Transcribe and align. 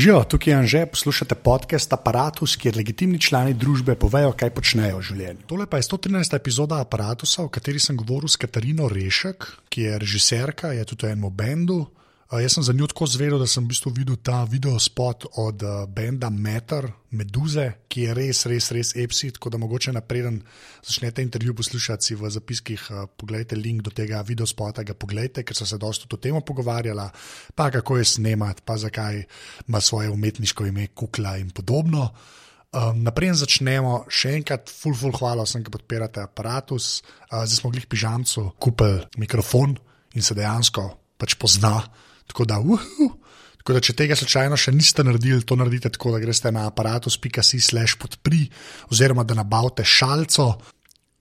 Živijo, 0.00 0.24
tukaj 0.24 0.52
je 0.52 0.56
Anže, 0.56 0.86
poslušate 0.86 1.34
podcast 1.34 1.92
Apparatus, 1.92 2.54
kjer 2.56 2.76
legitimni 2.76 3.18
člani 3.20 3.52
družbe 3.52 3.92
povejo, 4.00 4.30
kaj 4.32 4.48
počnejo 4.56 4.96
v 4.96 5.04
življenju. 5.04 5.42
Tole 5.50 5.66
pa 5.68 5.76
je 5.76 5.84
113. 5.84 6.36
epizoda 6.38 6.78
Apparatusa, 6.80 7.44
v 7.44 7.52
kateri 7.52 7.82
sem 7.84 7.98
govoril 8.00 8.32
s 8.32 8.40
Katarino 8.40 8.88
Rešek, 8.88 9.44
ki 9.68 9.84
je 9.84 9.98
režiserka, 10.00 10.72
je 10.72 10.86
tudi 10.88 11.04
v 11.04 11.12
enem 11.12 11.28
bendu. 11.28 11.82
Uh, 12.30 12.38
jaz 12.38 12.52
sem 12.54 12.62
za 12.62 12.72
njo 12.72 12.86
tako 12.86 13.08
zvedel, 13.10 13.40
da 13.42 13.46
sem 13.50 13.64
v 13.64 13.72
bistvu 13.72 13.90
videl 13.90 14.14
ta 14.22 14.44
video 14.46 14.78
spot 14.78 15.24
od 15.42 15.62
uh, 15.66 15.70
benda 15.90 16.28
Meter, 16.30 16.86
Meduze, 17.10 17.64
ki 17.90 18.04
je 18.04 18.12
res, 18.14 18.44
res, 18.46 18.68
res 18.70 18.92
epsi. 18.94 19.32
Tako 19.34 19.50
da 19.50 19.58
mogoče 19.58 19.90
napreden 19.90 20.36
začnete 20.78 21.24
intervju 21.26 21.56
poslušati 21.58 22.06
si 22.06 22.14
v 22.14 22.30
zapiskih, 22.30 22.84
uh, 22.90 23.08
pogledajte 23.18 23.56
link 23.58 23.82
do 23.82 23.90
tega 23.90 24.20
video 24.22 24.46
spota, 24.46 24.84
ga 24.86 24.94
pogledajte, 24.94 25.42
ker 25.42 25.58
so 25.58 25.66
se 25.66 25.78
dosta 25.82 26.06
o 26.06 26.18
tem 26.22 26.38
pogovarjala, 26.38 27.08
pa 27.54 27.66
kako 27.74 27.98
je 27.98 28.04
snemati, 28.04 28.62
pa 28.64 28.76
zakaj 28.78 29.24
ima 29.66 29.80
svoje 29.80 30.10
umetniško 30.10 30.66
ime 30.66 30.86
Kukla 30.94 31.34
in 31.42 31.50
podobno. 31.50 32.12
Um, 32.70 33.00
naprej 33.02 33.32
začnemo, 33.40 34.04
še 34.06 34.36
enkrat, 34.38 34.70
full, 34.70 34.94
full, 34.94 35.16
hvala 35.18 35.42
vsem, 35.42 35.64
ki 35.66 35.74
podpirate 35.74 36.22
aparatus. 36.22 37.02
Uh, 37.26 37.42
zdaj 37.42 37.58
smo 37.58 37.72
glih 37.74 37.90
pižamcu, 37.90 38.52
kupili 38.62 39.02
mikrofon 39.18 39.74
in 40.14 40.22
se 40.22 40.38
dejansko 40.38 40.86
pač 41.18 41.34
pozna. 41.34 41.80
Tako 42.30 42.46
da, 42.46 42.60
uhu. 42.62 43.10
Tako 43.60 43.76
da, 43.76 43.80
če 43.84 43.92
tega 43.98 44.16
slučajno 44.16 44.56
še 44.56 44.72
niste 44.72 45.04
naredili, 45.04 45.44
to 45.44 45.56
naredite 45.58 45.90
tako, 45.92 46.14
da 46.14 46.22
greste 46.22 46.52
na 46.54 46.64
aparatus.si/slash 46.70 47.98
podpri, 48.00 48.46
oziroma 48.88 49.26
da 49.28 49.36
nabavite 49.36 49.84
šalco, 49.84 50.46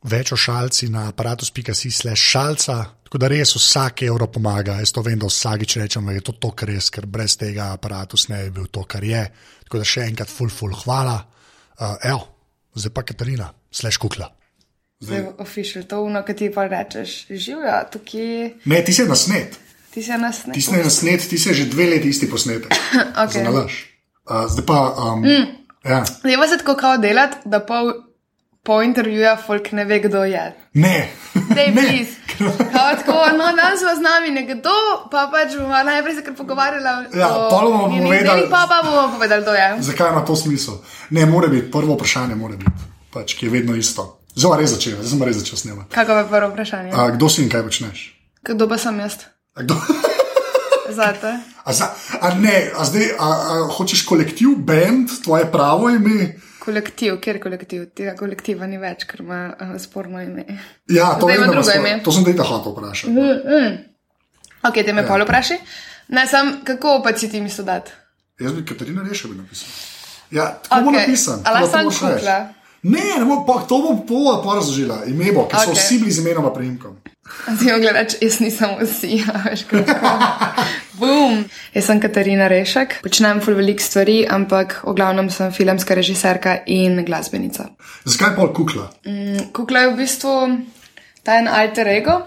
več 0.08 0.32
o 0.32 0.40
šalci 0.40 0.88
na 0.94 1.10
aparatus.si/slash 1.12 2.32
šalca. 2.32 2.78
Tako 3.10 3.20
da 3.20 3.28
res 3.34 3.56
vsak 3.58 4.06
evro 4.08 4.30
pomaga. 4.32 4.78
Jaz 4.80 4.94
to 4.96 5.04
vem, 5.04 5.20
da 5.20 5.28
vsakič 5.28 5.80
rečem, 5.82 6.08
da 6.08 6.16
je 6.16 6.24
to 6.30 6.38
to, 6.38 6.54
kar 6.56 6.70
res, 6.72 6.92
ker 6.94 7.10
brez 7.10 7.36
tega 7.42 7.74
aparatus 7.76 8.30
ne 8.30 8.44
bi 8.46 8.60
bil 8.62 8.70
to, 8.72 8.86
kar 8.88 9.04
je. 9.04 9.26
Tako 9.66 9.82
da 9.82 9.92
še 9.92 10.08
enkrat, 10.08 10.32
full, 10.32 10.54
full, 10.54 10.78
hvala. 10.86 11.18
Uh, 11.80 11.96
evo, 12.06 12.28
zdaj 12.78 12.94
pa 12.94 13.04
Katarina, 13.10 13.50
slash 13.74 14.00
kukla. 14.00 14.30
Zdaj, 15.04 15.26
ofišil 15.40 15.88
to, 15.90 16.04
no, 16.12 16.22
kaj 16.28 16.36
ti 16.36 16.50
pa 16.54 16.68
rečeš, 16.68 17.24
živijo 17.32 17.80
tukaj. 17.92 18.30
Ne, 18.68 18.80
ti 18.86 18.96
si 18.96 19.08
na 19.08 19.18
snet. 19.18 19.58
Ti 19.94 20.04
si 20.04 20.12
nas 20.12 20.46
ne. 20.46 20.54
Ti 20.54 20.62
si 20.62 20.72
na 20.72 20.90
snet, 20.90 21.30
ti 21.30 21.38
si 21.38 21.54
že 21.54 21.66
dve 21.66 21.86
leti 21.86 22.10
isti 22.10 22.30
posnetek. 22.30 22.74
Okay. 23.24 23.44
Zanalaš. 23.44 23.86
Uh, 24.30 24.46
zdaj 24.48 24.66
pa. 24.66 24.80
Um, 24.94 25.26
mm. 25.26 25.46
ja. 25.86 26.06
Zdaj 26.06 26.38
pa 26.38 26.48
se 26.48 26.58
tako 26.58 26.76
kao 26.76 26.98
delati, 26.98 27.38
da 27.46 27.60
pol, 27.60 27.94
po 28.64 28.82
intervjuju 28.82 29.38
folk 29.48 29.72
ne 29.72 29.86
ve, 29.86 30.00
kdo 30.00 30.24
je. 30.24 30.56
Ne. 30.74 31.10
Dej, 31.34 31.72
Ne. 31.74 32.06
Kao 32.72 32.96
tako, 32.96 33.14
no, 33.38 33.46
danes 33.52 33.82
bo 33.84 33.92
z 33.96 34.02
nami 34.02 34.30
nekdo, 34.32 34.72
pa 35.12 35.28
pač 35.28 35.58
bomo 35.58 35.76
najprej 35.84 36.16
se 36.16 36.24
kar 36.24 36.36
pogovarjali. 36.36 37.08
Ja, 37.20 37.28
pol 37.50 37.72
bomo 37.72 37.88
povedali- 37.90 38.48
Pa 38.50 38.64
pa 38.70 38.80
bomo 38.84 39.12
povedali, 39.14 39.42
kdo 39.42 39.52
je. 39.52 39.76
Zakaj 39.80 40.10
ima 40.10 40.26
to 40.26 40.36
smisel? 40.36 40.74
Ne, 41.10 41.26
mora 41.26 41.48
biti, 41.48 41.72
prvo 41.72 41.94
vprašanje 41.94 42.36
mora 42.36 42.56
biti, 42.56 42.72
pač, 43.12 43.34
ki 43.34 43.46
je 43.46 43.50
vedno 43.50 43.76
isto. 43.76 44.22
Zelo 44.36 44.56
res 44.56 44.70
začel, 44.70 44.96
zdaj 45.02 45.10
sem 45.10 45.24
res 45.24 45.36
začel 45.36 45.58
snemati. 45.58 45.92
Kako 45.92 46.12
je 46.12 46.28
prvo 46.30 46.48
vprašanje? 46.50 46.92
Uh, 46.94 47.12
kdo 47.12 47.30
si 47.30 47.44
in 47.44 47.50
kaj 47.50 47.64
počneš? 47.64 48.16
Kdo 48.44 48.70
pa 48.70 48.78
sem 48.78 49.00
jaz? 49.00 49.18
Kdo? 49.60 49.76
Zate. 51.00 51.40
A, 51.64 51.74
za, 51.74 51.92
a 52.22 52.34
ne, 52.34 52.72
a 52.78 52.86
zdaj 52.86 53.12
a, 53.20 53.28
a, 53.28 53.68
hočeš 53.78 54.06
kolektiv, 54.06 54.56
bend, 54.58 55.10
tvoje 55.24 55.46
pravo 55.52 55.90
ime? 55.90 56.34
Kolektiv, 56.60 57.20
kjer 57.22 57.36
je 57.36 57.42
kolektiv? 57.42 57.86
Tega 57.96 58.16
kolektiva 58.18 58.68
ni 58.68 58.78
več, 58.78 59.06
ker 59.10 59.22
ima 59.22 59.54
uh, 59.54 59.76
sporno 59.82 60.22
ime. 60.22 60.46
Ja, 60.90 61.14
to, 61.20 61.28
da 61.30 61.46
drugo 61.46 61.62
to- 61.62 61.78
ime. 61.78 62.00
to 62.04 62.12
sem 62.12 62.26
te 62.26 62.34
da 62.34 62.44
hotel 62.44 62.74
vprašati. 62.74 63.14
Ok, 64.68 64.82
te 64.86 64.94
me 64.94 65.02
ja. 65.02 65.08
pol 65.08 65.24
vpraši. 65.24 65.60
Ne, 66.10 66.26
sam, 66.28 66.60
kako 66.66 67.00
pa 67.06 67.14
si 67.18 67.30
ti 67.32 67.42
misliš 67.42 67.66
dati? 67.66 67.92
Jaz 68.40 68.54
bi 68.54 68.66
Katarina 68.66 69.04
Reša 69.06 69.28
bi 69.28 69.38
napisal. 69.38 69.70
Ja, 70.32 70.50
tako 70.70 70.84
bo 70.84 70.90
Ok, 70.90 70.96
napisan. 71.00 71.42
a 71.46 71.52
lahko 71.52 71.68
tako 71.68 72.59
to? 72.82 72.90
Ne, 72.90 73.20
ne 73.20 73.26
bo, 73.26 73.44
pa, 73.46 73.62
to 73.68 73.82
bom 73.82 74.02
pol 74.08 74.42
pa 74.44 74.56
razložila. 74.56 75.04
Ime 75.08 75.32
bo, 75.36 75.48
ker 75.48 75.60
so 75.60 75.72
Ok. 75.72 75.78
vsi 75.78 76.00
bili 76.00 76.12
z 76.12 76.20
imenom 76.24 76.46
in 76.48 76.54
priimkom. 76.56 76.94
Zdaj 77.46 77.74
mu 77.76 77.80
gledaš, 77.84 78.16
jaz 78.22 78.40
nisem 78.42 78.72
vsi, 78.82 79.22
a 79.30 79.50
veš 79.50 79.64
kako. 79.70 80.10
Bum! 80.98 81.46
Jaz 81.76 81.86
sem 81.86 82.00
Katarina 82.02 82.48
Rešek, 82.50 82.98
počnem 83.04 83.38
ful 83.42 83.54
veliko 83.54 83.84
stvari, 83.84 84.26
ampak 84.26 84.80
v 84.84 84.96
glavnem 84.98 85.30
sem 85.30 85.52
filmska 85.54 85.94
režiserka 85.96 86.58
in 86.66 87.04
glasbenica. 87.06 87.70
Zakaj 88.06 88.34
pol 88.36 88.50
kukla? 88.54 88.90
Mm, 89.06 89.52
Kukla 89.54 89.80
je 89.86 89.92
v 89.94 89.98
bistvu 90.02 90.34
ta 91.24 91.38
en 91.38 91.48
alter 91.48 91.88
ego, 91.88 92.18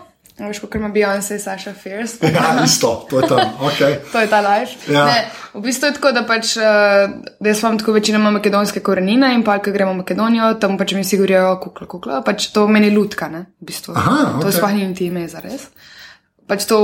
a 0.41 0.49
veš, 0.49 0.61
kot 0.65 0.75
ima 0.75 0.89
Beyoncé, 0.89 1.39
Sasha 1.39 1.73
Fierce. 1.77 2.17
Ja, 2.35 2.65
isto, 2.65 3.07
to 3.11 3.21
je 3.21 3.29
tam. 3.29 3.39
Okay. 3.69 3.99
To 4.13 4.21
je 4.21 4.29
ta 4.29 4.41
laž. 4.41 4.77
Ja. 4.89 5.05
Ne, 5.07 5.19
v 5.55 5.61
bistvu 5.67 5.91
je 5.91 5.97
tako, 5.99 6.13
da 6.17 6.23
pač, 6.27 6.57
uh, 6.57 7.13
da 7.41 7.49
jaz 7.53 7.61
imam 7.63 7.79
tako 7.79 7.93
večinoma 7.93 8.31
makedonske 8.31 8.81
korenine 8.81 9.35
in 9.35 9.45
pa, 9.45 9.59
ko 9.59 9.71
gremo 9.73 9.93
v 9.93 10.01
Makedonijo, 10.03 10.55
tam 10.61 10.79
pač 10.81 10.95
mi 10.97 11.05
vsi 11.05 11.21
govorijo 11.21 11.57
kukla, 11.63 11.87
kukla, 11.87 12.23
pač 12.25 12.49
to 12.55 12.67
meni 12.69 12.91
lutka, 12.91 13.29
ne, 13.29 13.47
v 13.61 13.71
bistvu. 13.71 13.95
Aha, 13.97 14.39
To 14.41 14.47
okej. 14.49 14.57
sploh 14.59 14.73
ni 14.73 14.87
niti 14.89 15.07
ime 15.13 15.29
za 15.29 15.41
res. 15.45 15.69
Pač 16.49 16.67
to 16.67 16.77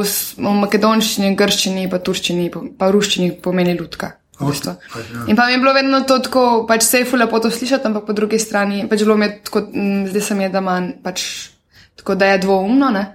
v, 0.00 0.06
v 0.40 0.54
makedonščini, 0.64 1.34
grščini, 1.36 1.84
pa 1.92 1.98
turščini, 2.00 2.48
pa, 2.78 2.88
ruščini 2.90 3.36
pomeni 3.44 3.76
lutka. 3.78 4.16
v 4.40 4.48
bistvu. 4.48 4.72
Ok, 4.72 4.96
ja. 4.98 5.24
In 5.30 5.36
pa 5.36 5.46
mi 5.46 5.52
je 5.52 5.58
bilo 5.60 5.74
vedno 5.76 6.00
to 6.08 6.16
tako, 6.18 6.64
pač 6.66 6.82
se 6.82 7.02
je 7.02 7.06
fule 7.06 7.26
lepo 7.26 7.38
to 7.38 7.50
slišati, 7.52 7.86
ampak 7.86 8.06
po 8.08 8.12
drugi 8.16 8.38
strani, 8.42 8.86
pač 8.90 9.04
bilo 9.04 9.14
mi 9.16 9.26
je 9.28 9.40
tako, 9.46 9.60
mm, 9.68 10.06
zdaj 10.10 10.22
se 10.22 10.34
mi 10.34 10.44
je, 10.44 10.48
da 10.50 10.60
manj, 10.64 10.92
pač 11.04 11.51
tako, 11.96 12.14
da 12.14 12.26
je 12.26 12.38
dvoumno, 12.38 12.90
ne. 12.90 13.06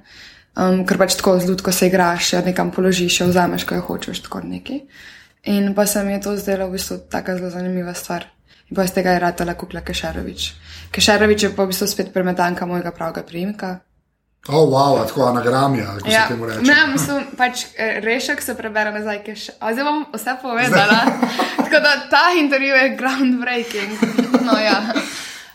Um, 0.57 0.81
ker 0.89 0.97
pač 0.97 1.15
tako 1.19 1.35
z 1.39 1.51
ljudko 1.51 1.71
se 1.71 1.87
igraš, 1.87 2.33
jo 2.33 2.41
nekam 2.45 2.71
položiš, 2.71 3.19
jo 3.21 3.27
vzameš, 3.27 3.63
ko 3.69 3.75
jo 3.77 3.81
hočeš, 3.81 4.23
tako 4.25 4.41
neki. 4.41 4.81
In 5.53 5.73
pa 5.75 5.85
se 5.85 6.03
mi 6.03 6.13
je 6.13 6.21
to 6.21 6.37
zdelo 6.37 6.67
v 6.67 6.79
bistvu 6.79 6.97
taka 7.11 7.37
zelo 7.37 7.49
zanimiva 7.49 7.93
stvar. 7.93 8.25
In 8.69 8.75
pa 8.75 8.83
iz 8.83 8.91
tega 8.91 9.13
je 9.15 9.19
ratala 9.19 9.53
Kukla 9.53 9.81
Kešarovič. 9.81 10.53
Kešarovič 10.91 11.43
je 11.43 11.51
pa 11.55 11.63
v 11.63 11.71
bistvu 11.71 11.87
spet 11.87 12.09
premetanka 12.13 12.65
mojega 12.65 12.91
pravega 12.91 13.23
priimka. 13.23 13.77
O, 14.47 14.63
oh, 14.63 14.69
wow, 14.71 15.07
tako 15.07 15.25
anagramija, 15.27 15.85
kako 15.85 16.09
ja. 16.09 16.21
se 16.21 16.33
temu 16.33 16.45
reče. 16.45 16.61
ne, 16.61 16.87
mislim, 16.87 17.23
pač 17.37 17.63
eh, 17.77 17.99
rešek 17.99 18.41
se 18.41 18.55
prebere 18.55 18.91
nazaj, 18.91 19.23
keš. 19.23 19.49
A 19.59 19.73
zdaj 19.73 19.83
bom 19.83 20.05
vse 20.13 20.35
povedala. 20.41 20.99
Tako 21.57 21.79
da 21.83 21.91
ta 22.09 22.25
intervju 22.39 22.75
je 22.75 22.95
groundbreaking. 22.95 23.91
No, 24.45 24.59
ja. 24.59 24.81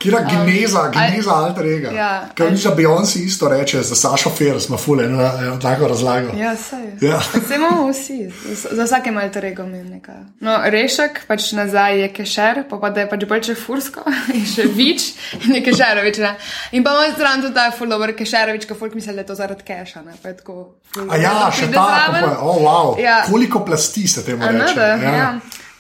Kira 0.03 0.21
geneza, 0.27 0.89
geneza 0.91 1.31
um, 1.33 1.45
alter 1.45 1.67
ega. 1.67 1.91
ja, 1.91 2.29
ali- 2.41 2.51
nič, 2.51 2.63
da 2.65 2.75
Beyoncé 2.77 3.23
isto 3.25 3.49
reče, 3.49 3.83
za 3.83 3.95
Sašo 3.95 4.31
Fierce 4.31 4.67
ima 4.69 4.77
fule, 4.79 5.05
eno, 5.05 5.23
eno 5.39 5.57
tako 5.63 5.89
razlago. 5.89 6.35
Ja, 6.37 6.57
sej. 6.57 6.91
Ja. 7.01 7.19
Vse 7.35 7.55
imamo 7.55 7.89
vsi, 7.93 8.31
za 8.55 8.69
za 8.73 8.85
vsake 8.85 9.11
malo 9.11 9.31
rego 9.35 9.67
mi 9.67 9.79
nekaj. 9.85 10.15
No, 10.41 10.59
rešek, 10.65 11.21
pač 11.29 11.53
nazaj 11.53 12.01
je 12.01 12.09
kešer, 12.13 12.65
pa, 12.71 12.79
pa 12.79 12.91
da 12.91 13.01
je 13.01 13.09
pač 13.11 13.25
bolj 13.25 13.41
če 13.41 13.55
fursko 13.55 14.03
in 14.35 14.45
še 14.47 14.67
vič 14.67 15.03
in 15.47 15.55
je 15.55 15.63
kešerovič. 15.63 16.19
Ne? 16.19 16.35
In 16.73 16.85
pa 16.85 16.91
imamo 16.91 17.17
zraven 17.19 17.43
tudi 17.43 17.55
ta 17.55 17.71
fulover 17.71 18.13
kešerovič, 18.17 18.67
ko 18.69 18.75
folk 18.75 18.95
misli, 18.95 19.15
da 19.15 19.21
je 19.21 19.27
to 19.27 19.35
zaradi 19.35 19.63
keša. 19.63 20.03
Ne? 20.03 20.19
Pa 20.23 20.29
je 20.29 20.37
tako 20.43 20.75
ful 20.95 21.07
A 21.11 21.17
ja, 21.17 21.51
še 21.53 21.71
tako, 21.71 21.89
zraven. 21.89 22.25
pa, 22.25 22.39
oh, 22.43 22.59
wow. 22.63 23.01
Ja. 23.03 23.23
Koliko 23.31 23.65
plasti 23.65 24.09
se 24.09 24.25
temu 24.25 24.43
reče. 24.43 24.57
Another, 24.59 25.05
ja. 25.05 25.15
Ja. 25.17 25.31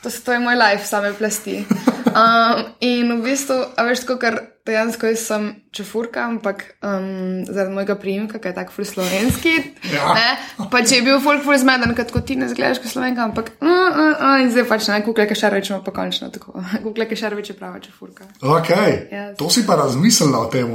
To, 0.02 0.10
s- 0.10 0.22
to 0.22 0.32
je 0.32 0.38
moj 0.38 0.56
life, 0.56 0.86
same 0.86 1.12
plasti. 1.14 1.64
Um, 2.12 2.64
in 2.80 3.08
v 3.14 3.22
bistvu, 3.24 3.54
a 3.76 3.84
veš, 3.86 4.02
tako, 4.02 4.18
ker 4.18 4.34
dejansko 4.66 5.06
jaz 5.06 5.22
sem 5.24 5.44
čefurka, 5.70 6.24
ampak 6.24 6.64
um, 6.82 7.06
zaradi 7.46 7.72
mojega 7.72 7.94
priimka, 7.96 8.38
ki 8.38 8.50
je 8.50 8.54
tako 8.54 8.72
ful 8.72 8.84
slovenski. 8.84 9.52
Ja. 9.88 10.10
Ne, 10.12 10.28
pa 10.68 10.82
če 10.82 10.98
je 10.98 11.02
bil 11.02 11.20
folk 11.20 11.40
ful 11.42 11.56
zmeden, 11.56 11.94
kot 11.96 12.10
kot 12.10 12.26
ti 12.26 12.36
ne 12.36 12.50
zgledaš 12.50 12.82
kot 12.82 12.92
slovenka, 12.92 13.24
ampak 13.24 13.54
uh, 13.56 13.64
uh, 13.64 14.12
uh, 14.12 14.36
in 14.42 14.50
zdaj 14.50 14.68
pač 14.68 14.90
ne, 14.90 15.00
kukle 15.02 15.26
Kešarovič 15.26 15.70
ima 15.70 15.80
pa 15.80 15.94
končno 15.94 16.28
tako. 16.30 16.58
Kukle 16.84 17.08
Kešarovič 17.08 17.48
je 17.48 17.56
prava 17.56 17.80
čefurka. 17.80 18.28
Okay. 18.40 19.08
Yes. 19.08 19.34
To 19.38 19.48
si 19.48 19.64
pa 19.64 19.76
razmislila 19.76 20.38
o 20.38 20.46
tem. 20.46 20.68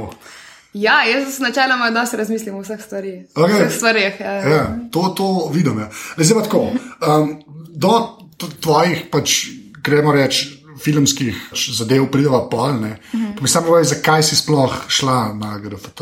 Ja, 0.74 1.00
jaz 1.04 1.38
načeloma 1.40 1.88
dosti 1.90 2.16
razmislim 2.16 2.54
o 2.54 2.60
vseh 2.60 2.80
stvarih. 2.82 3.24
Okej. 3.32 3.54
Vseh 3.56 3.72
stvarih, 3.72 4.20
ja. 4.20 4.32
Ja, 4.44 4.62
to, 4.92 5.08
to 5.10 5.28
vidim. 5.52 5.78
Ja. 5.78 5.88
Zdaj 6.16 6.34
pa 6.34 6.44
tako. 6.44 6.60
Um, 7.00 7.38
do 7.70 7.94
tvojih, 8.38 9.10
pač, 9.10 9.46
gremo 9.78 10.12
reči, 10.12 10.54
filmskih 10.78 11.34
zadev 11.70 12.06
prideva 12.06 12.48
polne. 12.48 12.98
-huh. 13.04 13.34
Pa 13.34 13.42
mi 13.42 13.48
samo 13.48 13.66
povej, 13.66 13.84
zakaj 13.86 14.22
si 14.22 14.36
sploh 14.36 14.84
šla 14.88 15.34
na 15.34 15.58
GRFT? 15.58 16.00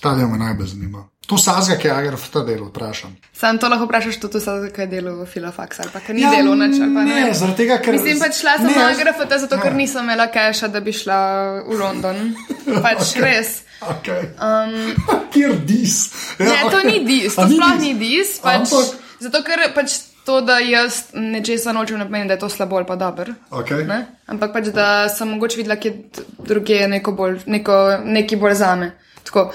Ta 0.00 0.14
del 0.14 0.28
me 0.28 0.38
najbolj 0.38 0.66
zanima. 0.68 1.08
To 1.26 1.34
sazga, 1.36 1.74
ki 1.74 1.88
je 1.88 2.02
GRFT 2.02 2.34
delo, 2.46 2.66
vprašam. 2.66 3.16
Sam 3.32 3.58
to 3.58 3.68
lahko 3.68 3.84
vprašaš 3.84 4.16
tudi 4.16 4.38
vse, 4.38 4.70
kaj 4.70 4.84
je 4.84 4.86
delo 4.86 5.16
v 5.16 5.26
Filofax 5.26 5.80
ali 5.80 5.90
pa 5.92 6.00
kaj 6.00 6.14
ni 6.14 6.22
ja, 6.22 6.30
delo 6.30 6.54
nač 6.54 6.70
ali 6.72 6.94
pa 6.94 7.02
ne. 7.02 7.14
ne, 7.16 7.34
zaradi 7.34 7.56
tega, 7.56 7.78
ker. 7.78 7.92
Mislim, 7.94 8.18
pač 8.20 8.34
šla 8.36 8.56
sem 8.56 8.66
Ne, 8.66 8.74
na 8.74 8.82
jaz- 8.84 8.98
GRFT, 8.98 9.38
zato 9.38 9.56
ker 9.56 9.72
Ja. 9.72 9.76
nisem 9.76 10.04
imela 10.04 10.26
keša, 10.28 10.68
da 10.68 10.80
bi 10.80 10.92
šla 10.92 11.18
v 11.66 11.72
London. 11.72 12.34
Pač 12.84 12.98
okay. 13.00 13.20
res. 13.22 13.48
Okay. 13.82 14.22
Um, 14.38 14.94
Kjer 15.32 15.52
dis? 15.58 16.12
Ja, 16.38 16.44
Ne, 16.46 16.70
to 16.70 16.78
okej. 16.78 16.90
ni 16.92 17.04
dis, 17.04 17.34
to 17.34 17.42
sploh 17.42 17.78
ni 17.80 17.94
dis. 17.94 18.38
Pač, 18.38 18.60
Ampak- 18.62 18.94
zato 19.20 19.42
ker 19.42 19.58
pač 19.74 19.90
to, 20.26 20.40
da 20.40 20.58
jaz 20.58 21.04
nečesa 21.14 21.72
nočem, 21.72 21.98
ne 21.98 22.04
pomeni, 22.04 22.28
da 22.28 22.34
je 22.34 22.42
to 22.42 22.48
slabo 22.48 22.76
ali 22.76 22.86
pa 22.86 22.96
dobro. 22.96 23.34
Okay. 23.50 23.86
Ne? 23.86 24.06
Ampak 24.26 24.52
pač, 24.52 24.70
da 24.74 25.08
sem 25.08 25.28
mogoče 25.28 25.60
videla, 25.62 25.78
kje 25.78 25.94
druge 26.38 26.80
je 26.82 26.88
neko 26.88 27.12
bolj, 27.12 27.40
neko, 27.46 27.76
neki 28.04 28.36
bolj 28.36 28.54
zame. 28.54 28.90
Tako. 29.24 29.52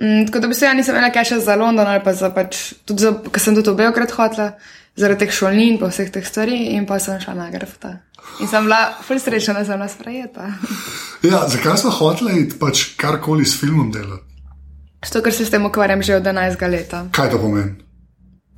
Mm, 0.00 0.26
tako 0.26 0.40
da 0.40 0.48
bi 0.48 0.54
se 0.54 0.64
ja 0.64 0.74
nisem 0.74 0.94
imela 0.96 1.12
keša 1.12 1.40
za 1.40 1.56
London 1.56 1.88
ali 1.88 2.00
pa 2.04 2.12
za 2.16 2.30
pač, 2.30 2.72
tudi 2.84 3.04
za, 3.04 3.14
ker 3.32 3.42
sem 3.42 3.56
tudi 3.56 3.70
v 3.70 3.80
Beograd 3.82 4.12
hotla. 4.16 4.52
zaradi 4.96 5.24
teh 5.24 5.32
šolnin, 5.32 5.78
pa 5.80 5.88
vseh 5.88 6.10
teh 6.12 6.24
stvari, 6.26 6.56
in 6.74 6.86
pa 6.86 6.98
sem 7.00 7.20
šla 7.20 7.34
na 7.34 7.50
grafta. 7.50 7.94
In 8.40 8.48
sem 8.48 8.64
bila 8.66 8.80
ful 9.06 9.20
srečna, 9.22 9.54
da 9.54 9.64
sem 9.64 9.78
nas 9.78 9.94
sprejeta. 9.96 10.50
Ja, 11.30 11.44
zakaj 11.48 11.76
smo 11.76 11.90
hoteli 11.92 12.48
pač 12.60 12.94
karkoli 12.96 13.44
s 13.44 13.58
filmom 13.60 13.90
delati? 13.92 14.24
Zato, 15.04 15.20
ker 15.24 15.34
se 15.36 15.44
s 15.44 15.52
tem 15.52 15.64
ukvarjam 15.64 16.02
že 16.02 16.16
od 16.16 16.24
11 16.24 16.68
leta. 16.68 17.06
Kaj 17.12 17.30
to 17.30 17.38
pomeni? 17.40 17.76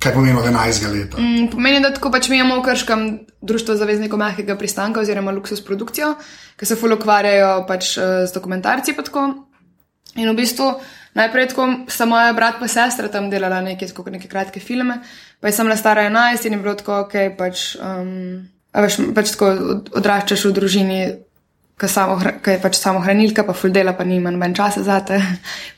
Kaj 0.03 0.11
pomeni 0.13 0.35
od 0.35 0.45
11 0.45 0.91
leta? 0.91 1.17
Mm, 1.17 1.47
pomeni, 1.47 1.79
da 1.79 1.93
tako 1.95 2.11
pač 2.11 2.27
mi 2.29 2.35
imamo 2.35 2.57
v 2.59 2.65
Krškem 2.65 3.03
Društvo 3.41 3.75
zaveznikov 3.79 4.19
mehkega 4.19 4.57
pristanka 4.59 4.99
oziroma 4.99 5.31
Luxus 5.31 5.63
produkcijo, 5.63 6.09
ki 6.59 6.67
se 6.67 6.75
ful 6.75 6.91
ukvarjajo 6.91 7.63
pač 7.67 7.93
uh, 7.97 8.25
z 8.27 8.35
dokumentarci. 8.35 8.95
In 10.19 10.29
v 10.29 10.35
bistvu 10.35 10.67
najprej 11.15 11.53
tako 11.53 11.67
sta 11.87 12.05
moja 12.05 12.33
brat 12.35 12.59
pa 12.59 12.67
sestra 12.67 13.07
tam 13.07 13.29
delala 13.31 13.61
neke, 13.63 13.87
tako, 13.87 14.11
neke 14.11 14.27
kratke 14.27 14.59
filme, 14.59 14.99
pa 15.39 15.47
je 15.47 15.55
sem 15.55 15.65
bila 15.65 15.79
stara 15.79 16.03
11 16.09 16.47
in 16.47 16.57
je 16.57 16.59
bilo 16.59 16.75
tako, 16.75 16.99
ok, 17.07 17.15
pač, 17.39 17.77
um, 17.79 18.43
veš, 18.75 18.99
pač 19.15 19.31
tako 19.37 19.53
odraščaš 20.03 20.49
v 20.49 20.53
družini. 20.59 20.99
Ki 21.73 21.89
je 21.89 22.59
pač 22.61 22.77
samo 22.77 23.01
hranilka, 23.01 23.43
pa 23.43 23.53
ful 23.57 23.73
dela, 23.73 23.95
pa 23.97 24.05
nima 24.05 24.31
noben 24.31 24.53
časa 24.55 24.83
za 24.85 24.99
te, 25.07 25.17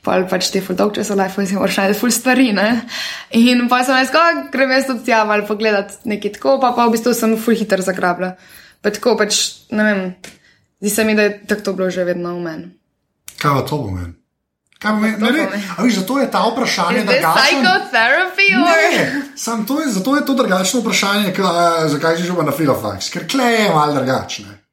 pa 0.03 0.19
pač 0.29 0.49
ti 0.51 0.59
ful 0.61 0.75
dolg 0.75 0.97
čas 0.97 1.09
v 1.09 1.17
life, 1.21 1.45
si 1.47 1.55
moraš 1.55 1.79
najti 1.79 1.99
ful 1.99 2.11
stvari, 2.11 2.51
ne. 2.53 2.67
In 3.39 3.69
pa 3.71 3.79
sem 3.87 3.95
rekel, 3.95 4.19
oh, 4.19 4.41
grem 4.51 4.75
jaz 4.75 4.89
tudi 4.91 5.07
tja, 5.07 5.23
ali 5.23 5.47
pogledat 5.47 6.03
nekaj 6.03 6.35
tako, 6.35 6.57
pa, 6.59 6.73
pa 6.75 6.89
v 6.89 6.97
bistvu 6.97 7.15
sem 7.15 7.37
ful 7.39 7.55
hiter 7.55 7.81
zagrabila. 7.85 8.35
Pa 8.83 8.91
tako 8.93 9.15
pač, 9.17 9.39
ne 9.71 9.87
vem, 9.87 10.03
zdi 10.83 10.91
se 10.91 11.07
mi, 11.07 11.15
da 11.15 11.29
je 11.29 11.39
tako 11.47 11.69
to 11.69 11.75
bilo 11.79 11.89
že 11.89 12.03
vedno 12.03 12.35
v 12.35 12.43
meni. 12.43 12.67
Kaj 13.39 13.55
pa 13.55 13.63
to 13.63 13.79
pomeni? 13.87 14.13
Kaj 14.75 14.99
pomeni? 14.99 15.17
Ne, 15.23 15.31
ne, 15.31 15.63
a 15.77 15.79
viš, 15.79 16.01
zato 16.03 16.19
je 16.19 16.27
ta 16.31 16.43
vprašanje? 16.43 17.07
Ne, 17.07 17.21
sam 19.39 19.63
to 19.65 19.79
je, 19.81 19.95
zato 19.95 20.19
je 20.19 20.27
to 20.27 20.35
drugačno 20.35 20.83
vprašanje, 20.83 21.33
ka, 21.33 21.87
zakaj 21.87 22.19
si 22.19 22.27
že 22.27 22.35
na 22.35 22.51
filofax, 22.51 23.09
ker 23.15 23.25
klej 23.31 23.63
je 23.63 23.73
mal 23.73 23.95
drugačne. 23.95 24.64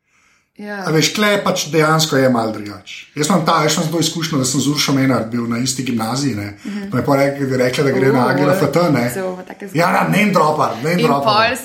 Ja. 0.61 0.83
A 0.85 0.93
veš, 0.93 1.15
klej 1.17 1.39
pač 1.41 1.65
dejansko 1.73 2.19
je 2.21 2.29
mal 2.29 2.51
drugač. 2.53 3.07
Jaz 3.17 3.31
imam 3.31 3.41
ta, 3.47 3.63
jaz 3.65 3.79
imam 3.79 3.87
to 3.95 4.03
izkušnjo, 4.05 4.37
da 4.39 4.45
sem 4.45 4.61
z 4.61 4.69
Uršo 4.69 4.93
Menard 4.93 5.31
bil 5.33 5.47
na 5.49 5.59
isti 5.59 5.83
gimnaziji, 5.83 6.35
ne. 6.37 6.59
Mm 6.65 6.71
-hmm. 6.71 6.91
Pa 6.91 6.99
je 6.99 7.05
pa 7.05 7.17
rekla, 7.17 7.57
rekla, 7.57 7.85
da 7.85 7.91
gre 7.91 8.13
na 8.13 8.27
Uh, 8.27 8.95
ne. 8.95 9.13
v 9.17 9.45
take 9.49 9.69
Ja, 9.75 9.93
na 9.93 10.09
ne 10.09 10.31
dropar, 10.33 10.77
ne 10.85 10.93
In 10.93 11.09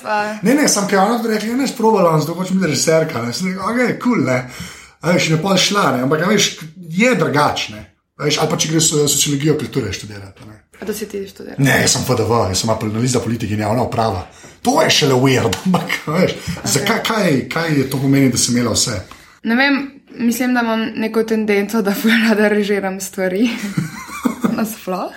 sva. 0.01 0.37
Ne, 0.41 0.53
ne, 0.53 0.67
sem 0.67 0.87
kaj 0.87 0.99
ona 0.99 1.19
rekla, 1.27 1.55
ne, 1.55 1.67
sprobala, 1.67 2.19
zato 2.19 2.35
pač 2.35 2.49
mi 2.49 2.61
je 2.61 2.67
režiserka, 2.67 3.21
ne. 3.21 3.33
Sem 3.33 3.47
rekel, 3.47 3.63
ok, 3.63 3.99
kul, 3.99 4.13
cool, 4.13 4.25
ne. 4.25 4.49
A 5.01 5.11
veš, 5.11 5.29
ne 5.29 5.37
pol 5.37 5.57
šla, 5.57 5.91
ne, 5.91 6.03
ampak 6.03 6.27
veš, 6.27 6.59
je 6.89 7.15
drugačne. 7.15 7.93
Veš, 8.17 8.37
ali 8.41 8.49
pa 8.49 8.57
če 8.57 8.69
greš 8.71 8.89
sociologijo 8.89 9.57
kulture 9.57 9.93
študirati. 9.93 10.47
Ne. 10.47 10.63
A 10.81 10.85
to 10.85 10.93
si 10.93 11.07
ti 11.09 11.23
študiral? 11.27 11.57
Ne, 11.57 11.81
jaz 11.81 11.95
sem 11.97 12.05
FDV, 12.05 12.31
jaz 12.51 12.61
sem 12.61 12.69
analiza 12.69 13.19
politike 13.19 13.53
in 13.53 13.65
javna 13.65 13.83
uprava. 13.83 14.27
To 14.61 14.81
je 14.81 14.89
šele 14.89 15.17
weird, 15.17 15.57
ampak 15.65 15.99
veš, 16.05 16.35
okay. 16.37 16.71
zakaj, 16.73 17.01
kaj, 17.03 17.37
kaj 17.49 17.79
je 17.79 17.89
to 17.89 18.01
pomeni, 18.01 18.29
da 18.31 18.37
sem 18.37 18.57
imela 18.57 18.75
vse? 18.75 18.99
Ne 19.43 19.55
vem, 19.55 19.79
mislim, 20.19 20.53
da 20.53 20.61
imam 20.61 20.85
neko 20.95 21.23
tendenco, 21.23 21.81
da 21.81 21.95
rada 22.27 22.47
režiram 22.47 23.01
stvari. 23.01 23.49
Nasploh. 24.57 25.13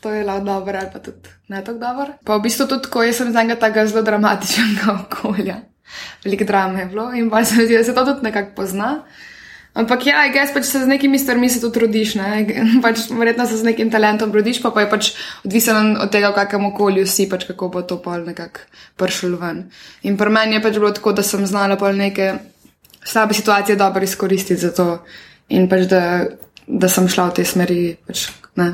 To 0.00 0.10
je 0.10 0.24
lahko 0.24 0.44
dobro, 0.44 0.78
ali 0.78 0.88
pa 0.92 0.98
tudi 0.98 1.28
ne 1.48 1.64
tako 1.64 1.78
dobro. 1.78 2.12
Pa 2.24 2.36
v 2.36 2.42
bistvu 2.42 2.66
tudi 2.66 2.82
tako, 2.88 3.02
jaz 3.06 3.20
sem 3.20 3.28
iz 3.30 3.36
enega 3.36 3.60
tako 3.60 3.86
zelo 3.86 4.02
dramatičnega 4.02 4.94
okolja. 5.04 5.60
Veliko 6.24 6.44
drame 6.44 6.80
je 6.80 6.86
bilo 6.86 7.12
in 7.14 7.30
pa 7.30 7.44
se 7.44 7.56
mi 7.56 7.66
zdi, 7.66 7.76
da 7.76 7.84
se 7.84 7.94
to 7.94 8.04
tudi 8.04 8.24
nekako 8.26 8.54
pozna. 8.56 9.02
Ampak 9.72 10.04
ja, 10.04 10.26
jaz 10.26 10.50
pač 10.52 10.66
se 10.66 10.78
z 10.78 10.86
nekimi 10.86 11.16
stvarmi 11.16 11.48
se 11.48 11.56
tudi 11.56 11.80
rodiš, 11.80 12.14
ne? 12.14 12.44
pač 12.84 13.06
verjetno 13.10 13.46
se 13.46 13.56
z 13.56 13.64
nekim 13.64 13.88
talentom 13.88 14.28
rodiš, 14.28 14.60
pa, 14.60 14.68
pa 14.70 14.80
je 14.80 14.90
pač 14.90 15.10
odvisen 15.42 15.96
od 15.96 16.12
tega, 16.12 16.28
v 16.28 16.36
kakem 16.36 16.66
okolju 16.66 17.06
si, 17.06 17.24
pač 17.26 17.46
kako 17.46 17.68
bo 17.68 17.82
to 17.82 17.96
pol 17.96 18.20
nekako 18.20 18.68
pršil 18.96 19.36
ven. 19.36 19.70
In 20.02 20.16
pri 20.16 20.28
meni 20.28 20.54
je 20.54 20.62
pač 20.62 20.76
bilo 20.76 20.92
tako, 20.92 21.12
da 21.12 21.22
sem 21.22 21.40
znala 21.42 21.76
pol 21.76 21.96
neke 21.96 22.34
slabe 23.02 23.32
situacije 23.32 23.76
dobro 23.76 24.04
izkoristiti 24.04 24.60
za 24.60 24.70
to 24.70 25.00
in 25.48 25.64
pač 25.66 25.88
da, 25.88 26.28
da 26.68 26.88
sem 26.88 27.08
šla 27.08 27.30
v 27.30 27.34
te 27.34 27.44
smeri, 27.44 27.80
pač, 28.06 28.28
ne, 28.54 28.68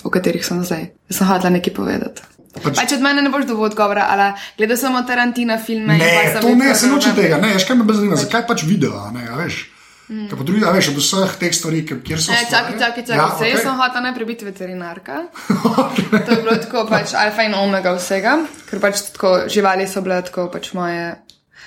o 0.00 0.10
katerih 0.10 0.44
sem 0.44 0.60
zdaj. 0.60 0.92
Da 1.08 1.12
sem 1.14 1.26
hotela 1.26 1.50
nekaj 1.50 1.72
povedati. 1.72 2.28
Pač- 2.54 2.76
Pač 2.76 2.92
od 2.92 3.00
mene 3.00 3.24
ne 3.24 3.32
boš 3.32 3.48
dovolj 3.48 3.72
odgovora, 3.72 4.04
ali 4.06 4.28
gledal 4.58 4.76
sem 4.76 4.92
od 4.92 5.08
Tarantina 5.08 5.56
filme. 5.56 5.96
Ne, 5.96 6.12
to 6.36 6.52
ne, 6.52 6.74
se 6.74 6.86
noče 6.86 7.16
tega, 7.16 7.40
ne, 7.40 7.56
veš, 7.56 7.64
kaj 7.64 7.76
me 7.76 7.84
bolj 7.84 8.02
zanima, 8.02 8.20
zakaj 8.20 8.44
pač 8.44 8.68
video, 8.68 9.00
ne, 9.10 9.24
veš. 9.34 9.71
Mm. 10.12 10.28
Pa 10.28 10.44
drugi, 10.44 10.64
a 10.68 10.72
veš, 10.76 10.90
od 10.92 10.98
vseh 11.00 11.36
teh 11.40 11.54
stvari, 11.56 11.82
kjer 11.88 12.20
so. 12.20 12.34
Ne, 12.34 12.44
čakaj, 12.50 12.74
čakaj, 12.78 13.04
čakaj. 13.08 13.16
Ja, 13.16 13.22
Ja, 13.22 13.28
okay. 13.32 13.48
Jaz 13.48 13.62
sem 13.64 13.78
hotela 13.80 14.02
najprej 14.04 14.26
biti 14.28 14.44
veterinarka. 14.44 15.22
to 16.26 16.30
je 16.30 16.40
bilo 16.42 16.56
tako 16.60 16.84
pač 16.90 17.14
alfa 17.16 17.46
in 17.48 17.56
omega 17.56 17.94
vsega, 17.96 18.34
ker 18.68 18.82
pač 18.82 19.06
tako 19.14 19.32
živali 19.48 19.88
so 19.88 20.04
bile 20.04 20.20
tako 20.26 20.50
pač 20.52 20.74
moje 20.76 21.14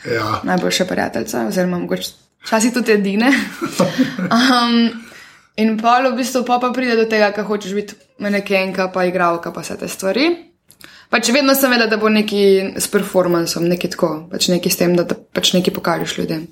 Ja, 0.05 0.41
najboljše 0.43 0.85
prijateljice, 0.85 1.47
oziroma 1.49 1.79
mogoče 1.81 2.11
včasih 2.45 2.73
tudi 2.73 2.91
edine. 2.91 3.33
Um, 4.25 4.89
in 5.57 5.77
pa 5.81 5.99
v 6.03 6.15
bistvu 6.17 6.43
pa, 6.45 6.59
pa 6.59 6.71
pride 6.73 6.95
do 6.95 7.05
tega, 7.09 7.31
da 7.35 7.43
hočeš 7.43 7.73
biti 7.73 7.95
manekenka, 8.19 8.91
pa 8.93 9.05
igralka, 9.05 9.51
pa 9.53 9.61
vse 9.61 9.77
te 9.77 9.87
stvari. 9.87 10.29
Pač 11.09 11.29
vedno 11.33 11.55
sem 11.55 11.71
vedela, 11.71 11.89
da 11.89 11.97
bo 11.97 12.09
neki 12.09 12.75
s 12.77 12.89
performancem, 12.91 13.67
neki 13.69 13.89
tako, 13.93 14.09
pač 14.31 14.49
neki 14.49 14.69
s 14.69 14.81
tem, 14.81 14.95
da, 14.97 15.05
da 15.07 15.15
pač 15.15 15.53
nekaj 15.53 15.73
pokažeš 15.73 16.17
ljudem. 16.17 16.47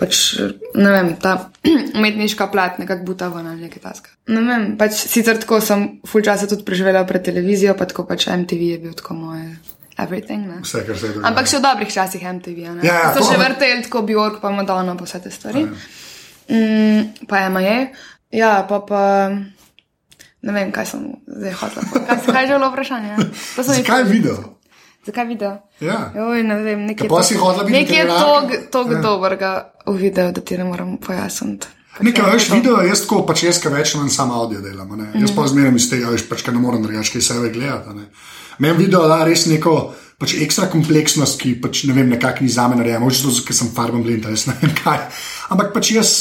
Pač, 0.00 0.40
ne 0.74 0.90
vem, 0.90 1.10
ta 1.16 1.50
umetniška 1.96 2.46
plat 2.46 2.78
nekako 2.78 3.04
buta 3.04 3.28
ven 3.28 3.46
ali 3.46 3.60
nekaj 3.62 3.82
taska. 3.82 4.08
Ne 4.28 4.40
vem, 4.42 4.62
pač 4.74 4.96
sicer 5.04 5.36
tako 5.36 5.60
sem 5.60 6.00
full 6.02 6.24
časa 6.24 6.46
tudi 6.46 6.64
preživela 6.64 7.04
pred 7.04 7.20
televizijo, 7.22 7.74
pa 7.74 7.84
tako 7.84 8.06
pač 8.06 8.24
MTV 8.26 8.62
je 8.66 8.78
bil 8.80 8.94
tako 8.94 9.14
moje 9.16 9.50
everything. 9.98 10.46
Ne? 10.46 10.62
vse, 10.62 10.80
kar 10.80 10.96
se 10.96 11.04
je 11.04 11.10
dogajalo. 11.10 11.28
Ampak 11.28 11.44
še 11.46 11.58
v 11.58 11.62
dobrih 11.62 11.90
časih 11.90 12.22
MTV? 12.24 12.58
Ja, 12.58 12.72
ja, 12.80 13.00
so 13.10 13.20
to- 13.20 13.26
še 13.26 13.36
vrteli 13.36 13.82
tako 13.82 14.02
Bjork, 14.02 14.40
pa 14.40 14.48
Madonna, 14.50 14.94
pa 14.94 15.04
vse 15.04 15.20
te 15.20 15.30
stvari. 15.30 15.66
Mm, 16.48 17.00
pa 17.26 17.42
Ema 17.42 17.60
je. 17.60 17.76
Ja, 18.32 18.64
pa 18.64 18.80
pa. 18.80 19.02
Ne 20.40 20.52
vem, 20.52 20.72
kaj 20.72 20.86
sem 20.86 21.00
zdaj 21.26 21.52
hotel. 21.54 21.84
Kaj, 22.00 22.16
kaj 22.24 22.40
je 22.40 22.46
že 22.46 22.54
bilo 22.54 22.70
vprašanje? 22.70 23.12
Zakaj 23.58 23.84
jih- 23.98 24.08
video? 24.08 24.36
Zakaj 25.06 25.26
video? 25.26 25.58
Ja. 25.80 26.12
Joj, 26.16 26.42
ne 26.44 26.56
vem, 26.62 26.86
nekaj 26.86 27.08
Ja, 27.08 27.22
si 27.22 27.34
hotela 27.40 27.64
biti 27.64 27.78
Nekaj 27.78 27.96
je 27.96 28.06
tog 28.70 28.92
Ja. 28.92 29.00
dobrega 29.00 29.72
v 29.86 29.96
videu, 29.96 30.32
da 30.32 30.40
ti 30.40 30.58
ne 30.58 30.64
moram 30.64 30.96
pojasniti. 30.96 31.66
Nekaj, 32.00 32.32
veš, 32.32 32.50
video, 32.50 32.80
jaz 32.86 33.02
tako, 33.02 33.22
pač 33.26 33.42
jaz, 33.42 33.58
ki 33.60 33.68
več 33.68 33.94
ali 33.94 34.04
manj 34.04 34.12
samo 34.14 34.34
audio 34.34 34.60
delam, 34.60 34.88
ne. 34.96 35.04
Mhm. 35.04 35.20
jaz 35.24 35.32
pa 35.36 35.46
zmeraj 35.46 35.74
iz 35.76 35.88
tega, 35.90 36.10
veš, 36.10 36.28
pač, 36.28 36.42
ker 36.42 36.54
ne 36.54 36.60
morem 36.60 36.82
drugače 36.82 37.12
kaj 37.12 37.22
sebe 37.22 37.50
gledati. 37.50 37.88
a 37.90 37.92
ne. 37.92 38.08
Meni 38.58 38.76
video 38.76 39.08
da 39.08 39.24
res 39.24 39.46
neko 39.46 39.94
pač 40.18 40.34
ekstra 40.34 40.68
kompleksnost, 40.68 41.40
ki 41.40 41.54
pač 41.60 41.84
ne 41.84 41.96
vem, 41.96 42.08
nekako 42.08 42.44
ni 42.44 42.48
za 42.48 42.68
me 42.68 42.76
narejena, 42.76 43.06
očitno 43.06 43.30
zato, 43.30 43.46
ker 43.46 43.56
sem 43.56 43.72
farben 43.74 44.02
blind, 44.02 44.24
jaz 44.28 44.46
ne 44.46 44.54
vem 44.62 44.74
kaj. 44.84 44.98
Ampak 45.48 45.72
pač 45.74 45.92
jaz. 45.92 46.12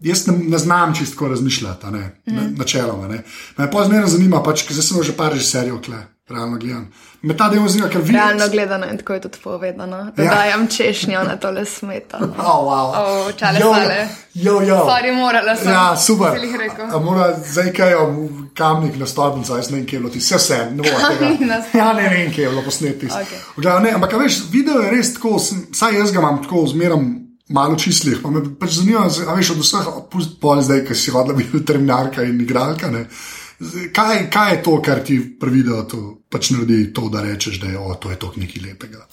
Jaz 0.00 0.28
ne, 0.28 0.36
ne 0.46 0.58
znam 0.58 0.94
čisto 0.94 1.26
razmišljati, 1.28 1.86
ne, 1.90 2.20
mm. 2.26 2.34
Mhm. 2.34 2.54
načeloma. 2.58 3.08
Ne. 3.08 3.24
Me 3.56 3.70
pa 3.70 3.84
zmeraj 3.84 4.12
zanima, 4.14 4.42
pač, 4.42 4.62
ker 4.62 4.76
sem 4.76 5.02
že 5.02 5.16
par 5.16 5.32
režiserjev, 5.32 5.80
kle, 5.82 6.06
realno 6.28 6.58
gledam. 6.58 6.88
Me 7.22 7.36
ta 7.36 7.48
del 7.48 7.68
zanima, 7.68 7.88
ker 7.88 8.00
vidiš. 8.00 8.14
Realno 8.14 8.48
gledano 8.48 8.86
in 8.86 8.98
tako 8.98 9.14
je 9.14 9.20
tudi 9.20 9.38
povedano. 9.44 10.12
Da 10.16 10.22
Ja. 10.22 10.34
dajem 10.34 10.68
češnjo 10.68 11.22
na 11.24 11.36
tole 11.36 11.64
smetano. 11.64 12.26
Oh, 12.38 12.64
wow. 12.64 12.92
Oh, 12.96 13.32
čale 13.36 13.58
Jo, 13.60 13.72
sale. 13.74 14.08
Jo, 14.34 14.60
jo. 14.62 14.76
Sorry, 14.76 15.16
morala 15.16 15.56
sem. 15.56 15.72
Ja, 15.72 15.96
super. 15.96 16.28
A, 16.28 16.96
a 16.96 17.00
mora 17.00 17.36
zdaj 17.46 17.72
kaj 17.72 17.90
je 17.90 17.96
kamnik 18.54 18.96
na 18.98 19.06
stolpnico, 19.06 19.56
jaz 19.56 19.70
ne 19.70 19.76
vem, 19.76 19.86
kje 19.86 19.96
je 19.96 20.00
bilo 20.00 20.10
ti, 20.12 20.18
vse 20.18 20.36
vse, 20.36 20.58
ne 20.70 20.82
tega. 20.82 21.62
Ja, 21.80 21.92
ne 21.92 22.08
vem, 22.08 22.32
kje 22.32 22.42
je 22.42 22.48
bilo 22.48 22.62
posneti. 22.62 23.06
Okay. 23.06 23.82
Ne, 23.82 23.92
ampak 23.94 24.14
a 24.14 24.18
veš, 24.18 24.42
video 24.50 24.80
je 24.80 24.90
res 24.90 25.14
tako, 25.14 25.38
saj 25.74 25.98
jaz 25.98 26.12
ga 26.12 26.18
imam 26.18 26.42
tako 26.42 26.66
zmeram. 26.66 27.14
Malo 27.48 27.76
čislih, 27.80 28.18
pa 28.22 28.28
me 28.28 28.42
pač 28.60 28.74
zanima, 28.76 29.06
a 29.08 29.34
veš, 29.34 29.50
od 29.54 29.62
vseh, 29.64 29.86
pol 30.40 30.58
zdaj, 30.60 30.82
ki 30.84 30.94
si 30.94 31.10
hodila 31.10 31.32
biti 31.32 31.62
terminarka 31.64 32.20
in 32.22 32.40
igralka, 32.44 32.90
ne, 32.92 33.06
kaj, 33.92 34.30
kaj 34.30 34.52
je 34.52 34.62
to, 34.62 34.82
kar 34.82 35.00
ti 35.00 35.16
videu 35.42 35.82
to, 35.84 35.98
pač 36.28 36.50
naredi 36.50 36.92
to, 36.92 37.08
da 37.08 37.22
rečeš, 37.22 37.60
da 37.60 37.66
je 37.66 37.78
o, 37.78 37.94
to 37.94 38.10
je 38.10 38.16
to 38.16 38.32
nekaj 38.36 38.62
lepega, 38.62 39.06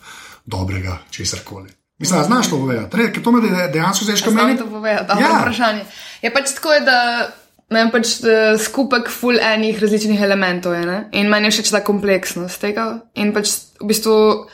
dobrega, 0.46 1.00
česar 1.10 1.40
koli. 1.44 1.70
Mislim, 1.98 2.20
da 2.20 2.26
znaš 2.26 2.50
to 2.50 2.58
povedati, 2.58 2.98
Re, 2.98 3.14
to 3.14 3.32
me 3.32 3.42
de- 3.42 3.70
dejansko 3.72 4.06
zdaj 4.06 4.16
še 4.18 4.30
Znam 4.30 4.46
meni. 4.46 4.58
to 4.60 4.66
povedati, 4.68 5.08
dobro 5.08 5.26
Ja. 5.26 5.40
vprašanje. 5.40 5.86
Je 6.22 6.34
pač 6.34 6.52
tako, 6.52 6.74
je, 6.74 6.82
da 6.82 6.98
imam 7.72 7.92
pač 7.92 8.08
eh, 8.20 8.58
skupek 8.60 9.10
full 9.10 9.40
enih 9.40 9.80
različnih 9.80 10.22
elementov 10.22 10.74
je, 10.74 10.86
ne? 10.86 11.10
in 11.14 11.30
meni 11.30 11.48
je 11.48 11.52
všeč 11.52 11.72
ta 11.72 11.80
kompleksnost 11.82 12.60
tega. 12.60 12.86
In 13.16 13.32
pač 13.34 13.50
v 13.80 13.88
bistvu 13.88 14.46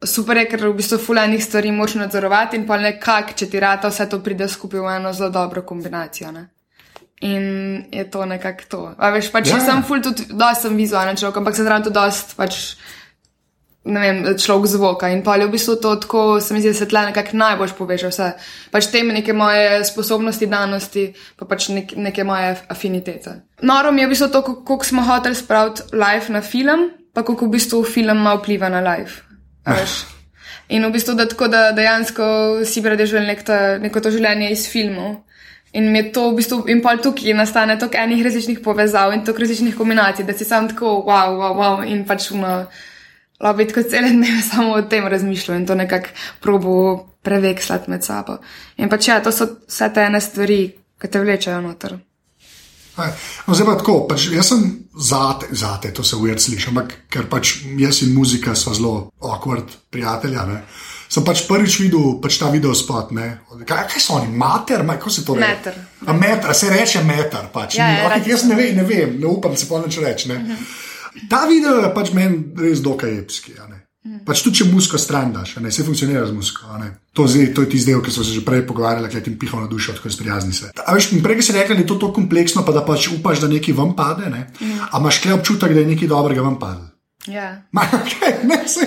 super 0.00 0.36
je, 0.36 0.46
ker 0.46 0.68
v 0.68 0.74
bistvu 0.74 0.98
full 0.98 1.18
enih 1.18 1.44
stvari 1.44 1.72
moč 1.72 1.94
nadzorovati 1.94 2.56
in 2.56 2.66
pa 2.66 2.76
nekako, 2.76 3.34
če 3.34 3.46
ti 3.46 3.60
rata 3.60 3.88
vse 3.88 4.06
to 4.06 4.20
pride 4.20 4.48
skupaj 4.48 4.80
v 4.80 4.96
eno 4.96 5.12
zelo 5.12 5.30
dobro 5.30 5.62
kombinacijo. 5.62 6.30
Ne? 6.32 6.48
In 7.24 7.44
je 7.88 8.04
to 8.04 8.26
nekako 8.26 8.64
to. 8.68 8.80
A 8.98 9.08
veš, 9.10 9.30
pač 9.32 9.48
Ja. 9.48 9.56
ja. 9.56 9.64
sem 9.64 9.80
full 9.82 10.02
tudi, 10.02 10.26
dosti 10.28 10.62
sem 10.62 10.76
vizualen 10.76 11.16
človek, 11.16 11.36
ampak 11.36 11.56
sem 11.56 11.64
zraven 11.64 11.82
tudi 11.82 11.96
dosti 11.96 12.36
pač 12.36 12.76
ne 13.84 14.00
vem, 14.00 14.18
človek 14.34 14.66
zvoka. 14.66 15.08
In 15.08 15.20
pa 15.20 15.36
je 15.36 15.44
v 15.44 15.52
bistvu 15.52 15.76
to 15.76 15.96
tako, 15.96 16.40
se 16.40 16.54
mi 16.54 16.60
zdi, 16.60 16.68
da 16.68 16.74
se 16.74 16.86
tle 16.86 17.02
nekako 17.04 17.36
najbolj 17.36 17.72
poveže 17.76 18.08
vse. 18.08 18.28
Pač 18.70 18.88
te 18.88 19.02
neke 19.02 19.32
moje 19.32 19.84
sposobnosti, 19.84 20.46
danosti, 20.46 21.04
pa 21.36 21.44
pač 21.44 21.68
nek, 21.68 21.92
neke 21.94 22.24
moje 22.24 22.56
afinitete. 22.66 23.34
Noro 23.60 23.92
mi 23.92 24.00
je 24.00 24.06
v 24.06 24.10
bistvu 24.10 24.28
to, 24.28 24.40
kako 24.42 24.84
smo 24.84 25.02
hoteli 25.02 25.34
spraviti 25.34 25.82
live 25.92 26.28
na 26.28 26.40
film. 26.40 26.90
pa 27.14 27.22
kako 27.22 27.46
v 27.46 27.50
bistvu 27.50 27.84
film 27.84 28.16
ima 28.18 28.34
vpliva 28.34 28.68
na 28.68 28.80
life. 28.82 29.22
a 29.64 29.72
veš. 29.72 30.04
In 30.68 30.82
v 30.82 30.90
bistvu, 30.90 31.14
da 31.14 31.28
tako 31.28 31.48
da 31.48 31.72
dejansko 31.72 32.24
si 32.64 32.82
predežujem 32.82 33.22
nek 33.22 33.44
ta- 33.44 33.78
neko 33.78 34.00
to 34.00 34.10
življenje 34.10 34.50
iz 34.50 34.64
filmov. 34.66 35.22
In 35.74 35.90
mi 35.92 35.98
je 35.98 36.12
to 36.14 36.28
v 36.30 36.36
bistvu, 36.38 36.58
in 36.70 36.80
pa 36.82 36.94
tukaj 36.96 37.34
nastane 37.34 37.78
toliko 37.78 37.98
enih 37.98 38.22
različnih 38.24 38.60
povezav 38.62 39.12
in 39.12 39.24
toliko 39.24 39.42
različnih 39.42 39.76
kombinacij, 39.76 40.24
da 40.24 40.32
si 40.32 40.44
sam 40.44 40.68
tako, 40.70 41.02
wow, 41.06 41.34
wow, 41.34 41.56
wow, 41.58 41.82
in 41.86 42.04
pač 42.06 42.30
uno, 42.30 42.52
lahko 43.40 43.56
bi 43.58 43.66
tako 43.68 43.82
cele 43.90 44.12
dneve 44.16 44.42
samo 44.42 44.78
o 44.78 44.82
tem 44.82 45.06
razmišljal 45.06 45.58
in 45.58 45.66
to 45.66 45.74
nekako 45.74 46.14
probo 46.40 46.74
prevekslati 47.22 47.90
med 47.90 48.04
sabo. 48.04 48.38
In 48.76 48.88
pač 48.88 49.08
ja, 49.08 49.20
to 49.22 49.32
so 49.32 49.48
vse 49.66 49.90
te 49.94 50.06
ene 50.06 50.20
stvari, 50.20 50.60
ki 51.00 51.10
te 51.10 51.20
vlečejo 51.20 51.60
noter. 51.60 51.98
Aj, 52.94 53.10
No, 53.46 53.54
zdaj 53.54 53.66
pa 53.66 53.78
tako, 53.80 53.94
pač 54.08 54.28
jaz 54.30 54.52
sem 54.52 54.66
zate, 54.94 55.48
zate, 55.52 55.90
to 55.92 56.04
se 56.06 56.16
uvir 56.16 56.38
sliši, 56.40 56.70
ampak 56.70 56.94
ker 57.10 57.26
pač 57.30 57.56
jaz 57.80 58.04
in 58.06 58.14
muzika 58.14 58.54
sva 58.54 58.74
zelo 58.76 58.94
awkward 59.18 59.74
prijatelja. 59.90 60.46
Ne? 60.46 60.60
Sem 61.08 61.24
pač 61.24 61.44
prvič 61.48 61.78
videl 61.80 62.18
pač 62.22 62.38
ta 62.38 62.50
video 62.50 62.74
spot. 62.74 63.12
ne. 63.12 63.40
Kaj, 63.66 63.86
kaj 63.92 64.00
so 64.00 64.16
oni, 64.18 64.32
mater, 64.32 64.82
Ma, 64.82 64.96
kako 64.96 65.10
se 65.10 65.24
to 65.24 65.34
reče? 65.34 65.48
Meter. 65.48 65.74
A 66.06 66.12
meter, 66.12 66.50
a 66.50 66.54
se 66.54 66.70
reče 66.70 67.04
meter. 67.04 67.48
Pač. 67.52 67.78
Ja, 67.78 67.88
ja, 67.88 68.08
reče 68.14 68.30
jaz 68.30 68.44
ne 68.44 68.54
vem, 68.54 68.76
ne 68.76 68.84
vem, 68.84 69.20
ne 69.20 69.26
upam 69.26 69.56
se 69.56 69.68
pa 69.68 69.78
neč 69.84 69.98
reči. 69.98 70.28
Ne? 70.28 70.56
Ta 71.30 71.46
video 71.46 71.78
je 71.84 71.94
pač 71.94 72.12
meni 72.12 72.44
res 72.58 72.80
dokaj 72.82 73.18
epski. 73.18 73.54
ne. 73.68 73.84
Pač 74.24 74.42
tudi 74.44 74.60
če 74.60 74.64
musko 74.68 74.98
stran 75.00 75.30
daš, 75.32 75.54
ne, 75.64 75.70
vse 75.72 75.80
funkcionira 75.86 76.26
z 76.28 76.34
musko. 76.36 76.68
To, 77.16 77.24
zdaj, 77.24 77.54
to 77.56 77.62
je 77.64 77.70
tisti 77.72 77.88
del, 77.88 78.02
ki 78.04 78.12
smo 78.12 78.24
se 78.24 78.34
že 78.36 78.42
prej 78.44 78.66
pogovarjali, 78.68 79.08
ki 79.08 79.16
je 79.16 79.22
ti 79.24 79.32
pihal 79.32 79.64
na 79.64 79.68
dušo, 79.70 79.94
tako 79.96 80.12
sprijazni 80.12 80.52
se. 80.52 80.68
A 80.76 80.92
veš, 80.92 81.08
prej 81.24 81.40
si 81.40 81.56
rekel, 81.56 81.78
da 81.78 81.80
je 81.80 81.88
to 81.88 81.96
tako 81.96 82.20
kompleksno, 82.20 82.66
pa 82.68 82.74
da 82.76 82.84
pač 82.84 83.08
upaš, 83.16 83.40
da 83.40 83.48
nekaj 83.48 83.72
vam 83.72 83.94
pade. 83.96 84.28
Ne? 84.28 84.52
A 84.92 85.00
imaš 85.00 85.22
kle 85.24 85.32
občutek, 85.38 85.72
da 85.72 85.80
je 85.80 85.92
nekaj 85.94 86.08
dobrega 86.12 86.44
vam 86.44 86.58
padlo? 86.60 86.92
Ja. 87.24 87.64
Ma, 87.72 87.88
okay, 88.04 88.44
ne, 88.44 88.60
se, 88.68 88.84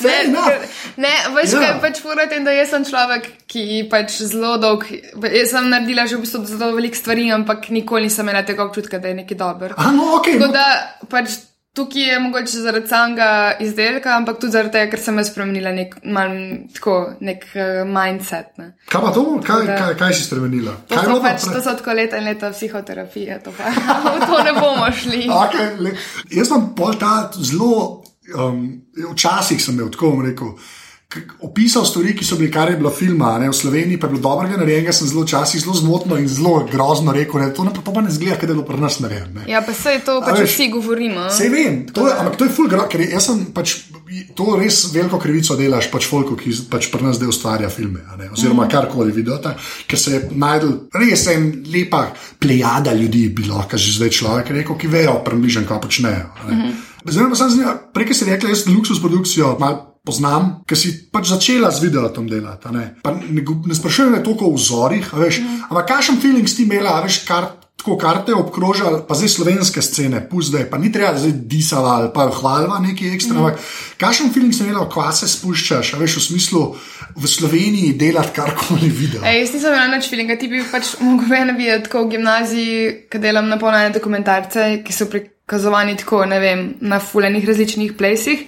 Ne, 0.00 0.14
ker- 0.30 0.68
ne, 0.96 1.12
veš, 1.34 1.52
Ja. 1.52 1.60
kaj 1.60 1.80
pač 1.80 2.00
fura 2.00 2.28
tem, 2.28 2.44
da 2.44 2.50
jaz 2.52 2.70
sem 2.70 2.84
človek, 2.84 3.26
ki 3.46 3.88
pač 3.90 4.18
zelo 4.22 4.56
dolg. 4.58 4.86
Jaz 5.18 5.50
sem 5.50 5.68
naredila 5.68 6.06
že 6.06 6.16
v 6.16 6.20
bistvu 6.20 6.44
zelo 6.46 6.72
veliko 6.72 6.96
stvari, 6.96 7.30
ampak 7.32 7.68
nikoli 7.70 8.02
nisem 8.06 8.26
imela 8.26 8.42
tega 8.42 8.64
občutka, 8.64 8.98
da 8.98 9.08
je 9.08 9.14
nekaj 9.14 9.36
dobro. 9.36 9.74
A, 9.76 9.90
no, 9.90 10.16
okay, 10.18 10.38
Tako 10.38 10.46
no, 10.46 10.52
da 10.52 10.66
pač 11.08 11.38
tukaj 11.74 12.02
je 12.02 12.18
mogoče 12.18 12.58
zaradi 12.58 12.88
samega 12.88 13.26
izdelka, 13.60 14.16
ampak 14.16 14.40
tudi 14.40 14.50
zaradi 14.50 14.72
tega, 14.72 14.90
ker 14.90 14.98
sem 14.98 15.14
jaz 15.16 15.28
spremenila 15.30 15.70
nek, 15.70 15.92
mal, 16.04 16.32
tako, 16.74 16.94
nek 17.20 17.44
uh, 17.54 17.84
mindset. 17.86 18.48
Ne. 18.58 18.72
kaj 18.88 19.00
pa 19.00 19.12
to? 19.12 19.22
Kaj, 19.40 19.62
Da. 19.66 19.76
kaj, 19.78 19.94
kaj 19.96 20.12
si 20.12 20.24
spremenila? 20.24 20.74
To, 20.88 20.96
Kaj 20.96 21.04
so 21.06 21.20
pač, 21.22 21.44
pre- 21.44 21.54
to 21.54 21.62
so 21.62 21.74
tako 21.76 21.92
leta 21.94 22.18
in 22.18 22.24
leta 22.24 22.50
psihoterapije, 22.50 23.38
to, 23.44 23.52
pa, 23.54 23.70
to 24.26 24.42
ne 24.42 24.52
bomo 24.52 24.90
šli. 24.90 25.28
Okay, 25.30 25.78
le, 25.78 25.94
jaz 26.30 26.50
imam 26.50 26.74
pol 26.74 26.98
ta 26.98 27.30
zelo, 27.36 28.02
um, 28.34 28.82
včasih 29.12 29.62
sem 29.62 29.74
imel 29.74 29.90
tako 29.94 30.10
bom 30.10 30.26
rekel. 30.26 30.52
Opisal 31.40 31.86
stvari, 31.88 32.10
ki 32.12 32.24
so 32.26 32.36
bili, 32.36 32.50
kar 32.52 32.68
je 32.68 32.76
bilo 32.76 32.90
filma, 32.92 33.30
ne, 33.40 33.46
v 33.48 33.56
Sloveniji 33.56 33.96
pa 33.96 34.06
je 34.06 34.12
bilo 34.12 34.26
dobrega 34.26 34.58
narejenega, 34.60 34.92
sem 34.92 35.08
zelo 35.08 35.22
včasih 35.24 35.62
zelo 35.62 35.72
zmotno 35.74 36.18
in 36.20 36.26
zelo 36.28 36.66
grozno 36.68 37.14
rekel, 37.16 37.40
da 37.40 37.54
to, 37.56 37.64
ne, 37.64 37.72
to 37.72 37.80
pa 37.80 38.02
ne 38.04 38.12
zgleda, 38.12 38.36
da 38.42 38.52
je 38.52 38.56
bilo 38.58 38.64
pri 38.68 38.80
nas 38.82 38.98
narejeno. 39.00 39.46
Ja, 39.48 39.62
pa 39.64 39.72
se 39.72 39.94
je 39.94 40.02
to, 40.04 40.18
A 40.20 40.26
pač 40.26 40.42
veš, 40.42 40.52
vsi 40.52 40.66
govorimo. 40.74 41.30
Sej 41.32 41.48
vem, 41.54 41.78
to 41.88 42.04
je, 42.10 42.12
ampak 42.12 42.36
to 42.36 42.44
je 42.44 42.52
full 42.52 42.68
grog, 42.68 42.90
ker 42.92 43.06
jaz 43.06 43.30
sem 43.30 43.40
pač 43.56 43.78
to 44.36 44.58
res 44.60 44.82
veliko 44.92 45.16
krivico 45.22 45.56
delaš 45.56 45.88
pač 45.88 46.10
folku, 46.10 46.36
ki 46.36 46.52
pač 46.68 46.90
pri 46.92 47.08
nas 47.08 47.16
zdaj 47.16 47.32
ustvarja 47.32 47.72
filme, 47.72 48.04
ne, 48.20 48.28
oziroma 48.36 48.66
mm. 48.66 48.72
karkoli 48.76 49.16
vidota, 49.16 49.54
ker 49.88 50.00
se 50.04 50.12
je 50.12 50.20
najdel 50.36 50.76
res 50.92 51.24
en 51.32 51.48
lepa 51.72 52.04
plejada 52.36 52.92
ljudi, 52.92 53.30
bi 53.32 53.48
lahko 53.48 53.80
že 53.80 53.96
zdaj 53.96 54.12
človek 54.12 54.52
rekel, 54.60 54.76
ki 54.76 54.92
vejo 54.92 55.18
približno, 55.24 55.64
kaj 55.64 55.82
počnejo. 55.88 56.28
ne. 56.52 56.70
Zdaj 57.08 57.24
me 57.24 57.30
pa 57.30 57.36
sem 57.36 57.50
zanimivo, 57.50 57.76
prej 57.94 58.14
si 58.14 58.28
rekla, 58.28 58.50
jaz 58.52 58.66
luksus 58.68 59.00
produkcijo 59.02 59.56
malo 59.60 59.88
poznam, 60.08 60.50
ker 60.68 60.78
si 60.78 60.94
pač 61.12 61.28
začela 61.34 61.70
z 61.74 61.84
videotom 61.84 62.28
delati. 62.28 62.68
a 62.68 62.72
Ne, 62.72 62.84
Pa 63.02 63.12
ne, 63.12 63.42
ne 63.42 63.74
sprašujem 63.74 64.12
me 64.16 64.22
toliko 64.24 64.48
o 64.48 64.56
vzorih, 64.56 65.14
a 65.14 65.16
veš, 65.20 65.40
ampak 65.68 65.88
kakšen 65.88 66.20
feeling 66.20 66.48
si 66.48 66.64
imela, 66.64 67.00
veš, 67.04 67.24
kar 67.28 67.58
tako 67.78 67.94
karte 67.96 68.34
obkrožali, 68.34 69.04
pa 69.06 69.14
zdaj 69.14 69.28
slovenske 69.28 69.82
scene, 69.82 70.18
puzdaj, 70.30 70.66
pa 70.70 70.78
ni 70.78 70.90
treba 70.92 71.14
zdaj 71.14 71.32
disala 71.46 71.94
ali 72.00 72.08
pa 72.14 72.26
hvalva 72.26 72.80
neki 72.82 73.12
ekstra. 73.14 73.38
Mm. 73.38 73.68
Kakšen 74.00 74.32
feeling 74.34 74.54
si 74.54 74.64
imela, 74.64 74.88
ko 74.90 75.04
se 75.14 75.28
spuščaš, 75.30 75.94
veš, 76.00 76.16
v 76.18 76.24
smislu 76.26 76.62
v 77.18 77.30
Sloveniji 77.30 77.94
delati 77.98 78.34
karkoli 78.34 78.90
video. 78.90 79.22
Ej, 79.22 79.44
jaz 79.44 79.54
nisem 79.54 79.76
imela 79.76 79.94
nič 79.94 80.10
feelinga, 80.10 80.38
ti 80.40 80.50
bi 80.50 80.64
pač 80.72 80.96
mogel 81.04 81.30
mene 81.30 81.54
videti 81.58 81.86
tako 81.86 82.06
v 82.06 82.16
gimnaziji, 82.16 82.78
ki 83.12 83.22
delam 83.22 83.46
na 83.46 83.60
polnane 83.62 83.94
dokumentarce, 83.94 84.80
ki 84.82 84.92
so 84.96 85.06
prikazovani 85.48 85.96
tako, 85.96 86.26
ne 86.28 86.40
vem, 86.40 86.74
na 86.80 87.00
fulejnih 87.00 87.46
različnih 87.48 87.94
plesih. 87.96 88.44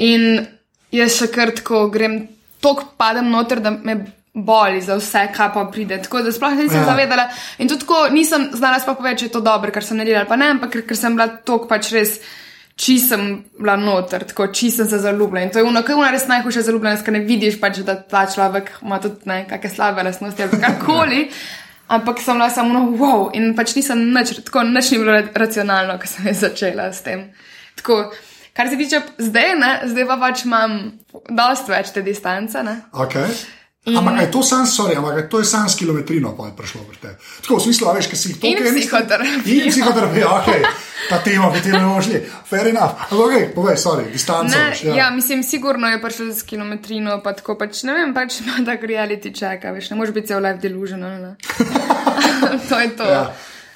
In 0.00 0.46
jaz 0.90 1.18
še 1.20 1.28
kar 1.28 1.52
tako 1.52 1.90
grem, 1.92 2.22
tok 2.64 2.96
padem 2.96 3.28
noter, 3.28 3.60
da 3.60 3.70
me 3.70 3.98
boli 4.32 4.80
za 4.80 4.96
vse, 4.96 5.26
kaj 5.34 5.50
pa 5.52 5.66
pride. 5.72 5.98
Tako 6.02 6.22
da 6.24 6.32
sploh 6.32 6.56
nisem 6.56 6.80
Ja. 6.80 6.86
ja. 6.86 6.86
zavedala. 6.86 7.28
In 7.58 7.68
tudi 7.68 7.84
tako 7.84 8.08
nisem 8.08 8.48
znala 8.54 8.80
sploh 8.80 8.96
povedati, 8.96 9.20
če 9.20 9.26
je 9.26 9.32
to 9.36 9.40
dobro, 9.44 9.70
kar 9.70 9.84
sem 9.84 10.00
naredila, 10.00 10.24
ali 10.24 10.28
pa 10.28 10.36
ne, 10.36 10.48
ampak 10.54 10.72
ker, 10.72 10.86
ker 10.88 10.96
sem 10.96 11.16
bila 11.16 11.28
tok 11.28 11.68
pač 11.68 11.92
res. 11.92 12.20
Či 12.80 12.94
sem 12.96 13.24
bila 13.58 13.74
noter, 13.76 14.22
tako 14.24 14.46
či 14.56 14.70
sem 14.72 14.86
se 14.88 14.96
zaljubila. 15.02 15.42
In 15.44 15.50
to 15.52 15.60
je 15.60 15.66
ono, 15.68 15.82
kaj 15.84 15.98
je 16.00 16.12
res 16.14 16.22
najhujša 16.30 16.62
zaljubljenost, 16.64 17.04
ker 17.04 17.12
ne 17.12 17.20
vidiš 17.26 17.58
pač, 17.60 17.82
da 17.84 17.98
ta 18.00 18.22
človek 18.24 18.70
ima 18.80 18.96
tudi 19.02 19.28
nekakšne 19.28 19.74
slabe 19.74 20.06
lastnosti 20.06 20.46
ali 20.46 20.60
karkoli. 20.62 21.18
Ampak 21.90 22.20
sem 22.22 22.38
bila 22.38 22.50
samo 22.54 22.74
no, 22.74 22.82
wow, 22.94 23.30
in 23.34 23.54
pač 23.58 23.74
nisem 23.74 24.12
nič, 24.14 24.36
tako 24.46 24.62
nič 24.62 24.92
ni 24.92 24.98
bilo 25.02 25.14
ra- 25.16 25.32
racionalno, 25.42 25.98
ko 25.98 26.06
sem 26.06 26.30
začela 26.34 26.92
s 26.94 27.02
tem. 27.02 27.24
Tako, 27.80 28.12
kar 28.54 28.70
se 28.70 28.78
tiče 28.78 29.00
zdaj, 29.18 29.54
ne, 29.58 29.70
zdaj 29.90 30.06
pa 30.06 30.18
pač 30.22 30.44
imam 30.46 30.76
dost 31.26 31.70
več 31.72 31.90
te 31.90 32.04
distance. 32.06 32.62
Ne. 32.62 32.76
Okay. 32.94 33.26
Ampak 33.86 34.20
je 34.20 34.26
to 34.26 34.42
sans, 34.42 34.68
sorry, 34.68 34.92
ampak 34.96 35.28
to 35.32 35.38
je 35.40 35.44
sans 35.48 35.74
kilometrino, 35.74 36.36
pa 36.36 36.46
je 36.46 36.52
prišlo 36.52 36.84
v 36.84 37.00
te. 37.00 37.16
Tako 37.40 37.56
v 37.56 37.62
smislu, 37.64 37.88
veš, 37.96 38.12
kaj 38.12 38.18
si 38.20 38.28
jih 38.28 38.36
to 38.36 38.46
In 38.46 38.60
psihoterapija. 38.60 39.64
In 39.64 39.72
psihoterapija, 39.72 40.26
ok. 40.36 40.48
Ta 41.08 41.18
tema, 41.24 41.48
bi 41.48 41.62
ti 41.64 41.72
ne 41.72 41.80
bomo 41.80 42.02
šli. 42.04 42.20
Fair 42.44 42.68
enough. 42.68 43.08
Ampak 43.08 43.24
ok, 43.24 43.54
povej, 43.56 43.80
sorry, 43.80 44.04
distanco. 44.12 44.52
Ne, 44.52 44.68
veš, 44.68 44.84
ja. 44.84 44.94
ja, 44.94 45.06
mislim, 45.10 45.40
sigurno 45.40 45.88
je 45.88 45.96
prišel 46.02 46.28
z 46.36 46.44
kilometrino, 46.44 47.22
pa 47.24 47.32
tako 47.32 47.56
pač 47.56 47.80
ne 47.88 47.96
vem, 47.96 48.12
pač 48.12 48.38
ima 48.44 48.60
tak 48.68 48.84
reality 48.84 49.32
check, 49.32 49.64
a 49.64 49.72
veš, 49.72 49.94
ne 49.94 49.96
moreš 49.96 50.12
biti 50.12 50.28
cel 50.28 50.44
life 50.44 50.60
ne. 50.60 51.32
to 52.68 52.80
je 52.84 52.88
to. 53.00 53.08
Ja. 53.08 53.24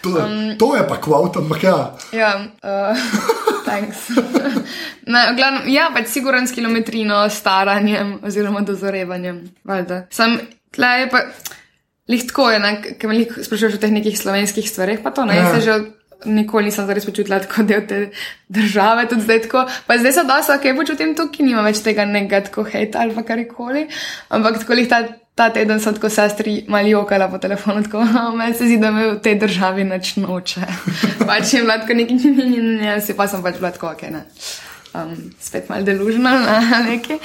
To, 0.04 0.12
um, 0.20 0.52
to 0.60 0.74
je 0.76 0.84
pa 0.88 1.00
kvot, 1.00 1.40
ampak 1.40 1.64
ja. 1.64 1.78
Ja, 2.12 2.30
uh, 2.60 3.04
thanks. 3.68 4.10
ne, 5.14 5.24
glavno, 5.38 5.64
ja, 5.72 5.88
pač 5.94 6.12
siguren 6.12 6.48
s 6.48 6.52
kilometrino, 6.52 7.24
staranjem 7.32 8.18
oziroma 8.24 8.60
dozorevanjem. 8.66 9.40
Valjda. 9.64 10.04
Sam 10.12 10.38
tle 10.74 10.92
je 11.00 11.10
pa, 11.10 11.24
lih 12.12 12.24
tako 12.28 12.50
je, 12.52 12.60
ker 13.00 13.10
me 13.10 13.24
sprašuješ 13.24 13.78
o 13.78 13.82
teh 13.82 13.94
nekih 13.94 14.18
slovenskih 14.20 14.68
stvareh, 14.68 15.00
pa 15.04 15.14
to 15.14 15.24
ne, 15.24 15.40
Ja. 15.40 15.48
ja. 15.48 15.54
se 15.54 15.60
že 15.64 15.78
nikoli 16.24 16.64
nisem 16.64 16.86
zares 16.86 17.04
počutila 17.04 17.38
tako 17.40 17.62
del 17.68 17.86
te 17.88 17.98
države, 18.48 19.08
tudi 19.08 19.26
zdaj 19.26 19.42
tako. 19.42 19.66
Pa 19.86 19.98
zdaj 19.98 20.12
se 20.12 20.24
dosta, 20.24 20.56
ok, 20.56 20.70
počutim 20.76 21.14
tukaj, 21.16 21.46
nima 21.46 21.64
več 21.66 21.82
tega 21.84 22.06
nekega 22.08 22.44
tako 22.48 22.64
hejta 22.64 23.02
ali 23.04 23.14
pa 23.14 23.22
karkoli, 23.22 23.88
ampak 24.28 24.62
tako 24.64 24.80
lih 24.80 24.88
ta. 24.88 25.04
Ta 25.34 25.48
teden 25.50 25.80
sem 25.82 25.94
tako 25.94 26.08
sestri 26.14 26.60
malo 26.70 26.88
jokala 26.88 27.26
po 27.28 27.38
telefonu, 27.38 27.82
tako 27.82 28.04
meni 28.38 28.54
se 28.54 28.68
zdi, 28.68 28.76
da 28.78 28.90
me 28.94 29.08
v 29.08 29.16
tej 29.22 29.34
državi 29.42 29.84
nič 29.84 30.16
noče. 30.22 30.66
pač 31.28 31.56
je 31.56 31.62
bila 31.64 31.80
tako 31.82 31.96
neki, 31.98 32.14
ne, 32.14 32.46
ne, 32.46 32.76
ne, 32.78 33.00
si 33.02 33.16
pa 33.18 33.26
sem 33.28 33.42
pač 33.42 33.58
bila 33.58 33.72
tako, 33.74 33.90
ok, 33.96 34.04
ne. 34.14 34.22
Um, 34.94 35.16
spet 35.42 35.66
malo 35.68 35.82
delužna, 35.82 36.36
ne, 36.46 36.82
nekaj. 36.86 37.18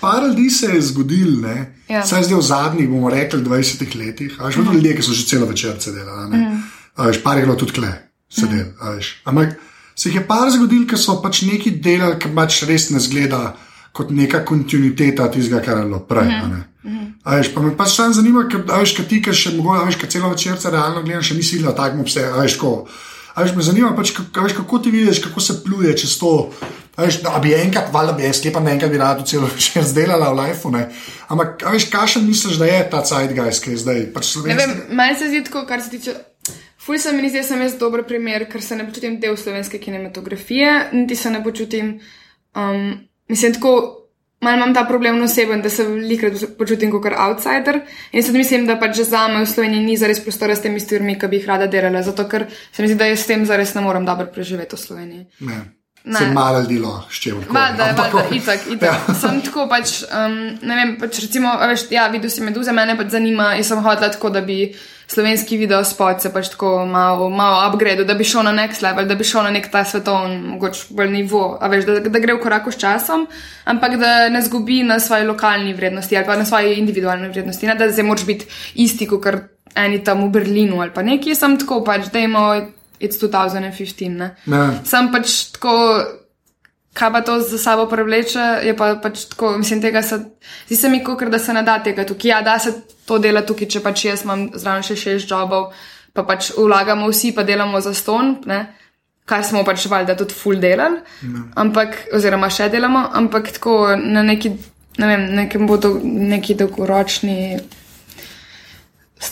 Par 0.00 0.22
ljudi 0.28 0.46
se 0.50 0.70
je 0.76 0.84
zgodil, 0.92 1.40
ne. 1.42 1.56
Ja. 1.90 2.04
Saj 2.06 2.28
zdaj 2.28 2.38
v 2.38 2.46
zadnjih, 2.52 2.88
bomo 2.88 3.10
rekli, 3.10 3.42
20 3.42 3.98
letih. 3.98 4.38
A 4.38 4.46
veš, 4.46 4.62
mm. 4.62 4.70
ljudje, 4.78 4.94
ki 4.96 5.02
so 5.02 5.18
že 5.18 5.26
celo 5.26 5.50
večerce 5.50 5.92
delali. 5.92 6.38
Mm. 6.38 6.62
A 6.96 7.10
veš, 7.10 7.18
par 7.24 7.38
je 7.38 7.48
bilo 7.48 7.58
tudi 7.58 7.80
kle, 7.80 7.90
sedel. 8.30 8.70
Mm. 8.78 9.02
Ampak 9.24 9.58
se 9.98 10.08
jih 10.08 10.22
je 10.22 10.26
par 10.26 10.46
zgodil, 10.54 10.86
ki 10.86 10.96
so 10.96 11.18
pač 11.18 11.42
neki 11.50 11.80
delali, 11.82 12.14
ki 12.22 12.30
pač 12.30 12.62
res 12.70 12.92
ne 12.94 13.02
zgleda 13.02 13.56
kot 13.90 14.14
neka 14.14 14.44
kontinuiteta 14.46 15.26
tistega, 15.34 15.64
kar 15.66 15.82
je 15.82 15.90
bilo 15.90 16.06
prej. 16.06 16.30
Mm. 16.30 16.69
A 17.24 17.36
veš, 17.36 17.52
pa 17.52 17.60
me 17.60 17.74
pač 17.76 17.94
sam 17.98 18.12
zanima, 18.16 18.46
ker 18.48 18.64
a 18.72 18.80
veš, 18.80 18.94
kaj 18.96 19.06
ti, 19.10 19.20
ki 19.24 19.34
še 19.36 19.52
mogoče, 19.58 19.82
a 19.82 19.88
veš, 19.90 19.98
kaj 20.00 20.12
celo 20.14 20.30
večerce 20.32 20.72
realno 20.72 21.02
gledam, 21.04 21.24
še 21.24 21.36
nisi 21.36 21.60
na 21.60 21.74
takem 21.76 22.00
obsegu, 22.00 22.32
a 22.32 22.44
veš, 22.46 22.56
ko. 22.60 22.72
A 23.34 23.44
veš, 23.44 23.52
me 23.56 23.64
zanima, 23.66 23.92
pač, 23.96 24.14
kako, 24.16 24.32
a 24.40 24.46
veš, 24.46 24.56
kako 24.56 24.80
ti 24.80 24.92
vidiš, 24.94 25.20
kako 25.26 25.44
se 25.44 25.58
pluje 25.64 25.92
čez 26.00 26.16
to. 26.20 26.32
A 26.96 27.04
veš, 27.04 27.20
da 27.24 27.36
bi 27.42 27.52
enkrat, 27.56 27.92
valjda 27.92 28.16
bi 28.16 28.24
jaz 28.24 28.40
sklepam, 28.40 28.64
da 28.64 28.72
enkrat 28.72 28.92
bi 28.92 29.02
rad 29.02 29.20
celo 29.28 29.50
večer 29.52 29.84
zdelala 29.84 30.32
v 30.32 30.40
lifeu, 30.40 30.72
ne. 30.72 30.86
Ampak, 31.28 31.66
a 31.68 31.76
veš, 31.76 31.90
kakšen 31.92 32.24
misliš, 32.26 32.56
da 32.62 32.72
je 32.72 32.80
ta 32.96 33.04
zeitgeist, 33.04 33.64
ki 33.64 33.76
je 33.76 33.84
zdaj 33.84 34.02
pač 34.16 34.32
slovenski? 34.32 34.88
meni 34.88 35.20
se 35.20 35.28
zdi 35.28 35.44
tako, 35.46 35.66
kar 35.68 35.84
se 35.84 35.92
tiče. 35.92 36.16
Ful 36.80 36.96
se 36.98 37.12
mi 37.12 37.28
zdi, 37.28 37.42
da 37.42 37.44
sem 37.44 37.60
jaz 37.60 37.76
dober 37.76 38.06
primer, 38.08 38.48
ker 38.48 38.64
se 38.64 38.76
ne 38.76 38.88
počutim 38.88 39.20
del 39.20 39.36
slovenske 39.36 39.78
kinematografije, 39.78 40.90
niti 40.96 41.16
se 41.16 41.30
ne 41.30 41.44
počutim. 41.44 41.98
Um, 42.56 42.94
mislim, 43.28 43.60
tako. 43.60 43.99
Mal 44.40 44.56
imam 44.56 44.74
ta 44.74 44.86
problem 44.88 45.20
oseben, 45.22 45.60
da 45.62 45.68
se 45.70 45.84
velikrat 45.84 46.56
počutim 46.58 46.90
kot 46.90 47.04
outsider 47.12 47.82
in 48.12 48.22
sedaj 48.24 48.40
mislim, 48.40 48.62
da 48.66 48.78
pač 48.80 49.02
za 49.04 49.26
me 49.28 49.42
v 49.42 49.48
Sloveniji 49.50 49.84
ni 49.84 49.96
zares 50.00 50.22
prostora 50.24 50.56
s 50.56 50.64
temi 50.64 50.80
stvarmi, 50.80 51.18
ki 51.20 51.28
bi 51.28 51.36
jih 51.36 51.48
rada 51.50 51.66
delala, 51.66 52.00
zato 52.02 52.24
ker 52.28 52.46
se 52.72 52.82
mi 52.82 52.88
zdi, 52.88 52.96
da 52.96 53.10
jaz 53.10 53.20
s 53.20 53.28
tem 53.28 53.44
zares 53.44 53.74
ne 53.76 53.84
morem 53.84 54.08
dobro 54.08 54.30
preživeti 54.32 54.76
v 54.76 54.80
Sloveniji. 54.80 55.26
Ne. 55.44 55.60
Se 56.04 56.26
malo 56.32 56.62
delo 56.62 57.04
s 57.10 57.20
čim. 57.20 57.42
Vada, 57.48 57.92
vada, 57.96 58.24
itak, 58.32 58.60
itak. 58.70 58.94
Ja. 59.08 59.14
Sem 59.14 59.42
tako 59.44 59.66
pač, 59.68 60.00
um, 60.08 60.38
ne 60.62 60.78
vem, 60.78 60.94
pač 61.00 61.20
recimo, 61.20 61.52
veš, 61.68 61.90
ja, 61.92 62.08
videl 62.08 62.32
si 62.32 62.44
meduze, 62.44 62.72
mene 62.72 62.96
pač 62.96 63.12
zanima 63.12 63.52
in 63.58 63.66
sem 63.66 63.82
hodila 63.84 64.08
tako, 64.08 64.32
da 64.32 64.40
bi 64.40 64.72
slovenski 65.10 65.58
video 65.58 65.82
spot 65.84 66.22
se 66.22 66.32
pač 66.32 66.52
tako 66.54 66.86
malo, 66.86 67.28
malo 67.28 67.60
upgrade, 67.66 68.06
da 68.08 68.14
bi 68.14 68.24
šel 68.24 68.46
na 68.46 68.54
next 68.56 68.82
level, 68.82 69.08
da 69.10 69.14
bi 69.18 69.26
šel 69.26 69.44
na 69.44 69.52
nek 69.52 69.68
ta 69.70 69.84
svetovni, 69.84 70.38
mogoče 70.54 70.94
bolj 70.96 71.12
nivo, 71.12 71.44
a 71.60 71.68
veš, 71.68 71.86
da, 71.88 72.00
da 72.06 72.22
gre 72.22 72.38
v 72.38 72.42
koraku 72.42 72.72
s 72.72 72.80
časom, 72.80 73.26
ampak 73.68 73.98
da 74.00 74.28
ne 74.32 74.42
zgubi 74.46 74.82
na 74.86 75.00
svoji 75.02 75.26
lokalni 75.28 75.74
vrednosti 75.74 76.16
ali 76.16 76.26
pa 76.26 76.36
na 76.38 76.48
svoji 76.48 76.78
individualni 76.78 77.28
vrednosti, 77.28 77.66
ne 77.66 77.74
da 77.74 77.90
zdaj 77.90 78.06
moraš 78.06 78.26
biti 78.26 78.46
isti, 78.86 79.08
kot 79.10 79.24
kar 79.24 79.40
eni 79.74 80.04
tam 80.04 80.24
v 80.24 80.32
Berlinu 80.38 80.80
ali 80.80 80.94
pa 80.94 81.02
nekje, 81.02 81.34
sem 81.34 81.58
tako 81.58 81.82
pač, 81.84 82.08
da 82.12 82.22
imamo 82.22 82.79
it's 83.00 83.18
2015. 83.18 84.08
Ne? 84.08 84.34
Ne. 84.46 84.64
Sam 84.84 85.10
pač 85.12 85.50
tako, 85.56 85.74
kaj 86.92 87.12
pa 87.12 87.20
to 87.20 87.38
za 87.40 87.58
sabo 87.58 87.86
prevleče, 87.90 88.46
je 88.66 88.76
pa 88.76 88.94
pač 89.02 89.24
tako, 89.32 89.56
mislim, 89.58 89.82
tega 89.82 90.02
se, 90.02 90.18
zdi 90.66 90.76
se 90.76 90.88
mi, 90.88 91.04
kot 91.04 91.24
da 91.30 91.38
se 91.38 91.52
ne 91.52 91.62
da 91.62 91.78
tega 91.82 92.04
tukaj. 92.06 92.30
Ja, 92.30 92.42
da 92.42 92.58
se 92.58 92.74
to 93.06 93.18
dela 93.18 93.42
tukaj, 93.46 93.68
če 93.68 93.82
pač 93.84 94.04
jaz 94.04 94.24
imam 94.26 94.50
zraven 94.54 94.84
še 94.86 94.96
šest 94.96 95.30
jobov, 95.30 95.72
pa 96.12 96.26
pač 96.26 96.52
vlagamo 96.58 97.08
vsi, 97.10 97.32
pa 97.34 97.46
delamo 97.46 97.80
za 97.80 97.94
ston, 97.94 98.36
ne? 98.46 98.66
kar 99.30 99.44
smo 99.46 99.62
pač 99.62 99.84
valjda 99.86 100.16
tudi 100.18 100.34
full 100.34 100.58
delali, 100.58 100.98
ampak, 101.62 101.94
oziroma 102.18 102.48
še 102.50 102.66
delamo, 102.72 103.04
ampak 103.14 103.52
tako 103.54 103.76
na 103.94 104.24
neki, 104.26 104.50
ne 104.98 105.10
vem, 105.10 105.26
nekem 105.38 105.68
bodo 105.70 105.92
neki 106.02 106.56
dolgoročni. 106.58 107.36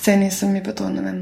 Sceni 0.08 0.30
se 0.30 0.46
mi 0.46 0.62
pa 0.64 0.72
to 0.72 0.88
ne, 0.88 1.02
vem, 1.04 1.16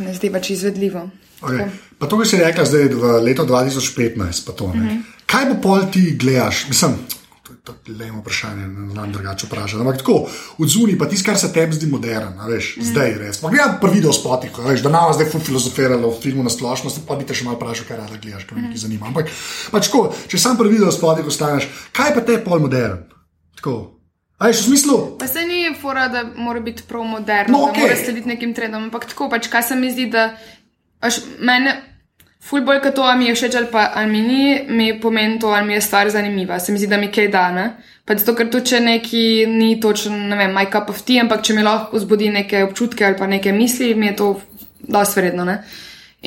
ne 0.00 0.12
zdi 0.16 0.30
več 0.32 0.48
izvedljivo. 0.54 1.02
Okay. 1.44 1.66
Pa 2.00 2.06
to, 2.08 2.16
kar 2.16 2.28
si 2.28 2.38
rekla 2.40 2.64
zdaj 2.64 2.86
v 2.96 3.10
letu 3.20 3.44
2015, 3.44 4.46
pa 4.46 4.52
to 4.56 4.70
ne. 4.72 4.80
Mm 4.80 4.86
-hmm. 4.88 5.26
Kaj 5.28 5.44
bo 5.50 5.56
pol 5.60 5.84
ti 5.92 6.16
gledaš? 6.16 6.62
Mislim, 6.68 6.94
to 7.64 7.74
je 7.86 7.96
le 7.98 8.06
eno 8.06 8.20
vprašanje, 8.20 8.66
ne 8.68 8.90
znam 8.92 9.12
drugače 9.12 9.46
vprašati. 9.46 9.80
Ampak 9.80 9.98
tako, 9.98 10.26
od 10.58 10.68
zunaj 10.68 10.98
pa 10.98 11.08
tisto, 11.08 11.26
kar 11.26 11.38
se 11.38 11.52
tebi 11.52 11.76
zdi 11.76 11.86
moderno, 11.86 12.48
veš, 12.48 12.76
mm 12.76 12.80
-hmm. 12.80 12.90
zdaj 12.90 13.14
res. 13.18 13.40
Pa 13.40 13.48
gledaj 13.48 13.80
prvi 13.80 13.94
video 13.94 14.12
spotih, 14.12 14.58
veš, 14.58 14.80
da 14.80 14.88
nam 14.88 15.12
zdaj 15.12 15.26
filozofiralo 15.40 16.10
v 16.10 16.20
filmu 16.22 16.42
na 16.42 16.50
splošno, 16.50 16.90
pa 17.08 17.16
bi 17.16 17.24
te 17.24 17.34
še 17.34 17.44
malo 17.44 17.56
vprašal, 17.56 17.86
kaj 17.88 17.96
rada 17.96 18.16
gledaš, 18.22 18.44
kaj 18.44 18.58
me 18.58 18.62
mm 18.62 18.72
-hmm. 18.72 18.76
zanima. 18.76 19.06
Ampak 19.06 19.28
pač 19.70 19.86
tako, 19.86 20.14
če 20.28 20.38
sam 20.38 20.56
prvi 20.56 20.72
video 20.72 20.92
spotih 20.92 21.26
ostaneš, 21.26 21.68
kaj 21.92 22.14
pa 22.14 22.20
te 22.20 22.44
pol 22.44 22.58
modern? 22.60 22.98
Tako. 23.56 23.99
Aj, 24.40 24.52
v 24.52 24.56
smislu? 24.56 25.18
Pa 25.20 25.26
se 25.28 25.44
ni 25.44 25.68
fora, 25.76 26.08
da 26.08 26.24
mora 26.36 26.60
biti 26.64 26.82
prav 26.88 27.04
moderno, 27.04 27.58
no, 27.58 27.66
okay. 27.68 27.84
da 27.84 27.92
mora 27.92 27.96
slediti 27.96 28.28
nekim 28.28 28.54
trendom, 28.56 28.88
ampak 28.88 29.04
tako 29.12 29.28
pač, 29.28 29.50
kaj 29.52 29.62
se 29.68 29.76
mi 29.76 29.92
zdi, 29.92 30.06
da 30.08 30.30
Aš, 31.00 31.16
mene, 31.40 31.72
ful 32.44 32.64
bolj 32.64 32.82
kot 32.84 32.98
to, 32.98 33.04
ali 33.08 33.22
mi 33.22 33.30
je 33.30 33.36
všeč 33.38 33.54
ali 33.56 33.68
pa 33.72 33.86
ali 33.96 34.10
mi 34.10 34.20
ni, 34.20 34.42
mi 34.68 34.88
pomeni 35.00 35.38
to, 35.40 35.48
ali 35.48 35.66
mi 35.66 35.74
je 35.74 35.80
stvar 35.80 36.10
zanimiva. 36.10 36.58
Se 36.60 36.72
mi 36.72 36.78
zdi, 36.78 36.86
da 36.86 36.96
mi 36.96 37.08
kaj 37.12 37.28
dane. 37.28 37.64
Pa 38.04 38.16
zato, 38.16 38.34
ker 38.36 38.50
to, 38.52 38.60
če 38.60 38.80
neki 38.84 39.22
ni 39.48 39.78
točen, 39.80 40.28
ne 40.28 40.36
vem, 40.36 40.52
my 40.52 40.66
cup 40.72 40.90
of 40.92 41.00
tea, 41.06 41.22
ampak 41.24 41.42
če 41.46 41.56
mi 41.56 41.64
lahko 41.64 41.96
vzbudi 41.96 42.28
neke 42.34 42.64
občutke 42.66 43.06
ali 43.06 43.16
pa 43.16 43.26
neke 43.26 43.52
misli, 43.52 43.94
mi 43.94 44.10
je 44.10 44.16
to 44.16 44.30
dosti 44.80 45.20
vredno. 45.20 45.44
Ne? 45.48 45.60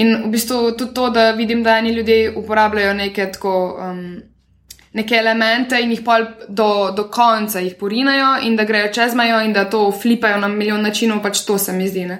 In 0.01 0.15
v 0.23 0.33
bistvu 0.33 0.73
tudi 0.77 0.93
to, 0.97 1.09
da 1.13 1.31
vidim, 1.37 1.61
da 1.63 1.77
eni 1.77 1.93
ljudje 1.93 2.33
uporabljajo 2.41 2.93
neke 2.97 3.31
tako. 3.31 3.57
Um, 3.77 4.05
Neke 4.93 5.17
elemente 5.17 5.79
in 5.81 5.89
jih 5.89 6.03
pol 6.05 6.27
do, 6.47 6.91
do 6.93 7.07
konca 7.09 7.59
jih 7.59 7.73
porinajo, 7.79 8.35
in 8.45 8.55
da 8.55 8.65
grejo 8.69 8.91
čez 8.93 9.15
mejo, 9.17 9.39
in 9.41 9.53
da 9.53 9.65
to 9.69 9.87
flipajo 9.91 10.37
na 10.37 10.47
milijon 10.47 10.83
načinov, 10.85 11.21
pač 11.23 11.41
to 11.47 11.57
se 11.57 11.73
mi 11.73 11.87
zdi. 11.89 12.05
Ne? 12.05 12.19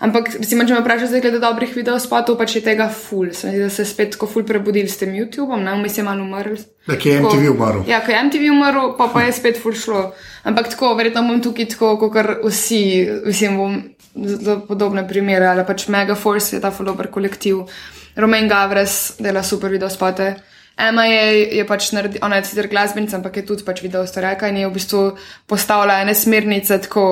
Ampak, 0.00 0.30
recimo, 0.40 0.64
če 0.64 0.76
me 0.76 0.80
vprašaš, 0.80 1.10
zdaj 1.12 1.20
glede 1.26 1.38
dobrih 1.42 1.72
videospotov, 1.76 2.38
pač 2.40 2.54
je 2.56 2.62
tega 2.64 2.86
ful. 2.92 3.34
Se 3.36 3.48
mi 3.48 3.58
zdi, 3.58 3.64
da 3.66 3.72
se 3.72 3.84
spet 3.88 4.14
tako 4.14 4.28
ful 4.32 4.44
prebudili 4.48 4.88
s 4.88 4.96
tem 5.00 5.12
YouTubeom, 5.12 5.60
ne, 5.64 5.74
vmes 5.76 5.98
je 5.98 6.04
malo 6.04 6.24
umrl. 6.24 6.56
Nek 6.88 7.04
je 7.04 7.16
MTV 7.20 7.50
umrl. 7.52 7.82
Ja, 7.88 8.02
ko 8.04 8.12
je 8.12 8.20
MTV 8.28 8.46
umrl, 8.52 8.94
pa 8.96 9.10
pa 9.12 9.26
je 9.26 9.34
spet 9.36 9.60
ful 9.60 9.76
šlo. 9.76 10.06
Ampak 10.48 10.72
tako, 10.72 10.94
verjetno 10.96 11.26
bom 11.28 11.42
tukaj 11.44 11.68
tako, 11.74 11.94
kot 12.00 12.16
vsi, 12.46 12.82
mislim, 13.28 13.58
bom 13.60 13.76
za 14.40 14.56
podobne 14.68 15.04
primere, 15.08 15.50
ali 15.52 15.64
pač 15.68 15.88
Megaforce 15.92 16.56
je 16.56 16.62
ta 16.64 16.72
ful 16.72 16.88
dober 16.88 17.12
kolektiv. 17.12 17.66
Romain 18.16 18.48
Gavres 18.48 19.20
dela 19.20 19.44
super 19.44 19.72
videospote. 19.72 20.32
Emma 20.88 21.04
je, 21.04 21.56
je 21.58 21.66
pač 21.66 21.90
naredila, 21.92 22.26
ona 22.26 22.40
je 22.40 22.48
sicer 22.48 22.68
glasbenica, 22.72 23.16
ampak 23.18 23.36
je 23.36 23.46
tudi 23.46 23.66
pač 23.66 23.82
video 23.84 24.06
storjaka 24.06 24.48
in 24.48 24.62
je 24.62 24.68
v 24.68 24.74
bistvu 24.74 25.02
postavila 25.50 26.00
ene 26.00 26.14
smernice 26.14 26.78
tako 26.86 27.04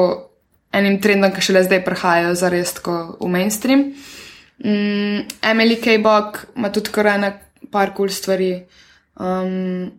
enim 0.72 0.98
trendom, 1.00 1.32
ki 1.32 1.44
šele 1.44 1.64
zdaj 1.66 1.84
prihajajo 1.84 2.34
za 2.36 2.50
res 2.52 2.74
v 2.84 3.28
mainstream. 3.28 3.92
Um, 4.58 5.22
Emily 5.42 5.78
Kejbok 5.80 6.56
ima 6.56 6.72
tudi 6.74 6.90
kar 6.90 7.12
ene 7.14 7.32
par 7.70 7.92
kul 7.94 8.08
cool 8.08 8.14
stvari. 8.14 8.52
Um, 9.18 9.92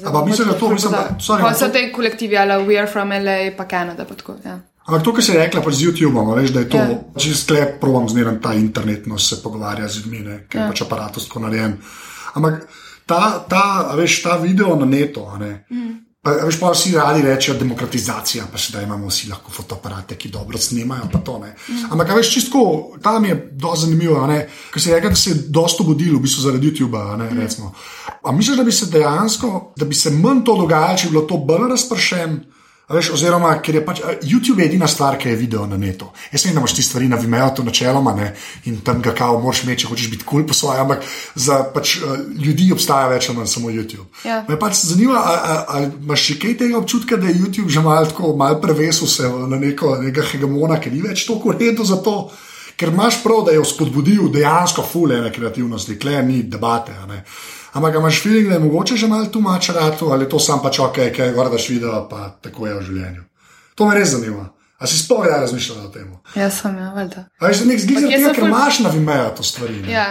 Ampak 0.00 0.26
mislim, 0.26 0.48
da 0.48 0.54
to 0.58 0.68
mislim, 0.68 0.92
da 0.92 1.16
sorry, 1.20 1.42
pa 1.42 1.54
so 1.54 1.68
te 1.68 1.92
kolektivi, 1.92 2.36
ali 2.36 2.64
We 2.64 2.78
Are 2.78 2.86
From 2.86 3.10
LA, 3.10 3.52
pa 3.56 3.68
Kanada. 3.68 4.04
Pa 4.04 4.14
tako, 4.14 4.36
ja. 4.44 4.60
Ampak 4.90 5.04
to, 5.06 5.12
kar 5.14 5.22
si 5.22 5.34
rekla 5.38 5.62
pač 5.62 5.76
z 5.78 5.86
YouTubeom, 5.86 6.34
veš, 6.34 6.50
da 6.50 6.64
je 6.64 6.68
to. 6.72 6.82
Ja. 6.82 6.98
če 7.14 7.34
sklep, 7.38 7.74
provam 7.78 8.08
zmeraj 8.10 8.40
ta 8.42 8.56
internetno 8.58 9.18
se 9.22 9.38
pogovarja 9.38 9.86
z 9.86 10.02
ljudmi, 10.02 10.22
ker 10.50 10.58
je 10.58 10.64
yeah. 10.64 10.70
pač 10.72 10.82
aparatus 10.82 11.28
tako 11.28 11.44
narejen. 11.46 11.76
Ampak 12.34 12.64
ta, 13.06 13.38
ta, 13.46 13.64
veš, 13.94 14.22
ta 14.26 14.34
video 14.42 14.74
na 14.74 14.88
netu, 14.90 15.22
mm. 15.30 15.98
Pa, 16.20 16.34
veš, 16.44 16.58
pa 16.60 16.68
vsi 16.74 16.90
radi 16.98 17.22
rečejo 17.24 17.54
demokratizacija, 17.56 18.50
pa 18.52 18.58
še 18.60 18.74
da 18.74 18.82
imamo 18.84 19.08
vsi 19.08 19.30
lahko 19.30 19.54
fotoaparate, 19.54 20.18
ki 20.20 20.28
dobro 20.28 20.58
snimajo. 20.60 21.06
Mm. 21.06 21.86
Ampak, 21.94 22.12
veš, 22.18 22.34
čisto 22.34 22.60
tam 23.00 23.24
je 23.24 23.38
zelo 23.54 23.76
zanimivo, 23.78 24.26
ker 24.74 24.82
se 24.82 24.90
je 24.90 24.98
rekel, 24.98 25.14
da 25.14 25.16
se 25.16 25.30
je 25.30 25.38
dosto 25.48 25.86
budil, 25.86 26.18
v 26.18 26.26
bistvu 26.26 26.44
zaradi 26.44 26.68
YouTube-a. 26.68 27.14
Mm. 27.14 27.70
Ampak 28.20 28.36
misliš, 28.36 28.58
da 28.58 28.66
bi 28.66 28.74
se 28.74 28.90
dejansko, 28.92 29.72
da 29.78 29.88
bi 29.88 29.96
se 29.96 30.12
manj 30.12 30.42
to 30.44 30.58
dogajalo, 30.60 30.98
če 30.98 31.08
bi 31.08 31.16
bilo 31.16 31.28
to 31.30 31.38
bolj 31.40 31.70
razpršeno? 31.72 32.58
Veš, 32.90 33.12
oziroma, 33.14 33.52
ker 33.62 33.76
je 33.78 33.80
pač 33.86 34.00
YouTube 34.26 34.58
je 34.58 34.66
edina 34.66 34.88
stvar, 34.90 35.14
ki 35.18 35.28
je 35.30 35.36
video 35.38 35.62
na 35.70 35.76
netu. 35.78 36.08
Jaz 36.32 36.42
vem, 36.44 36.56
da 36.56 36.58
imaš 36.58 36.74
ti 36.74 36.82
stvari 36.82 37.06
na 37.08 37.16
Vimeo, 37.20 37.46
to 37.54 37.62
načeloma 37.62 38.14
ne 38.18 38.32
in 38.66 38.80
tam 38.82 38.98
ga 39.02 39.12
kao 39.14 39.38
moraš 39.38 39.62
imeti, 39.62 39.84
če 39.84 39.90
hočeš 39.92 40.08
biti 40.10 40.26
kul 40.26 40.40
cool 40.40 40.48
po 40.48 40.56
svoje, 40.58 40.80
ampak 40.82 41.06
za 41.34 41.60
pač, 41.74 42.00
ljudi 42.34 42.72
obstaja 42.74 43.06
več 43.12 43.28
ali 43.28 43.38
manj 43.38 43.52
samo 43.52 43.70
YouTube. 43.70 44.08
Ja. 44.26 44.40
Me 44.48 44.58
pač 44.58 44.82
zanima, 44.82 45.22
ali 45.70 45.92
imaš 46.02 46.26
še 46.26 46.38
kaj 46.42 46.56
tega 46.64 46.80
občutka, 46.80 47.20
da 47.20 47.30
je 47.30 47.38
YouTube 47.38 47.70
že 47.70 47.84
malo 47.84 48.10
tako, 48.10 48.34
malo 48.36 48.58
prevesil 48.60 49.06
se 49.06 49.30
na 49.30 49.60
neko, 49.62 49.94
nekega 50.02 50.26
hegemona, 50.32 50.80
ki 50.82 50.90
ni 50.90 51.04
več 51.06 51.28
toliko 51.28 51.54
redo 51.54 51.86
za 51.86 52.02
to. 52.02 52.16
Ker 52.80 52.90
imaš 52.90 53.20
prav, 53.22 53.44
da 53.46 53.54
je 53.54 53.62
spodbudil 53.70 54.32
dejansko 54.32 54.82
fulene 54.82 55.30
kreativnosti, 55.30 55.98
klej 56.00 56.22
ni 56.26 56.42
debate. 56.42 56.96
Ampak 57.72 57.94
imaš 57.94 58.22
feeling, 58.22 58.48
da 58.48 58.54
je 58.54 58.60
mogoče 58.60 58.96
že 58.96 59.06
malo 59.06 59.26
tu 59.26 59.40
mač 59.40 59.68
ratu 59.68 60.10
ali 60.12 60.28
to 60.28 60.38
sam 60.38 60.62
pač 60.62 60.78
ok, 60.78 60.96
kaj 61.16 61.26
je 61.26 61.32
gordaš 61.32 61.68
video, 61.68 62.08
pa 62.10 62.30
tako 62.42 62.66
je 62.66 62.74
v 62.74 62.82
življenju. 62.82 63.22
To 63.74 63.86
me 63.86 63.94
res 63.94 64.10
zanima. 64.16 64.50
A 64.80 64.88
si 64.88 64.96
sploh 64.96 65.26
kdaj 65.26 65.40
razmišljal 65.40 65.86
o 65.86 65.88
tem? 65.92 66.08
Jaz 66.34 66.62
sem, 66.62 66.76
ja, 66.80 66.88
valjda. 66.96 67.26
A 67.36 67.50
veš, 67.50 67.66
nek 67.68 67.80
zgled, 67.82 68.06
ker 68.08 68.38
ful... 68.38 68.46
imaš 68.48 68.78
na 68.80 68.92
Vimeo 68.94 69.26
to 69.36 69.44
stvari. 69.44 69.76
Ne? 69.82 69.92
Ja, 69.92 70.06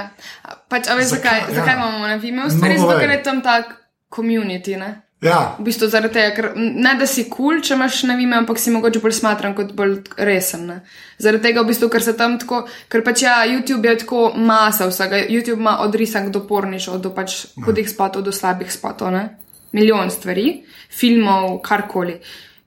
pač, 0.70 0.86
a 0.86 0.98
veš, 1.00 1.16
zakaj, 1.16 1.40
zakaj, 1.42 1.56
ja. 1.56 1.58
zakaj 1.58 1.78
imamo 1.80 2.08
na 2.08 2.18
Vimeo 2.22 2.50
stvari? 2.54 2.78
No, 2.78 2.86
Zato, 2.86 3.00
ker 3.02 3.14
je 3.16 3.24
tam 3.26 3.42
tak 3.42 3.72
community, 4.14 4.78
ne? 4.78 4.92
Ja. 5.22 5.56
V 5.60 5.66
bistvu 5.68 5.90
zaradi 5.92 6.16
tega, 6.16 6.32
ker 6.32 6.46
ne 6.56 6.94
da 6.96 7.04
si 7.10 7.26
kul, 7.28 7.58
cool, 7.58 7.64
če 7.66 7.74
imaš 7.76 7.98
na 8.08 8.16
vime, 8.16 8.38
ampak 8.40 8.60
si 8.62 8.72
mogoče 8.72 9.02
bolj 9.04 9.18
smatran 9.18 9.56
kot 9.58 9.74
bolj 9.76 9.98
resen. 10.16 10.64
Ne? 10.70 10.78
Zaradi 11.20 11.50
tega, 11.50 11.64
v 11.66 11.74
bistvu, 11.74 11.90
ker 11.92 12.06
se 12.06 12.14
tam 12.16 12.38
tako, 12.40 12.62
ker 12.88 13.04
pač 13.04 13.26
ja, 13.26 13.42
YouTube 13.50 13.90
je 13.90 13.98
tako 14.06 14.30
masa 14.40 14.88
vsega. 14.88 15.20
YouTube 15.28 15.60
ima 15.60 15.76
od 15.84 15.98
risank 16.00 16.32
do 16.32 16.46
pornišov, 16.48 17.02
do 17.04 17.12
pač 17.16 17.36
ja. 17.44 17.66
hudih 17.68 17.90
spotov, 17.92 18.24
do 18.24 18.32
slabih 18.36 18.72
spotov, 18.72 19.12
ne? 19.16 19.28
milijon 19.76 20.08
stvari, 20.10 20.64
filmov, 20.90 21.60
karkoli. 21.68 22.16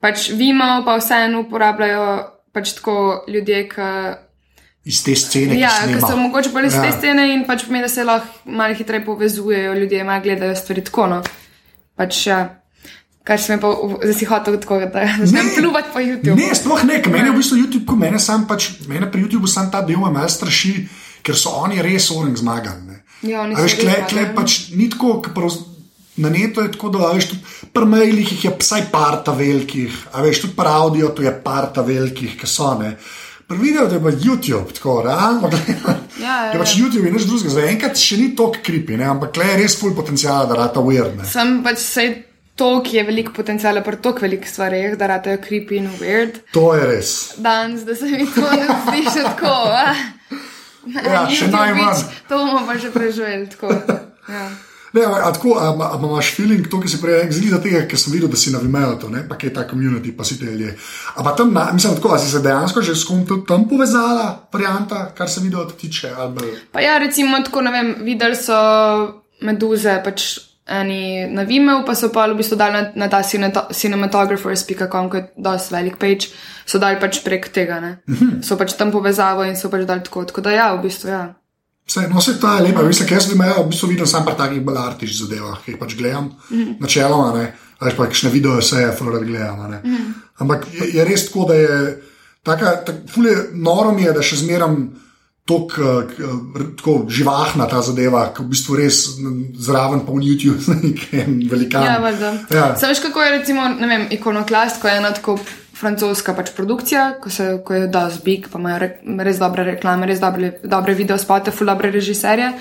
Pač 0.03 0.29
vimo, 0.37 0.83
pa 0.87 0.99
vseeno 1.01 1.47
uporabljajo 1.47 2.05
pač 2.53 2.77
tako 2.77 3.25
ljudje, 3.33 3.63
ki. 3.73 3.89
Iz 4.93 5.01
te 5.07 5.15
scene. 5.17 5.57
Ja, 5.57 5.71
ki 5.89 6.01
so 6.03 6.19
mogoče 6.19 6.53
bolj 6.53 6.69
iz 6.69 6.77
ja. 6.77 6.85
te 6.85 6.93
scene 6.99 7.31
in 7.33 7.47
pač 7.49 7.65
pomeni, 7.65 7.87
da 7.87 7.91
se 7.91 8.05
lahko 8.05 8.51
malo 8.51 8.77
hitreje 8.77 9.07
povezujejo 9.07 9.73
ljudje, 9.79 10.05
malo 10.05 10.23
gledajo 10.23 10.59
stvari 10.59 10.85
tako. 10.85 11.09
No? 11.15 11.23
Pač, 11.97 12.27
ja, 12.27 12.41
kar 13.25 13.41
se 13.41 13.57
mi 13.57 13.63
pa 13.63 13.73
zdaj 14.03 14.15
si 14.19 14.29
hotel 14.29 14.59
tako, 14.61 14.81
da 14.93 15.05
ne 15.35 15.45
pluvati 15.57 15.93
po 15.93 16.03
YouTubu. 16.03 16.37
Ne, 16.37 16.55
sploh 16.55 16.85
ne, 16.85 17.03
meni 17.07 17.31
je 17.31 17.33
v 17.33 17.39
bistvu 17.39 17.61
YouTube, 17.61 17.87
ko 17.87 17.97
mene 17.97 18.21
sam 18.23 18.47
pač, 18.49 18.71
mene 18.91 19.11
pri 19.11 19.27
YouTubu 19.27 19.51
sam 19.51 19.71
ta 19.71 19.83
del 19.87 20.03
me 20.13 20.29
straši, 20.29 20.75
ker 21.23 21.39
so 21.39 21.55
oni 21.63 21.83
res 21.83 22.11
oren 22.11 22.37
zmagali. 22.37 22.99
Ja, 23.23 23.45
oni 23.45 23.57
so. 23.57 23.63
Veš, 23.63 23.79
kle, 23.79 24.01
kle 24.11 24.27
pač 24.35 24.59
ni 24.75 24.89
tako, 24.91 25.21
prav, 25.35 25.55
na 26.17 26.29
neto 26.29 26.65
je 26.65 26.73
tako, 26.75 26.91
da 26.93 27.13
veš, 27.15 27.31
tudi 27.33 27.69
pri 27.73 27.89
mailih 27.89 28.33
jih 28.35 28.45
je 28.45 28.55
vsaj 28.59 28.89
parta 28.93 29.33
velikih, 29.33 29.95
a 30.13 30.23
veš, 30.25 30.45
tudi 30.47 30.57
pri 30.59 30.69
audio 30.69 31.13
tu 31.15 31.23
je 31.25 31.33
parta 31.45 31.85
velikih, 31.87 32.35
ki 32.41 32.49
so 32.51 32.75
ne. 32.81 32.97
Videl, 33.49 33.89
da 33.89 33.95
je 33.95 34.01
bil 34.01 34.19
YouTube 34.23 34.73
tako, 34.73 35.03
realno. 35.03 35.51
Ja, 36.21 36.29
ja, 36.29 36.37
ja. 36.53 36.59
Pač 36.59 36.77
YouTube 36.79 37.05
je 37.05 37.13
nekaj 37.13 37.27
drugega, 37.27 37.51
zdaj 37.55 37.71
enkrat 37.73 37.99
še 38.01 38.19
ni 38.21 38.29
tako 38.39 38.63
kripi, 38.65 38.99
ampak 39.03 39.37
le 39.41 39.49
res 39.61 39.77
full 39.81 39.95
potencial, 39.97 40.47
da 40.49 40.59
rata 40.61 40.81
weird. 40.85 41.19
Sem 41.29 41.61
pač 41.65 41.83
sej 41.83 42.13
to, 42.57 42.71
ki 42.85 42.97
je 43.01 43.05
veliko 43.09 43.33
potencijala 43.37 43.83
pri 43.85 43.99
tako 44.05 44.27
velikih 44.27 44.51
stvareh, 44.51 44.97
da 45.01 45.11
rata 45.11 45.37
creepy 45.43 45.81
in 45.81 45.89
weird. 46.01 46.43
To 46.57 46.73
je 46.77 46.89
res. 46.89 47.15
Danes, 47.43 47.87
da 47.89 47.97
se 47.99 48.11
mi 48.11 48.27
to 48.29 48.49
ne 48.49 48.69
zdi 48.87 49.07
še 49.09 49.25
tako. 49.33 49.55
Ja, 50.83 51.25
še 51.31 51.47
najmanj. 51.53 52.05
To 52.29 52.43
bomo 52.43 52.67
pa 52.67 52.75
že 52.79 52.91
preživeli 52.95 53.49
tako. 53.53 53.75
Ja. 54.29 54.47
Ne, 54.93 55.05
a, 55.05 55.29
a, 55.29 55.33
tako, 55.33 55.55
a, 55.57 55.71
a, 55.73 55.99
imaš 55.99 56.35
feeling, 56.37 56.69
to, 56.69 56.81
ki 56.81 56.91
si 56.93 57.01
prej 57.01 57.23
rekel, 57.23 57.33
zgleda 57.39 57.61
tega, 57.65 57.81
ker 57.89 58.01
sem 58.01 58.13
videl, 58.13 58.29
da 58.29 58.37
si 58.37 58.53
na 58.53 58.61
Vimeju 58.61 58.99
to, 59.01 59.09
ne, 59.09 59.23
pa 59.29 59.39
kje 59.41 59.49
je 59.49 59.55
ta 59.57 59.65
community, 59.71 60.13
pa 60.17 60.25
si 60.29 60.37
te 60.41 60.45
ljudje. 60.45 60.75
Ampak 61.17 61.37
tam, 61.41 61.53
na, 61.57 61.71
mislim, 61.73 61.97
tako, 61.97 62.19
si 62.21 62.29
se 62.31 62.43
dejansko 62.45 62.83
že 62.85 62.97
s 62.97 63.09
kom 63.09 63.25
tam 63.49 63.65
povezala, 63.69 64.49
varianta, 64.53 65.07
kar 65.17 65.31
se 65.31 65.41
video 65.41 65.65
tiče, 65.65 66.13
ali 66.17 66.53
Pa 66.73 66.81
ja, 66.81 66.99
recimo, 66.99 67.41
tako 67.45 67.65
ne 67.65 67.73
vem, 67.73 67.95
videli 68.05 68.37
so 68.37 68.57
meduze, 69.41 69.97
pač 70.05 70.39
eni 70.69 71.27
na 71.33 71.43
Vimeu, 71.43 71.83
pa 71.87 71.95
so 71.95 72.13
pa 72.13 72.29
v 72.31 72.37
bistvu 72.39 72.57
dali 72.57 72.73
na, 72.73 72.83
na 72.95 73.09
ta 73.09 73.23
cinematographers.com, 73.73 75.11
ki 75.11 75.17
je 75.17 75.29
dosti 75.37 75.75
velik 75.75 75.97
page, 75.97 76.31
so 76.67 76.79
dali 76.79 77.01
pač 77.01 77.25
prek 77.25 77.49
tega, 77.49 77.81
ne. 77.81 77.93
So 78.47 78.61
pač 78.61 78.77
tam 78.77 78.93
povezavo 78.93 79.45
in 79.49 79.57
so 79.57 79.73
pač 79.73 79.89
dali 79.89 80.05
tako, 80.05 80.25
tako 80.29 80.45
da 80.45 80.53
ja, 80.53 80.75
v 80.77 80.85
bistvu 80.85 81.09
ja. 81.11 81.23
Vse, 81.93 82.09
no, 82.09 82.21
se 82.21 82.41
ta 82.41 82.55
je 82.57 82.63
lepa, 82.63 82.83
mislim, 82.83 83.09
ker 83.09 83.19
jaz 83.19 83.27
Vimejo 83.29 83.63
v 83.63 83.69
bistvu 83.69 83.91
vidim 83.91 84.07
sam 84.09 84.25
pri 84.25 84.33
takih 84.39 84.63
bolj 84.65 84.79
artiš 84.81 85.19
zadevah, 85.19 85.59
ki 85.61 85.75
jih 85.75 85.79
pač 85.81 85.97
gledam, 85.99 86.25
mm 86.25 86.57
-hmm. 86.57 86.77
načeloma, 86.81 87.33
ne, 87.37 87.53
veš 87.81 87.97
pa 87.97 88.07
kakšne 88.07 88.31
video 88.31 88.57
vse 88.57 88.95
fuler 88.99 89.25
gledam, 89.25 89.71
ne. 89.71 89.81
Mm 89.85 89.97
-hmm. 89.97 90.13
Ampak 90.39 90.67
je, 90.73 90.89
je 90.95 91.05
res 91.05 91.27
tako, 91.27 91.45
da 91.45 91.55
je, 91.55 92.03
taka, 92.43 92.77
tak, 92.87 92.95
ful 93.15 93.27
je, 93.27 93.37
noro 93.53 93.93
mi 93.93 94.03
je, 94.03 94.13
da 94.13 94.23
še 94.23 94.37
zmeram 94.37 94.91
tok, 95.45 95.73
tako 96.77 97.07
živahna 97.09 97.69
ta 97.69 97.83
zadeva, 97.83 98.33
ki 98.37 98.43
v 98.43 98.49
bistvu 98.49 98.77
res 98.77 99.09
zraven 99.59 100.01
pa 100.07 100.13
v 100.13 100.23
YouTube, 100.23 100.63
nek 100.83 101.13
en 101.13 101.49
velikan. 101.51 101.83
Ja. 101.83 102.13
Ja. 102.51 102.77
Saj 102.77 102.89
veš, 102.89 103.01
kako 103.03 103.23
je 103.23 103.39
recimo, 103.39 103.69
ne 103.69 103.87
vem, 103.87 104.07
ikonoklast, 104.11 104.81
ko 104.81 104.89
je 104.89 104.97
ena 104.97 105.13
tako 105.13 105.39
francoska 105.83 106.33
pač 106.33 106.51
produkcija, 106.51 107.19
ko, 107.19 107.31
se, 107.31 107.59
ko 107.61 107.75
je 107.75 107.87
dosti 107.89 108.23
big, 108.25 108.49
pa 108.49 108.59
imajo 108.59 108.79
re, 108.79 108.89
res 109.21 109.39
dobre 109.39 109.67
reklame, 109.67 110.07
res 110.07 110.21
dobre, 110.21 110.53
dobre 110.65 110.95
video 110.95 111.19
spote, 111.19 111.51
ful 111.51 111.67
dobre 111.67 111.91
režiserje. 111.91 112.53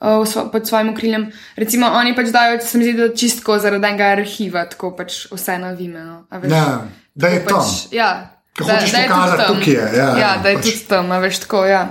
uh, 0.00 0.22
svo- 0.24 0.46
Pod 0.46 0.62
svojim 0.62 0.88
okriljem. 0.90 1.24
Recimo, 1.56 1.86
oni 1.88 2.14
pač 2.14 2.28
dajo, 2.28 2.60
se 2.60 2.78
mi 2.78 2.84
zdi, 2.84 2.92
da 2.94 3.08
čistko 3.10 3.58
zaradi 3.58 3.82
enega 3.84 4.04
arhiva, 4.12 4.62
tako 4.66 4.92
pač 4.92 5.26
vse 5.28 5.58
na 5.58 5.72
a 6.30 6.38
veš. 6.38 6.52
Ja, 6.52 6.66
da 7.14 7.28
je 7.28 7.40
tam. 7.40 7.58
pač, 7.58 7.88
ja, 7.90 8.10
Ko 8.54 8.64
da- 8.64 8.72
da 8.72 8.98
je 8.98 9.08
tudi 9.08 9.36
tam. 9.36 9.46
tukaj 9.48 9.72
je, 9.72 9.86
ja, 9.94 10.04
ja, 10.04 10.18
ja, 10.18 10.36
da 10.38 10.48
je 10.48 10.56
pač. 10.56 10.64
tudi 10.64 10.84
tam, 10.86 11.10
a 11.10 11.18
veš 11.18 11.38
tako, 11.40 11.64
ja. 11.64 11.82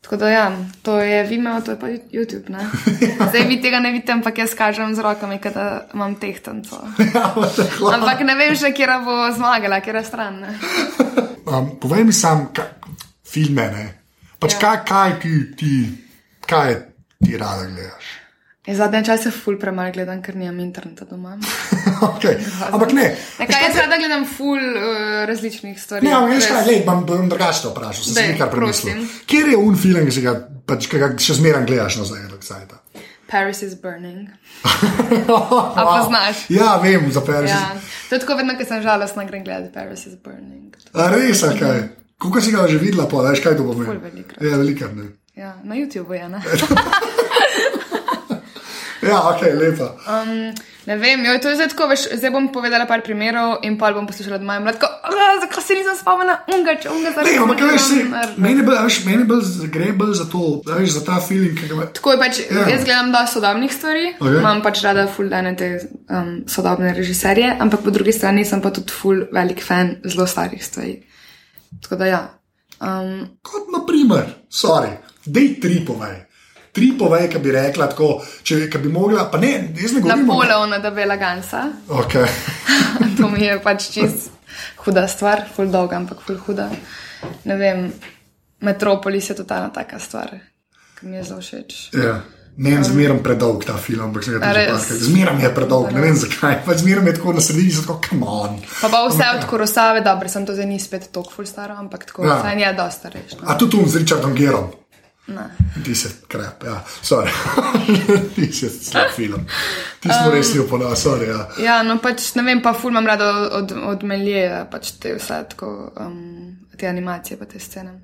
Tako 0.00 0.16
da 0.16 0.28
ja, 0.30 0.44
to 0.82 0.98
je 1.00 1.22
Vimeo, 1.24 1.60
to 1.60 1.70
je 1.70 1.78
pa 1.80 1.86
YouTube. 1.86 2.48
Ne? 2.48 2.66
Zdaj 3.28 3.42
vi 3.48 3.60
tega 3.62 3.80
ne 3.80 3.92
vidite, 3.92 4.12
ampak 4.12 4.38
jaz 4.38 4.54
kažem 4.54 4.94
z 4.94 4.98
rokami, 4.98 5.38
da 5.54 5.86
imam 5.94 6.14
tehtanco. 6.14 6.80
Ampak 7.94 8.20
ne 8.24 8.34
vem 8.34 8.56
še, 8.56 8.72
kje 8.72 8.86
bo 9.04 9.28
zmagala, 9.36 9.80
kje 9.80 10.04
stran. 10.04 10.40
Ne? 10.40 10.58
Um, 11.50 11.72
povej 11.82 12.04
mi 12.04 12.12
sam, 12.12 12.52
kaj, 12.54 12.68
filme, 13.26 13.64
ne. 13.74 13.84
Pač 14.38 14.54
Ja. 14.54 14.58
kaj, 14.60 14.76
kaj 14.86 15.10
ti, 15.20 15.32
ti, 15.56 15.72
kaj 16.46 16.76
ti 17.18 17.34
rada 17.34 17.64
gledaš? 17.66 18.19
Ja, 18.66 18.74
Zadnje 18.76 19.04
čase 19.04 19.30
ful 19.32 19.56
premalo 19.56 19.88
gledam, 19.92 20.18
ker 20.20 20.36
nimam 20.36 20.58
interneta 20.60 21.06
doma. 21.08 21.38
okay. 22.12 22.36
Ampak 22.68 22.92
ne. 22.92 23.06
Nekaj 23.40 23.62
jaz 23.64 23.78
rada 23.80 23.96
gledam 23.96 24.26
ful 24.28 24.60
uh, 24.60 25.22
različnih 25.28 25.78
stvari. 25.80 26.04
Ne, 26.04 26.18
veš 26.28 26.48
kaj, 26.50 26.66
lej, 26.68 26.82
bom, 26.84 27.06
bom 27.08 27.30
drugače 27.32 27.62
to 27.64 27.70
vprašal, 27.72 28.04
sem 28.04 28.12
se 28.12 28.18
Daj, 28.20 28.28
nekaj 28.34 28.50
premislil. 28.52 29.06
Kjer 29.26 29.48
je 29.54 29.56
un 29.56 29.78
film, 29.80 30.04
ki 30.04 30.12
si 30.12 30.24
ga, 30.26 30.34
pač, 30.68 30.90
ki 30.92 31.00
ga 31.00 31.08
še 31.16 31.38
zmeraj 31.40 31.64
gledaš 31.70 31.96
nazaj, 32.02 32.26
od 32.28 32.44
Zajta? 32.44 32.82
Paris 33.30 33.62
is 33.64 33.78
burning. 33.80 34.28
A 35.78 35.86
poznaš? 35.86 36.44
Ja, 36.52 36.74
vem, 36.82 37.08
za 37.14 37.24
Paris. 37.24 37.54
Ja. 37.54 37.78
To 38.10 38.18
je 38.18 38.20
tako 38.26 38.36
vedno, 38.42 38.58
ko 38.58 38.66
sem 38.68 38.82
žalostna, 38.84 39.24
grem 39.24 39.46
gledati 39.46 39.72
Paris 39.72 40.04
is 40.10 40.18
burning. 40.20 40.76
A 40.92 41.08
res, 41.14 41.46
kaj? 41.56 41.86
Kako 42.20 42.44
si 42.44 42.52
ga 42.52 42.68
že 42.68 42.76
videla, 42.76 43.08
pa 43.08 43.24
veš, 43.24 43.40
kaj 43.40 43.56
to 43.56 43.64
pomeni? 43.64 43.88
Ful 43.88 44.04
velikokrat. 44.04 44.44
Ja, 44.44 44.60
velikrat, 44.60 44.92
ne. 44.98 45.08
Ja, 45.38 45.54
na 45.64 45.78
YouTubu 45.78 46.18
je, 46.18 46.28
ne? 46.28 46.44
Ja, 49.10 49.20
ok, 49.30 49.42
lepa. 49.60 49.86
Um, 50.06 50.52
ne 50.86 50.96
vem, 50.96 51.24
jo, 51.26 51.34
to 51.42 51.50
je 51.50 51.58
zdaj 51.58 51.68
tako, 51.72 51.88
veš, 51.90 52.06
zdaj 52.18 52.30
bom 52.34 52.46
povedala 52.54 52.86
par 52.88 53.02
primerov 53.06 53.58
in 53.66 53.76
pa 53.78 53.90
bom 53.92 54.06
poslušala 54.08 54.38
in 54.40 54.46
bila 54.46 54.72
tako, 54.72 54.88
"Ah, 55.04 55.36
zakaj 55.42 55.62
se 55.62 55.74
nisem 55.74 55.96
spomnila, 55.98 56.36
unga, 56.54 56.74
če 56.82 56.88
unga 56.90 57.10
zaradi 57.14 57.30
Ne, 57.30 57.42
ampak 57.42 57.60
veš, 57.60 57.86
meni 58.36 58.62
bolj, 58.62 58.78
veš, 58.86 58.98
meni 59.04 59.24
bolj 59.24 59.44
gre 59.74 59.92
bolj 59.92 60.14
za 60.14 60.24
to, 60.32 60.62
veš, 60.66 60.90
za 60.96 61.04
ta 61.04 61.20
feeling, 61.20 61.54
ki 61.58 61.68
ga 61.68 61.74
ima. 61.74 61.86
Tako 61.86 62.12
je 62.12 62.18
pač, 62.18 62.38
Ja. 62.40 62.56
yeah. 62.56 62.70
jaz 62.72 62.84
gledam 62.84 63.12
dosti 63.12 63.34
sodobnih 63.34 63.72
stvari, 63.74 64.06
Ok. 64.20 64.26
okay. 64.26 64.38
imam 64.40 64.62
pač 64.62 64.82
rada 64.82 65.06
full 65.06 65.28
dane 65.28 65.56
te 65.56 65.68
um, 66.10 66.44
sodobne 66.46 66.94
režiserje, 66.94 67.56
ampak 67.60 67.80
po 67.84 67.90
drugi 67.90 68.12
strani 68.12 68.44
sem 68.44 68.60
pa 68.60 68.70
tudi 68.70 68.92
full 68.92 69.26
velik 69.32 69.62
fan 69.62 69.96
zelo 70.04 70.26
starih 70.26 70.64
stvari. 70.64 71.02
Tako 71.82 71.96
da 71.96 72.06
ja. 72.06 72.22
Um, 72.80 73.28
Kot 73.42 73.68
na 73.72 73.84
primer, 73.86 74.24
sorry, 74.48 74.96
dej 75.26 75.60
tri 75.60 75.84
povej. 75.86 76.29
Tri 76.72 76.92
povej, 76.98 77.28
ki 77.32 77.38
bi 77.42 77.50
rekla 77.50 77.88
tako, 77.90 78.20
če 78.46 78.68
bi 78.78 78.88
mogla, 78.88 79.24
pa 79.30 79.38
ne, 79.42 79.72
jaz 79.74 79.92
ne 79.96 80.00
govorim. 80.00 80.26
Napoleona 80.26 80.78
da 80.78 80.90
Bela 80.90 81.16
Gansa, 81.16 81.64
Okay. 81.88 82.26
to 83.18 83.28
mi 83.28 83.42
je 83.42 83.58
pač 83.62 83.88
čist 83.90 84.30
huda 84.84 85.08
stvar, 85.08 85.42
full 85.56 85.70
dolga, 85.70 85.96
ampak 85.96 86.22
full 86.26 86.38
huda. 86.38 86.70
Ne 87.44 87.56
vem, 87.56 87.88
Metropolis 88.60 89.30
je 89.30 89.34
totalna 89.36 89.70
taka 89.72 89.98
stvar, 89.98 90.30
ki 91.00 91.06
mi 91.06 91.16
je 91.16 91.24
zelo 91.24 91.40
všeč. 91.40 91.90
Ja. 91.96 92.20
Meni 92.60 92.84
zmeraj 92.84 93.22
predolg 93.24 93.62
ta 93.64 93.76
film, 93.80 94.02
ampak 94.10 94.24
se 94.26 94.32
ga 94.34 94.50
res? 94.52 94.68
parkrat. 94.68 94.98
Zmeraj 95.00 95.42
je 95.42 95.50
predolg, 95.54 95.92
ne 95.94 96.00
vem 96.02 96.16
zakaj. 96.18 96.58
Pač 96.66 96.82
zmeraj 96.82 97.06
je 97.06 97.14
tako 97.16 97.32
na 97.32 97.40
sredini, 97.40 97.70
zato 97.72 98.00
come 98.04 98.26
on. 98.26 98.58
Pa 98.82 98.90
pa 98.92 99.00
vse 99.06 99.28
od 99.38 99.46
Korosave, 99.48 100.02
dobro, 100.04 100.28
sem 100.28 100.44
to 100.46 100.52
zdaj 100.54 100.66
ni 100.66 100.76
spet 100.82 101.08
toliko 101.14 101.32
full 101.32 101.48
staro, 101.48 101.74
ampak 101.74 102.04
tako, 102.04 102.26
Ja. 102.26 102.40
saj 102.42 102.60
je 102.60 102.72
dosta 102.72 102.90
starejši. 102.98 103.36
No. 103.40 103.48
A 103.48 103.56
tudi 103.56 103.70
tu 103.70 103.86
z 103.88 103.96
Richardom 103.96 104.34
Gerom. 104.34 104.68
Ti 105.84 105.94
si 105.94 106.08
krep, 106.28 106.64
ja, 106.64 106.80
sorry. 107.02 107.30
Ti 108.34 108.52
si 108.52 108.68
slab 108.68 109.12
film. 109.14 109.46
Ti 110.00 110.08
smo 110.08 110.30
res 110.32 110.54
ljubo, 110.54 110.78
no, 110.80 110.90
sorry, 110.98 111.28
ja. 111.30 111.44
Ja, 111.62 111.76
no 111.86 111.98
pač 112.02 112.32
ne 112.34 112.44
vem, 112.46 112.62
pa 112.64 112.72
ful 112.74 112.90
imam 112.90 113.06
rada 113.06 113.28
od, 113.60 113.74
od, 113.92 114.02
Melije, 114.08 114.64
pač 114.72 114.94
te 115.02 115.14
vse 115.18 115.42
tako, 115.52 115.68
um, 116.02 116.56
te 116.76 116.88
animacije 116.88 117.38
pa 117.38 117.46
te 117.46 117.60
scene. 117.62 117.94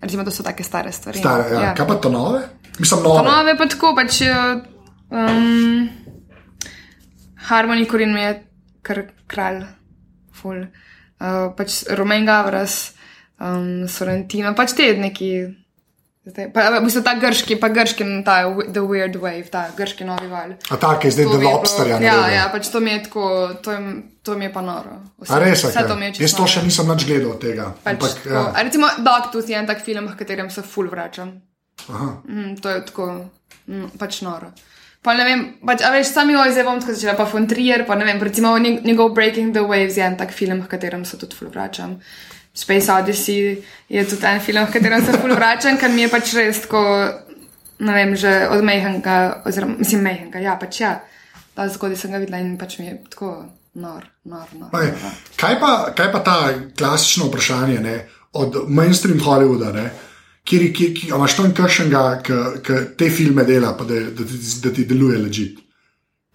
Recimo, 0.00 0.24
to 0.24 0.32
so 0.32 0.46
take 0.46 0.64
stare 0.64 0.92
stvari. 0.92 1.20
Stare, 1.20 1.50
ja. 1.52 1.60
ja. 1.68 1.74
Kaj 1.76 1.88
pa 1.88 1.98
to 2.00 2.12
nove? 2.12 2.40
Mislim, 2.78 3.02
nove. 3.04 3.20
Pa 3.20 3.28
nove 3.28 3.56
pa 3.58 3.68
tako, 3.68 3.92
pač 3.98 4.22
um, 4.24 5.88
Harmony 7.50 7.84
Korin 7.90 8.16
je 8.16 8.32
kar 8.84 9.02
kralj, 9.28 9.64
ful. 10.32 10.64
Uh, 11.20 11.52
pač 11.58 11.82
Romain 11.98 12.24
Gavras, 12.26 12.94
um, 13.40 13.84
Sorrentino, 13.88 14.54
pač 14.56 14.78
te 14.78 14.94
neki. 15.00 15.34
Zdaj, 16.24 16.46
pa, 16.56 16.70
v 16.80 16.88
bistvu 16.88 17.02
ta 17.04 17.12
grški, 17.20 17.56
pa 17.60 17.68
grški, 17.68 18.04
ta 18.24 18.48
The 18.48 18.80
Weird 18.80 19.18
Wave, 19.20 19.44
ta 19.52 19.68
grški 19.76 20.06
novi 20.08 20.24
val. 20.32 20.54
A 20.72 20.76
tak 20.80 21.04
je 21.04 21.10
zdaj 21.12 21.26
The 21.28 21.40
Lobster, 21.44 21.86
ja. 21.86 21.98
Ja, 22.00 22.16
ja, 22.32 22.44
pač 22.48 22.70
to 22.72 22.80
mi 22.80 22.94
je 22.96 23.02
tako, 23.04 23.52
to, 23.60 23.74
je, 23.76 23.80
to 24.24 24.36
mi 24.40 24.48
je 24.48 24.52
pa 24.52 24.62
noro. 24.64 25.02
Vse, 25.20 25.36
res, 25.42 25.64
vse 25.68 25.84
to 25.84 25.96
mi 26.00 26.08
je 26.08 26.12
čisto. 26.16 26.24
Jaz 26.24 26.36
to 26.40 26.46
še 26.48 26.62
nisem 26.64 26.88
nič 26.88 27.04
gledal 27.04 27.36
od 27.36 27.40
tega. 27.44 27.66
Pač, 27.84 27.92
Ampak, 27.92 28.14
tako, 28.24 28.32
ja. 28.32 28.44
a 28.56 28.64
recimo, 28.64 28.88
Doctus 29.04 29.52
je 29.52 29.58
en 29.60 29.68
tak 29.68 29.84
film, 29.84 30.08
v 30.08 30.16
katerem 30.16 30.48
se 30.48 30.64
full 30.64 30.88
vračam. 30.88 31.34
Aha. 31.92 32.08
Mm, 32.24 32.56
to 32.56 32.72
je 32.72 32.80
tako, 32.88 33.04
mm, 33.68 33.88
pač 34.00 34.22
noro. 34.24 34.48
Pa 35.04 35.12
ne 35.12 35.28
vem, 35.28 35.40
pač, 35.60 35.84
a 35.84 35.92
veš, 35.92 36.08
sami 36.08 36.32
oj, 36.32 36.56
zdaj 36.56 36.64
bom 36.64 36.80
tako 36.80 36.96
začela, 36.96 37.12
pa 37.20 37.28
von 37.28 37.44
Trier, 37.44 37.84
pa 37.84 38.00
ne 38.00 38.08
vem, 38.08 38.16
recimo 38.24 38.56
njeg- 38.56 38.80
njegov 38.80 39.12
Breaking 39.12 39.52
the 39.52 39.60
Waves 39.60 40.00
je 40.00 40.06
en 40.08 40.16
tak 40.16 40.32
film, 40.32 40.64
v 40.64 40.72
katerem 40.72 41.04
se 41.04 41.20
tudi 41.20 41.36
full 41.36 41.52
vračam. 41.52 41.98
Space 42.54 42.92
Odyssey 42.92 43.62
je 43.88 44.04
tudi 44.06 44.26
en 44.26 44.40
film, 44.40 44.66
v 44.66 44.72
katerem 44.72 45.04
se 45.04 45.12
full 45.18 45.34
vračam, 45.34 45.78
ker 45.78 45.90
mi 45.90 46.04
je 46.04 46.10
pač 46.12 46.32
res 46.38 46.62
tako, 46.62 46.82
ne 47.82 47.94
vem, 47.96 48.14
že 48.16 48.30
od 48.48 48.62
Mehenga, 48.62 49.42
oziroma 49.46 49.74
mislim 49.78 50.06
Mehenga, 50.06 50.38
ja, 50.38 50.54
pač 50.60 50.80
ja, 50.80 50.94
da 51.56 51.66
zgodaj 51.68 51.98
sem 51.98 52.14
ga 52.14 52.22
videla 52.22 52.38
in 52.38 52.54
pač 52.58 52.78
mi 52.78 52.86
je 52.86 53.00
tako 53.10 53.32
nor, 53.74 54.06
nor, 54.30 54.46
nor. 54.54 54.70
Ej, 54.78 54.92
nor. 55.02 55.18
Kaj 55.40 55.58
pa, 55.60 55.72
kaj 55.98 56.12
pa 56.14 56.22
ta 56.22 56.36
klasično 56.78 57.26
vprašanje 57.26 57.80
ne, 57.82 57.96
od 58.38 58.60
mainstream 58.68 59.18
Hollywooda, 59.18 59.74
ne, 59.74 59.88
kjer, 60.46 60.68
kjer, 60.76 60.94
kjer 60.94 61.12
a 61.12 61.18
imaš 61.18 61.36
tam 61.40 61.50
kakšnega, 61.58 62.04
ki 62.62 62.80
te 62.98 63.10
filme 63.10 63.42
dela, 63.48 63.74
pa 63.74 63.86
da, 63.88 63.98
da, 64.14 64.30
ti, 64.30 64.40
da 64.62 64.74
ti 64.74 64.86
deluje 64.86 65.18
ležit. 65.26 65.58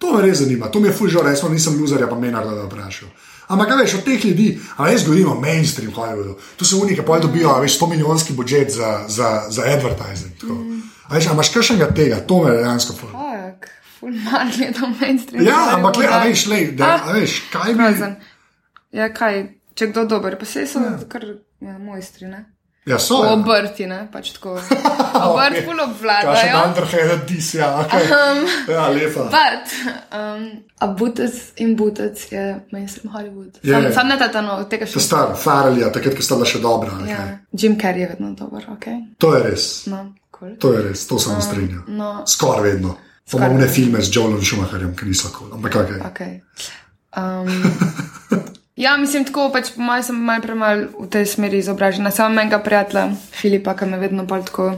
To 0.00 0.12
me 0.12 0.22
res 0.24 0.44
zanima, 0.44 0.68
to 0.68 0.80
mi 0.80 0.88
je 0.88 0.96
fužo, 0.96 1.24
resno 1.24 1.48
nisem 1.48 1.80
loser, 1.80 2.04
pa 2.08 2.20
me 2.20 2.32
narod 2.32 2.56
da 2.56 2.68
vprašal. 2.68 3.08
Ampak 3.50 3.72
kaj 3.72 3.80
veš, 3.82 3.94
od 3.98 4.04
teh 4.06 4.24
ljudi, 4.24 4.48
a 4.78 4.86
res 4.86 5.04
govorimo 5.06 5.34
o 5.34 5.40
mainstream 5.40 5.90
Hollywoodu, 5.94 6.36
tu 6.56 6.64
so 6.68 6.78
unike, 6.84 7.02
pa 7.06 7.18
dobijo, 7.18 7.50
a 7.50 7.58
veš, 7.60 7.80
100 7.80 7.88
milijonski 7.90 8.36
budžet 8.38 8.70
za, 8.70 8.92
za, 9.08 9.30
za 9.50 9.66
advertising. 9.66 10.44
Mm. 10.46 10.82
A 11.08 11.14
veš, 11.16 11.26
a 11.26 11.34
imaš 11.34 11.50
kakšnega 11.54 11.90
tega, 11.94 12.20
to 12.26 12.42
me 12.44 12.52
dejansko 12.54 12.94
fužo. 12.94 13.12
Fak, 13.16 13.66
full 13.98 14.14
mal 14.26 14.52
gledam 14.54 14.94
mainstream. 15.00 15.42
Ja, 15.46 15.64
ampak 15.74 15.98
le, 15.98 16.06
a 16.06 16.22
veš, 16.28 16.46
le, 16.52 16.60
da, 16.78 16.92
a 17.02 17.16
veš, 17.18 17.40
kaj. 17.50 17.74
Razen. 17.78 18.14
Ja, 18.94 19.10
kaj, 19.14 19.42
če 19.74 19.90
kdo 19.90 20.06
dober, 20.14 20.38
pa 20.38 20.46
se 20.46 20.66
so 20.70 20.82
ja. 20.86 20.94
kar 21.10 21.26
ja, 21.26 21.74
mojstri, 21.78 22.30
ne? 22.30 22.44
Ja, 22.88 22.98
so. 22.98 23.24
ja. 23.24 23.32
Obrti, 23.32 23.84
ne, 23.86 24.08
pač 24.12 24.30
tako. 24.32 24.54
Obrt 25.26 25.52
Ok. 25.58 25.64
ful 25.66 25.76
Kaj 25.76 25.84
še 25.84 25.84
obvladajo. 25.84 26.60
underhanded 26.68 27.26
dis, 27.28 27.50
ja, 27.54 27.68
okay. 27.82 28.06
ja, 28.72 28.86
lepa. 28.88 29.26
But, 29.28 29.74
um, 30.16 30.46
a 30.80 30.86
butec 30.96 31.34
in 31.60 31.74
butec 31.76 32.16
je 32.32 32.44
mainstream 32.72 33.12
Hollywood. 33.12 33.58
Sam, 33.60 33.84
je. 33.84 33.92
sam 33.92 34.08
ne 34.08 34.16
ta 34.16 34.40
no, 34.40 34.56
tega 34.64 34.88
Ta 34.88 34.92
še. 34.94 35.02
star, 35.04 35.34
Farrelija, 35.36 35.92
takrat, 35.92 36.16
ko 36.16 36.24
sta 36.24 36.38
bila 36.40 36.48
še 36.48 36.62
dobra. 36.64 36.96
Okay. 37.04 37.12
Ja. 37.12 37.26
Jim 37.52 37.76
Carrey 37.76 38.06
je 38.06 38.08
vedno 38.14 38.32
dober, 38.32 38.64
ok? 38.72 38.86
To 39.20 39.34
je 39.36 39.42
res, 39.44 39.68
No, 39.92 40.00
cool. 40.32 40.56
to 40.56 40.72
je 40.72 40.82
res, 40.88 41.04
to 41.06 41.18
sem 41.20 41.36
um, 41.36 41.42
strinjal. 41.44 41.84
No, 41.88 42.22
Skoraj 42.26 42.64
vedno. 42.64 42.96
Pomembne 43.30 43.68
filme 43.70 44.00
z 44.02 44.08
Joelom 44.10 44.40
Schumacherjem, 44.42 44.96
ki 44.96 45.04
niso 45.06 45.28
kul, 45.30 45.52
ampak 45.54 45.70
kaj. 45.76 45.84
Okay. 45.84 46.08
Okay. 46.10 46.32
Um, 47.14 47.46
ja, 48.80 48.96
mislim, 48.96 49.24
tako 49.28 49.48
pač 49.52 49.72
po 49.76 49.84
mojem 49.84 50.04
sem 50.08 50.18
malo 50.24 50.42
premalo 50.42 50.88
v 51.04 51.08
tej 51.12 51.26
smeri 51.28 51.60
izobražena. 51.60 52.10
Samo 52.10 52.34
menjega 52.34 52.58
prijatelja 52.64 53.08
Filipa, 53.36 53.76
ki 53.76 53.88
me 53.90 54.00
vedno 54.00 54.24
bolj 54.24 54.48
tako, 54.48 54.72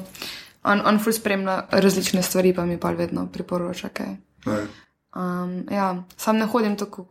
on, 0.62 0.82
on 0.86 0.98
ful 1.02 1.14
spremlja 1.14 1.66
različne 1.70 2.22
stvari, 2.22 2.54
pa 2.54 2.66
mi 2.66 2.78
pa 2.80 2.90
vedno 2.96 3.26
priporoča 3.32 3.92
kaj. 3.94 4.16
Um, 4.46 5.62
ja, 5.70 6.02
sam 6.16 6.38
ne 6.38 6.46
hodim 6.46 6.76
tako, 6.76 7.06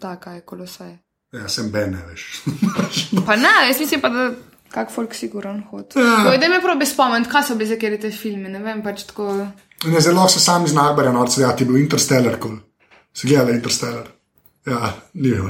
tako 0.00 0.30
je 0.30 0.40
kolosaj. 0.40 0.96
Ja, 1.32 1.48
sem 1.48 1.70
Ben, 1.70 1.98
veš. 2.10 2.42
pa 3.26 3.36
ne, 3.36 3.52
jaz 3.68 3.80
mislim 3.80 4.00
pa, 4.00 4.08
da 4.08 4.30
kak 4.70 4.90
folk 4.94 5.14
siguran 5.14 5.62
hod. 5.70 5.94
Ja. 5.96 6.36
Da 6.38 6.48
me 6.48 6.60
probi 6.62 6.86
spomniti, 6.86 7.30
kaj 7.30 7.46
so 7.46 7.54
bili 7.54 7.70
za 7.70 7.78
kjer 7.78 8.00
te 8.00 8.10
filme, 8.10 8.48
ne 8.48 8.62
vem, 8.62 8.82
pač 8.82 9.04
tako. 9.06 9.32
Ne, 9.86 10.00
zelo 10.00 10.28
se 10.28 10.40
sami 10.40 10.68
z 10.68 10.74
Nagbarja 10.74 11.12
norce, 11.12 11.42
ja, 11.42 11.52
ti 11.56 11.64
bil 11.64 11.78
Interstellar, 11.80 12.36
kul. 12.40 12.58
Si 13.14 13.28
gledal 13.28 13.54
Interstellar? 13.54 14.10
Ja, 14.66 14.92
ni 15.14 15.30
bil. 15.30 15.44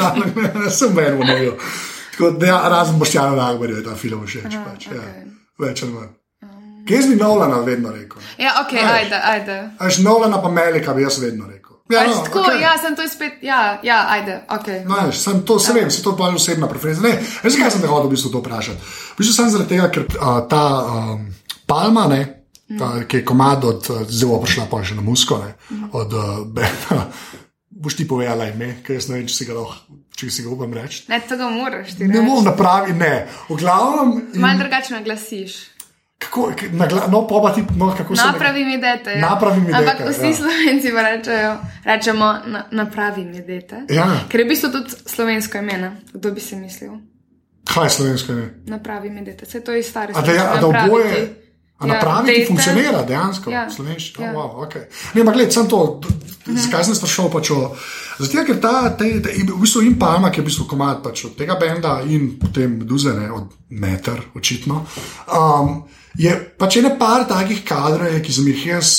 ja, 0.00 0.14
ne, 0.54 0.70
sem 0.70 0.94
Ben 0.94 1.16
v 1.18 1.24
njegu. 1.24 1.52
Tako 2.12 2.30
da, 2.30 2.46
ja, 2.46 2.68
razen 2.68 2.98
Boštjana 2.98 3.36
Nagbarja 3.36 3.76
je 3.76 3.84
ta 3.84 3.94
film 3.96 4.26
všeč, 4.26 4.54
Aha, 4.54 4.64
pač, 4.68 4.86
okay. 4.86 4.96
ja, 4.96 5.24
več 5.58 5.82
ali 5.82 5.92
manj. 5.92 6.10
Kaj 6.88 7.06
bi 7.08 7.16
Nolana 7.16 7.60
vedno 7.64 7.92
rekel? 7.94 8.20
Ja, 8.38 8.58
ok, 8.60 8.72
Aj, 8.74 8.90
ajde, 8.98 9.20
ajde. 9.24 9.56
Až 9.78 9.98
Nolana 10.04 10.42
pa 10.42 10.50
Melika 10.50 10.92
bi 10.94 11.06
jaz 11.06 11.18
vedno 11.22 11.46
rekel. 11.46 11.78
Ja, 11.90 12.04
no, 12.06 12.20
tako, 12.24 12.38
okay. 12.38 12.60
ja, 12.60 12.74
sem 12.78 12.96
to 12.96 13.06
spet, 13.08 13.40
ja, 13.42 13.78
ja 13.82 14.04
ajde, 14.08 14.42
ok. 14.48 14.68
No, 14.88 14.98
veš, 15.06 15.18
sem 15.24 15.42
to, 15.46 15.58
se 15.58 15.72
ja. 15.72 15.74
vem, 15.74 15.90
se 15.90 16.02
to 16.02 16.16
pa 16.16 16.28
osebna 16.34 16.68
preferenca. 16.68 17.02
Ne, 17.04 17.16
veš, 17.42 17.56
kaj 17.58 17.72
sem 17.74 17.82
te 17.84 17.90
hodil 17.90 18.10
v 18.10 18.14
bistvu 18.14 18.32
to 18.32 18.40
vprašati? 18.44 18.92
V 19.16 19.20
bistvu 19.20 19.34
sem 19.36 19.50
zaradi 19.52 19.74
tega, 19.74 19.88
ker 19.92 20.06
uh, 20.08 20.40
ta 20.48 20.62
um, 20.84 21.26
palma, 21.68 22.06
ne, 22.12 22.22
ta, 22.78 22.94
mm. 22.96 23.06
ki 23.08 23.20
je 23.22 23.26
komad 23.28 23.66
od, 23.68 23.90
zelo 24.08 24.40
prišla 24.42 24.68
pa 24.70 24.82
že 24.86 24.96
na 24.96 25.04
musko, 25.04 25.40
ne, 25.42 25.54
mm. 25.70 25.90
od 25.92 26.16
uh, 26.16 27.04
boš 27.72 27.96
ti 27.96 28.08
povedala 28.08 28.48
ime, 28.48 28.76
ker 28.86 28.96
jaz 28.96 29.08
ne 29.10 29.18
vem, 29.20 29.26
če 29.26 29.36
si 29.36 29.48
ga 29.48 29.58
lahko. 29.58 29.98
Če 30.12 30.28
si 30.30 30.44
ga 30.44 30.50
upam 30.52 30.74
reči. 30.76 31.06
Ne, 31.08 31.18
to 31.24 31.38
ga 31.40 31.48
moraš. 31.50 31.94
Ne 31.98 32.20
moreš 32.20 32.44
napraviti, 32.44 32.98
ne. 33.00 33.26
V 33.48 33.56
glavnem. 33.58 34.10
In... 34.34 34.42
Malo 34.44 34.60
drugače 34.60 34.94
naglasiš. 34.94 35.54
Kako, 36.22 36.52
nagla, 36.78 37.08
no, 37.10 37.24
pa 37.26 37.50
ti, 37.56 37.64
no, 37.76 37.88
kako 37.98 38.16
se 38.16 38.26
napravi 38.28 38.64
mi 38.64 38.76
dete. 38.78 39.16
Ja. 39.16 39.20
Napravi 39.24 39.60
mi 39.60 39.66
dete. 39.66 39.78
Ampak 39.78 40.04
vsi 40.10 40.28
ja. 40.28 40.34
slovenci 40.36 40.92
pa 40.94 41.02
rečejo, 41.02 41.56
rečemo, 41.84 42.28
na, 42.46 42.60
napravi 42.70 43.24
mi 43.24 43.42
dete. 43.42 43.82
Ja. 43.90 44.06
Ker 44.28 44.44
je 44.44 44.46
v 44.46 44.52
bistvu 44.52 44.70
tudi 44.76 44.94
slovensko 45.06 45.58
ime, 45.58 45.96
kdo 46.12 46.30
bi 46.30 46.44
si 46.44 46.60
mislil. 46.60 47.00
Kaj 47.66 47.88
je 47.88 47.90
slovensko 47.96 48.36
ime? 48.36 48.46
Napravi 48.70 49.10
mi 49.10 49.24
dete, 49.26 49.48
vse 49.48 49.64
to 49.64 49.74
je 49.74 49.82
staro. 49.82 50.14
A 50.14 50.22
da, 50.22 50.32
ja, 50.32 50.46
da 50.60 50.68
oboje. 50.68 51.41
A 51.82 51.86
ja, 51.86 51.94
napravi 51.94 52.34
ti 52.34 52.44
funkcionira 52.46 53.02
dejansko, 53.06 53.50
ja. 53.50 53.64
slovenščina. 53.70 54.26
Ja. 54.26 54.32
Oh, 54.32 54.38
wow, 54.38 54.66
okay. 54.66 54.86
Ne, 55.14 55.24
ampak 55.24 55.38
gledaj, 55.38 55.54
sem 55.56 55.68
to, 55.70 55.80
mhm. 55.98 56.58
zakaj 56.66 56.86
sem 56.88 56.98
sprašal 56.98 57.30
pač 57.32 57.52
o. 57.54 57.60
Zato, 58.20 58.44
ker 58.46 58.60
ta, 58.62 58.74
te, 58.98 59.08
te, 59.24 59.34
v 59.34 59.60
bistvu 59.64 59.82
in 59.88 59.96
Palma, 59.98 60.30
ki 60.30 60.40
je 60.40 60.44
v 60.44 60.50
bistvu 60.50 60.68
komat 60.70 61.02
pač 61.04 61.24
od 61.28 61.34
tega 61.38 61.56
benda 61.60 61.98
in 62.06 62.36
potem 62.40 62.78
Duzene, 62.86 63.30
od 63.34 63.56
Meter, 63.82 64.20
očitno. 64.38 64.84
Um, 65.32 65.82
je 66.18 66.34
pač 66.58 66.78
ene 66.78 66.94
par 67.00 67.26
takih 67.28 67.64
kadrov, 67.66 68.20
ki 68.22 68.34
sem 68.34 68.52
jih 68.52 68.66
jaz 68.74 68.92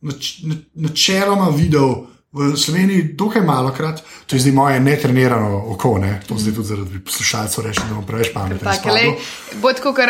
načeloma 0.00 1.50
videl 1.52 2.09
v 2.32 2.56
Sloveniji, 2.56 3.02
dokaj 3.18 3.42
malo 3.42 3.72
krat, 3.74 4.02
to 4.26 4.36
je 4.36 4.40
zdaj 4.40 4.52
moje 4.52 4.80
netrenirano 4.80 5.64
oko, 5.74 5.98
ne? 5.98 6.20
to 6.28 6.38
zdaj 6.38 6.54
tudi 6.54 6.68
zaradi 6.68 7.00
poslušalcev 7.04 7.64
rečem, 7.64 7.88
da 7.88 7.94
bom 7.94 8.06
preveč 8.06 8.30
pameten. 8.34 8.68
Bod 9.62 9.80
kot 9.82 9.98
uh, 9.98 10.06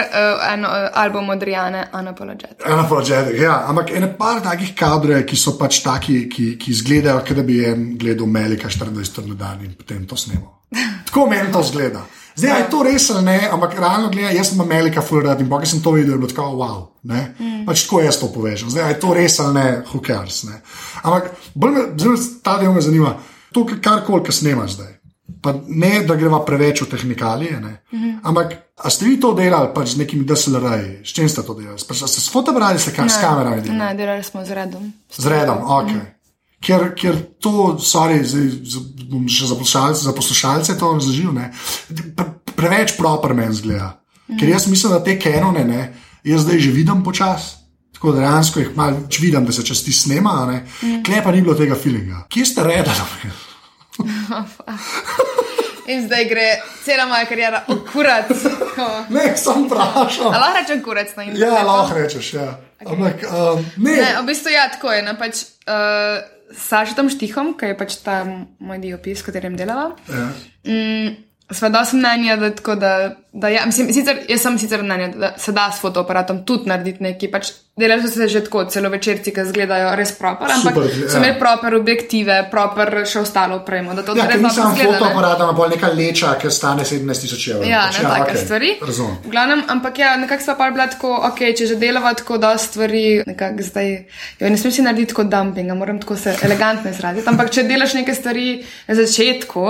eno 0.52 0.68
uh, 0.68 0.88
album 0.92 1.30
od 1.30 1.42
Rijane, 1.42 1.86
Anapologetic. 1.92 2.66
Anapologetic, 2.66 3.40
ja, 3.40 3.64
ampak 3.66 3.90
ene 3.96 4.12
par 4.18 4.42
takih 4.44 4.74
kadrov, 4.76 5.24
ki 5.24 5.36
so 5.36 5.56
pač 5.58 5.80
taki, 5.80 6.26
ki, 6.28 6.58
ki 6.60 6.70
izgledajo, 6.76 7.24
kot 7.24 7.40
da 7.40 7.42
bi 7.42 7.62
jim 7.62 7.88
gledal 7.98 8.28
Melika 8.28 8.68
24 8.68 9.28
na 9.28 9.34
dan 9.34 9.64
in 9.64 9.72
potem 9.78 10.04
to 10.06 10.16
snemo. 10.16 10.60
Tako 11.08 11.26
meni 11.30 11.52
to 11.52 11.64
zgleda. 11.64 12.04
Zdaj, 12.40 12.60
je 12.60 12.68
to 12.72 12.82
res 12.82 13.10
ali 13.12 13.24
ne, 13.24 13.38
ampak 13.52 13.74
realno 13.76 14.08
gledano, 14.08 14.36
jaz 14.36 14.52
sem 14.52 14.60
Amerika 14.60 15.02
fulgrat 15.04 15.40
in 15.40 15.48
pa 15.50 15.60
sem 15.64 15.82
to 15.84 15.92
videl, 15.92 16.20
je 16.22 16.30
tako 16.32 16.54
wow. 16.56 16.78
Mm. 17.04 17.64
Pač 17.66 17.84
tako 17.84 18.00
jaz 18.00 18.20
to 18.20 18.30
povežem. 18.32 18.70
Zdaj, 18.72 18.94
je 18.94 19.00
to 19.00 19.12
res 19.14 19.40
ali 19.44 19.54
ne, 19.54 19.66
who 19.90 20.00
cares. 20.04 20.42
Ne? 20.48 20.60
Ampak 21.02 21.34
bolj 21.54 21.76
me, 21.76 21.84
ta 22.44 22.56
del 22.60 22.72
me 22.72 22.80
zanima, 22.84 23.16
to 23.52 23.66
kar 23.68 24.04
koli, 24.06 24.24
kar 24.24 24.36
snemaš 24.36 24.78
zdaj. 24.78 24.96
Pa 25.40 25.54
ne, 25.54 26.00
da 26.04 26.16
greva 26.20 26.40
preveč 26.44 26.82
v 26.82 26.90
tehnikalije, 26.90 27.60
mm 27.60 27.76
-hmm. 27.92 28.18
ampak 28.22 28.56
a 28.76 28.90
ste 28.90 29.04
vi 29.04 29.20
to 29.20 29.32
delali 29.34 29.68
pač 29.74 29.88
z 29.88 29.96
nekimi 29.96 30.24
DSLR-ji, 30.24 31.00
s 31.04 31.12
čim 31.12 31.28
ste 31.28 31.42
to 31.42 31.54
delali? 31.54 31.78
Pač 31.88 31.96
ste 31.96 32.20
s 32.20 32.28
fotografi, 32.32 32.78
s 32.78 33.20
kamerami? 33.20 33.68
Ne, 33.68 33.94
delali 33.94 34.22
smo 34.22 34.44
z 34.44 34.50
redom. 34.50 34.92
Z 35.18 35.26
redom, 35.26 35.58
ok. 35.64 35.86
Mm 35.86 36.00
-hmm 36.00 36.19
ker, 36.64 36.92
ker 36.94 37.16
to, 37.40 37.78
sorry, 37.82 38.20
zdaj, 38.24 38.48
bom 39.10 39.24
še 39.28 39.48
za 39.50 39.56
poslušalce, 39.56 40.04
za 40.04 40.14
poslušalce 40.16 40.76
to 40.78 40.92
zaživel, 41.02 41.38
pre, 42.16 42.28
preveč 42.56 42.96
proper 42.98 43.34
meni 43.34 43.56
zgleda. 43.56 43.94
Mm. 44.28 44.38
Ker 44.38 44.52
jaz 44.52 44.68
mislim, 44.70 44.94
da 44.94 45.02
te 45.04 45.16
kenone, 45.18 45.64
ne, 45.66 45.88
jaz 46.24 46.44
zdaj 46.46 46.60
že 46.66 46.74
vidim 46.76 47.04
počasi. 47.04 47.56
Tako 48.00 48.14
da 48.16 48.22
dejansko 48.22 48.60
jih 48.62 48.68
malo 48.76 48.96
vidim, 49.20 49.44
da 49.44 49.52
se 49.52 49.64
čez 49.66 49.84
ti 49.84 49.92
snema, 49.92 50.32
mm. 50.48 51.02
klepa 51.04 51.32
ni 51.32 51.42
bilo 51.42 51.54
tega 51.54 51.76
feelinga. 51.76 52.24
Kje 52.32 52.46
ste 52.46 52.64
redali? 52.64 53.32
In 55.90 56.06
zdaj 56.06 56.24
gre 56.30 56.46
cela 56.84 57.04
moja 57.06 57.26
karijera, 57.26 57.64
okurat. 57.68 58.30
ne, 59.16 59.36
sem 59.36 59.64
vprašal. 59.66 60.30
Lahko 60.30 60.58
rečem, 60.60 60.82
kurat 60.84 61.16
na 61.16 61.26
internetu. 61.26 61.54
Ja, 61.56 61.62
lahko 61.66 61.98
rečeš. 61.98 62.34
Ja. 62.34 62.46
Okay. 62.80 62.94
Ampak, 62.94 63.24
um, 63.26 63.64
ne. 63.76 63.96
ne, 63.96 64.10
v 64.22 64.26
bistvu 64.26 64.52
ja, 64.54 64.68
tako 64.72 64.92
je. 64.92 65.02
Ne, 65.02 65.16
pač, 65.18 65.42
uh, 65.66 66.20
Sažetom 66.50 67.10
Štihom, 67.12 67.54
ki 67.58 67.72
je 67.72 67.78
pač 67.78 67.98
ta 68.04 68.22
moj 68.26 68.78
diopis, 68.82 69.20
s 69.20 69.26
katerim 69.26 69.58
delava. 69.58 69.94
Ja. 70.10 70.30
Mm, 70.66 71.16
Sveda 71.50 71.82
sem 71.84 71.98
mnenja, 71.98 72.36
da, 72.38 72.50
da, 72.78 72.92
da 73.32 73.48
ja, 73.48 73.66
mislim, 73.66 73.92
sicer, 73.94 74.24
jaz 74.28 74.42
sem 74.42 74.58
sicer 74.58 74.82
mnenja, 74.82 75.08
da 75.08 75.32
se 75.38 75.52
da 75.52 75.70
s 75.72 75.80
fotoaparatom 75.80 76.44
tudi 76.44 76.68
narediti 76.68 77.02
nekaj. 77.02 77.30
Pač 77.30 77.52
Delali 77.80 78.02
so 78.02 78.08
se 78.08 78.28
že 78.28 78.40
tako, 78.44 78.64
celo 78.64 78.88
večerci, 78.90 79.32
ki 79.32 79.40
izgledajo 79.40 79.94
res 79.96 80.10
proper, 80.12 80.50
ampak 80.52 80.74
Super, 80.74 80.90
so 81.08 81.16
imeli 81.16 81.32
ja. 81.32 81.38
proper 81.38 81.74
objektive, 81.78 82.34
proper 82.50 82.90
še 83.08 83.22
ostalo 83.22 83.60
opremo. 83.62 83.94
Da 83.96 84.02
to 84.04 84.16
ja, 84.18 84.26
dobro 84.26 84.50
izgleda. 84.50 84.98
Fotoaparat 84.98 85.44
bolj 85.56 85.70
neka 85.76 85.92
leča, 85.96 86.34
ki 86.40 86.50
stane 86.52 86.84
17 86.84 87.24
tisoč 87.24 87.46
evrov. 87.54 87.68
Ja, 87.70 87.86
pač, 87.86 88.00
ne 88.02 88.04
ja, 88.04 88.10
take 88.16 88.34
okay. 88.34 88.42
stvari. 88.42 88.72
Razumem. 88.84 89.14
Glavnem, 89.32 89.62
ampak 89.72 90.00
ja, 90.02 90.10
nekako 90.20 90.44
sva 90.44 90.56
pa 90.58 90.68
bila 90.74 90.88
tako, 90.92 91.12
ok, 91.30 91.40
če 91.56 91.68
že 91.70 91.78
delava 91.80 92.12
tako 92.18 92.40
da 92.42 92.50
stvari, 92.60 93.04
nekako 93.30 93.66
zdaj, 93.70 93.88
jo 94.42 94.52
ne 94.52 94.60
smem 94.60 94.76
si 94.76 94.84
narediti 94.84 95.16
kot 95.16 95.32
dumping, 95.32 95.72
moram 95.78 96.02
tako 96.02 96.18
se 96.20 96.36
elegantno 96.44 96.92
izraziti. 96.92 97.28
Ampak 97.32 97.54
če 97.54 97.64
delaš 97.70 97.96
neke 97.96 98.18
stvari 98.18 98.48
na 98.90 98.98
začetku, 98.98 99.66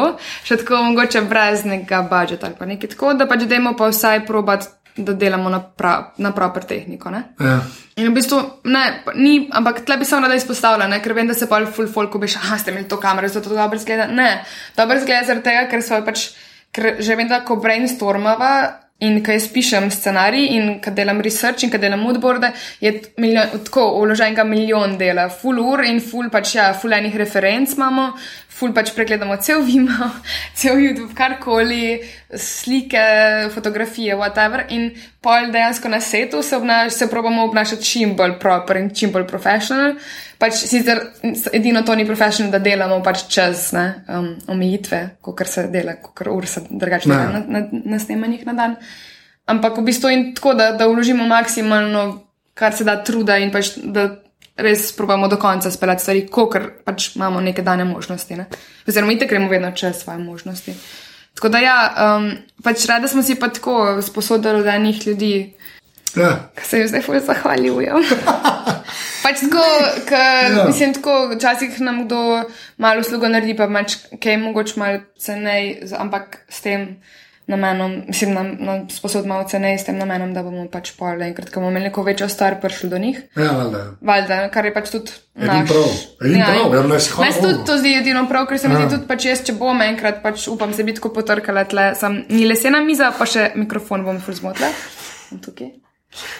še 0.48 0.58
tako 0.64 0.82
mogoče 0.88 1.22
brez 1.30 1.62
nekega 1.68 2.02
budžeta 2.10 2.50
ali 2.50 2.58
pa 2.58 2.66
nekaj 2.66 2.94
tako, 2.96 3.14
da 3.20 3.28
pač 3.30 3.46
dajmo 3.50 3.74
pa 3.78 3.90
vsaj 3.90 4.24
probat 4.26 4.68
da 4.96 5.12
delamo 5.12 5.48
na, 5.48 5.60
pra, 5.60 6.12
na 6.18 6.32
proper 6.32 6.64
tehniko. 6.64 7.10
Ja. 7.10 7.60
In 7.96 8.10
v 8.10 8.14
bistvu, 8.14 8.40
ne, 8.64 8.84
ni, 9.14 9.48
ampak 9.52 9.84
tle 9.86 9.96
bi 10.00 10.08
samo 10.08 10.26
rada 10.26 10.36
izpostavila, 10.38 10.88
ne, 10.90 11.00
ker 11.02 11.14
vem, 11.16 11.30
da 11.30 11.36
se 11.36 11.48
pa 11.48 11.62
full 11.66 11.90
folk 11.92 12.14
obiš, 12.18 12.38
ah, 12.40 12.58
ste 12.58 12.74
imeli 12.74 12.88
to 12.88 13.00
kamero, 13.00 13.28
zato 13.28 13.50
to 13.50 13.56
dobro 13.56 13.78
zgleda. 13.78 14.08
Ne, 14.10 14.44
dobro 14.76 15.00
zgleda 15.00 15.26
zaradi 15.28 15.46
tega, 15.48 15.66
ker 15.70 15.84
so 15.84 16.00
pač, 16.06 16.30
ker 16.74 16.96
že 17.00 17.18
vem, 17.18 17.28
da 17.30 17.42
ko 17.46 17.60
brainstormava. 17.62 18.52
In 19.00 19.22
ko 19.24 19.32
jaz 19.32 19.46
pišem 19.48 19.86
scenarij, 19.88 20.50
in 20.52 20.64
ko 20.84 20.90
delam 20.92 21.22
research, 21.24 21.64
in 21.64 21.70
ko 21.72 21.78
delam 21.80 22.02
moodboarde, 22.04 22.50
je 22.84 22.90
milijon, 23.16 23.62
tako 23.64 23.86
uloženega 23.96 24.44
milijon 24.44 24.98
dela, 25.00 25.30
full 25.32 25.56
ur 25.56 25.80
in 25.88 26.02
full 26.04 26.28
pač 26.28 26.52
ja, 26.58 26.66
full 26.76 26.92
enih 26.92 27.16
referenc 27.16 27.72
imamo, 27.78 28.10
ful 28.60 28.74
pač 28.76 28.92
pregledamo 28.92 29.38
cel 29.40 29.64
Vimo, 29.64 30.10
cel 30.60 30.76
YouTube, 30.84 31.14
karkoli, 31.16 31.96
slike, 32.36 33.00
fotografije, 33.54 34.16
whatever. 34.16 34.64
In 34.68 34.90
pol 35.20 35.50
dejansko 35.52 35.88
na 35.88 36.00
setu 36.00 36.42
se, 36.42 36.56
obnaš, 36.56 36.92
se 36.92 37.10
probamo 37.10 37.44
obnašati 37.44 37.84
čim 37.84 38.16
bolj 38.16 38.38
proper 38.40 38.76
in 38.76 38.90
čim 38.94 39.12
bolj 39.12 39.26
profesionalen. 39.26 39.96
Pač 40.38 40.54
sicer 40.54 41.00
edino 41.52 41.82
to 41.82 41.94
ni 41.94 42.06
profesionalno, 42.06 42.58
da 42.58 42.62
delamo 42.64 43.02
pač 43.02 43.26
čez 43.28 43.72
ne, 43.76 43.84
um, 44.08 44.32
omejitve, 44.48 45.02
kot 45.20 45.46
se 45.46 45.66
dela, 45.68 45.98
kot 46.02 46.26
ur 46.30 46.46
se 46.46 46.64
drugače 46.70 47.08
dela 47.08 47.28
na, 47.32 47.44
na, 47.46 47.66
na 47.70 47.98
snemanjih 47.98 48.46
na 48.46 48.56
dan. 48.56 48.76
Ampak 49.50 49.78
v 49.78 49.84
bistvu 49.90 50.10
je 50.10 50.24
tako, 50.34 50.54
da, 50.54 50.72
da 50.72 50.86
vložimo 50.86 51.26
maksimalno, 51.26 52.24
kar 52.54 52.76
se 52.76 52.84
da 52.84 53.00
truda 53.04 53.38
in 53.42 53.50
pač 53.50 53.74
da 53.82 54.08
res 54.60 54.92
probamo 54.96 55.28
do 55.28 55.36
konca 55.36 55.70
speljati 55.70 56.02
stvari, 56.02 56.26
kot 56.30 56.56
pač 56.84 57.14
imamo 57.16 57.40
neke 57.40 57.62
dane 57.62 57.84
možnosti. 57.84 58.36
Ne? 58.36 58.46
Oziroma, 58.88 59.12
mi 59.12 59.18
te 59.18 59.26
gremo 59.26 59.48
vedno 59.48 59.72
čez 59.72 60.02
svoje 60.02 60.18
možnosti. 60.18 60.74
Tako 61.34 61.48
da, 61.48 61.58
ja, 61.58 61.76
um, 62.16 62.32
pač 62.64 62.84
rada 62.90 63.08
smo 63.08 63.22
si 63.22 63.34
pa 63.38 63.48
tako 63.48 64.02
sposodili 64.02 64.60
od 64.60 64.66
enih 64.66 65.06
ljudi, 65.06 65.34
ja. 66.16 66.34
ki 66.56 66.66
se 66.66 66.78
jim 66.78 66.88
zdaj 66.88 67.02
fulj 67.06 67.22
zahvaljujem. 67.26 68.02
pač 69.24 69.44
tako, 69.44 69.64
k, 70.08 70.20
ja. 70.56 70.66
mislim, 70.66 70.94
tako, 70.94 71.30
včasih 71.34 71.80
nam 71.80 72.04
kdo 72.04 72.42
malo 72.76 73.00
uslugo 73.00 73.28
naredi, 73.28 73.56
pa 73.56 73.70
pač 73.72 73.96
kaj 74.22 74.36
mogoče 74.42 74.80
malo 74.80 75.00
cenej, 75.18 75.78
ampak 75.98 76.42
s 76.48 76.60
tem 76.66 76.86
namenom, 77.50 77.96
mislim, 78.06 78.32
na, 78.32 78.42
na 78.60 78.74
sposod 78.88 79.26
malo 79.26 79.44
ceneje 79.44 79.78
s 79.78 79.84
tem 79.84 79.98
namenom, 79.98 80.30
da 80.32 80.42
bomo 80.42 80.68
pač 80.68 80.92
pol 80.92 81.22
enkrat, 81.22 81.50
ko 81.50 81.60
bomo 81.60 81.70
imeli 81.70 81.88
neko 81.88 82.02
večjo 82.02 82.28
star 82.28 82.60
prišli 82.60 82.88
do 82.88 82.98
njih. 82.98 83.18
Ja, 83.36 83.50
valjda. 83.52 83.80
Valjda, 84.02 84.38
kar 84.48 84.64
je 84.64 84.72
pač 84.72 84.90
tudi 84.90 85.10
Edin 85.36 85.48
naš. 85.48 85.68
prav, 85.68 85.88
edin 86.22 86.38
Ja, 86.38 86.46
prav, 86.46 86.74
ja, 86.74 86.82
ne, 86.84 87.00
si 87.00 87.10
hvala 87.10 87.26
Meni 87.26 87.40
tudi 87.40 87.54
Bogu. 87.54 87.66
to 87.66 87.78
zdi 87.78 87.94
edino 87.94 88.24
prav, 88.28 88.46
ker 88.46 88.58
se 88.58 88.68
mi 88.68 88.74
Ja. 88.74 88.80
zdi 88.80 88.94
tudi, 88.94 89.06
pač 89.06 89.24
jaz, 89.24 89.42
če 89.42 89.52
bom 89.54 89.82
enkrat, 89.82 90.22
pač 90.22 90.48
upam 90.48 90.72
se 90.72 90.84
biti 90.84 90.96
tako 90.96 91.12
potrkala 91.12 91.64
tle, 91.64 91.94
sem 91.94 92.24
ni 92.28 92.46
lesena 92.46 92.80
miza, 92.80 93.12
pa 93.12 93.26
še 93.26 93.50
mikrofon 93.54 94.04
bom 94.04 94.20
ful 94.20 94.34
zmotla. 94.34 94.70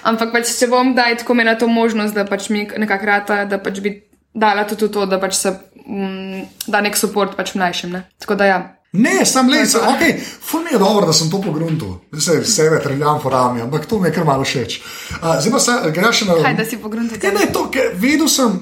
Ampak 0.03 0.33
pač, 0.33 0.51
če 0.59 0.67
bom 0.67 0.95
daj 0.95 1.21
tako 1.23 1.33
imela 1.33 1.55
to 1.55 1.69
možnost, 1.71 2.15
da 2.15 2.25
pač 2.27 2.49
mi 2.51 2.65
nekako 2.67 3.07
rata, 3.07 3.45
da 3.45 3.59
pač 3.59 3.79
bi 3.81 3.93
dala 4.35 4.65
tudi 4.65 4.89
to, 4.91 5.07
da 5.07 5.19
pač 5.19 5.35
se 5.39 5.53
mm, 5.87 6.43
da 6.67 6.81
nek 6.81 6.99
podpor 6.99 7.35
pač 7.37 7.55
mlajšim. 7.55 7.93
Ne? 7.93 8.03
Tako 8.19 8.35
da 8.35 8.45
ja. 8.47 8.59
Ne, 8.93 9.25
sam 9.25 9.49
le, 9.49 9.67
se, 9.67 9.79
okay, 9.79 10.17
ful 10.19 10.65
mi 10.65 10.73
je 10.73 10.79
dobro, 10.79 11.07
da 11.07 11.13
sem 11.13 11.31
to 11.31 11.39
pogrunil. 11.41 12.01
Zdaj 12.13 12.45
se 12.45 12.53
sebe 12.53 12.81
treljam 12.83 13.21
po 13.23 13.31
rami, 13.31 13.63
ampak 13.63 13.87
to 13.87 14.01
mi 14.01 14.09
je 14.09 14.15
kar 14.15 14.25
malo 14.25 14.45
všeč. 14.45 14.81
Uh, 15.23 15.39
zdaj 15.41 15.53
pa 15.53 15.61
se, 15.61 15.77
greš 15.95 16.19
še 16.19 16.27
na. 16.27 16.39
Kaj, 16.43 16.57
da 16.59 16.67
si 16.67 16.79
pogruntil? 16.83 17.21
Ja, 17.23 17.31
ne, 17.37 17.47
to, 17.55 17.69
ker 17.71 17.93
vedel 17.95 18.27
sem, 18.29 18.57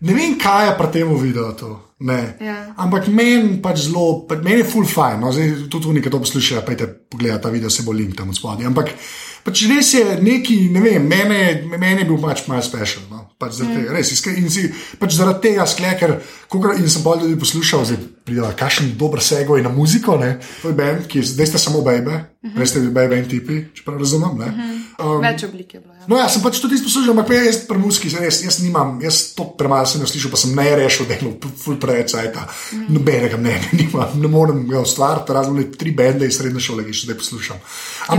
ne 0.00 0.16
vem, 0.16 0.38
kaj 0.40 0.70
je 0.70 0.72
pri 0.80 0.88
tem 0.94 1.12
videu. 1.20 1.52
To, 1.60 1.74
ne. 2.08 2.18
Ja. 2.40 2.56
Ampak 2.80 3.10
meni 3.12 3.58
pač 3.60 3.84
zelo, 3.90 4.22
pa 4.24 4.40
meni 4.40 4.62
je 4.62 4.70
full 4.72 4.88
fine. 4.88 5.20
No, 5.20 5.34
zdaj 5.36 5.68
tudi 5.68 5.84
tu 5.84 5.92
nekaj 5.98 6.16
to 6.16 6.24
poslušajo, 6.24 6.64
pejte 6.64 6.88
pogledati 7.12 7.44
ta 7.44 7.52
video, 7.52 7.70
se 7.70 7.84
bo 7.84 7.92
link 7.92 8.16
tam 8.16 8.32
od 8.32 8.40
spodaj. 8.40 8.70
Ampak 8.72 8.96
pač 9.44 9.66
res 9.68 9.92
je 9.92 10.20
neki, 10.24 10.70
ne 10.72 10.88
vem, 10.88 11.04
mene, 11.04 11.42
mene 11.76 12.00
je 12.00 12.08
bil 12.08 12.16
pač 12.24 12.46
malo 12.48 12.64
special. 12.64 13.04
No. 13.12 13.25
Pač 13.36 13.58
zaradi, 13.58 13.82
mm. 13.82 13.92
res, 13.92 14.10
iskre, 14.14 14.32
in 14.40 14.48
si, 14.48 14.62
pač 14.96 15.12
zaradi 15.12 15.50
tega 15.50 15.66
skleker, 15.68 16.14
kokrat, 16.48 16.78
in 16.80 16.88
sem 16.88 17.02
bolj 17.04 17.26
tudi 17.26 17.34
poslušal, 17.36 17.82
zdaj 17.84 17.98
prideva, 18.24 18.54
kakšen 18.56 18.94
dober 18.96 19.20
segoj 19.20 19.60
na 19.60 19.68
muziko, 19.68 20.16
ne. 20.16 20.38
To 20.62 20.70
je 20.72 20.76
band, 20.78 21.04
ki 21.10 21.20
zdaj 21.20 21.50
ste 21.50 21.60
samo 21.60 21.82
bebe, 21.84 22.16
mm 22.16 22.48
-hmm. 22.48 22.58
res 22.58 22.70
ste 22.72 22.80
bebe 22.80 23.18
in 23.18 23.28
tipi, 23.28 23.58
če 23.76 23.84
prav 23.84 23.98
razumem, 23.98 24.38
ne. 24.38 24.46
Mm 24.46 24.56
-hmm. 24.56 25.20
Več 25.20 25.44
oblik 25.44 25.74
je 25.74 25.80
bilo. 25.80 25.92
Ja. 25.92 26.04
No, 26.08 26.16
ja, 26.16 26.28
sem 26.28 26.42
pač 26.42 26.60
tudi 26.60 26.82
poslušal, 26.82 27.10
ampak 27.10 27.30
jaz 27.30 27.56
pri 27.68 27.78
muski, 27.78 28.08
res, 28.20 28.42
jaz 28.44 28.58
nimam, 28.58 29.00
jaz 29.02 29.34
to 29.36 29.44
premalo 29.58 29.86
sem 29.86 30.00
jaz 30.00 30.10
slišal, 30.10 30.30
pa 30.30 30.36
sem 30.36 30.54
ne 30.56 30.76
rešil, 30.76 31.06
je 31.10 31.18
ful 31.64 31.76
preveč 31.76 32.10
cajta. 32.10 32.48
Mm. 32.72 32.86
Nobenega 32.88 33.36
mnenja 33.36 33.68
nimam, 33.80 34.20
ne 34.20 34.28
morem 34.28 34.68
ga 34.68 34.80
ustvariti, 34.80 35.32
razen 35.32 35.56
le 35.56 35.70
tri 35.70 35.90
bende 35.90 36.26
iz 36.26 36.38
srednje 36.38 36.60
šole, 36.60 36.84
ki 36.84 36.92
še 36.92 37.04
zdaj 37.04 37.16
poslušam. 37.16 37.56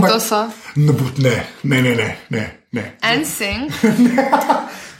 to 0.06 0.20
so? 0.20 0.46
Ne, 0.76 0.92
ne, 1.64 1.82
ne, 1.82 1.82
ne, 1.82 1.94
ne, 1.94 2.14
ne. 2.30 2.58
ne. 2.76 2.96
En 3.02 3.24
sing, 3.24 3.72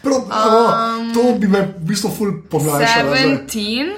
Prav, 0.03 0.19
um, 0.25 1.13
to 1.15 1.23
bi 1.41 1.47
me 1.49 1.61
v 1.63 1.87
bistvu 1.89 2.11
ful 2.11 2.33
pomlajšalo. 2.51 3.11
zdaj. 3.17 3.25
17, 3.49 3.97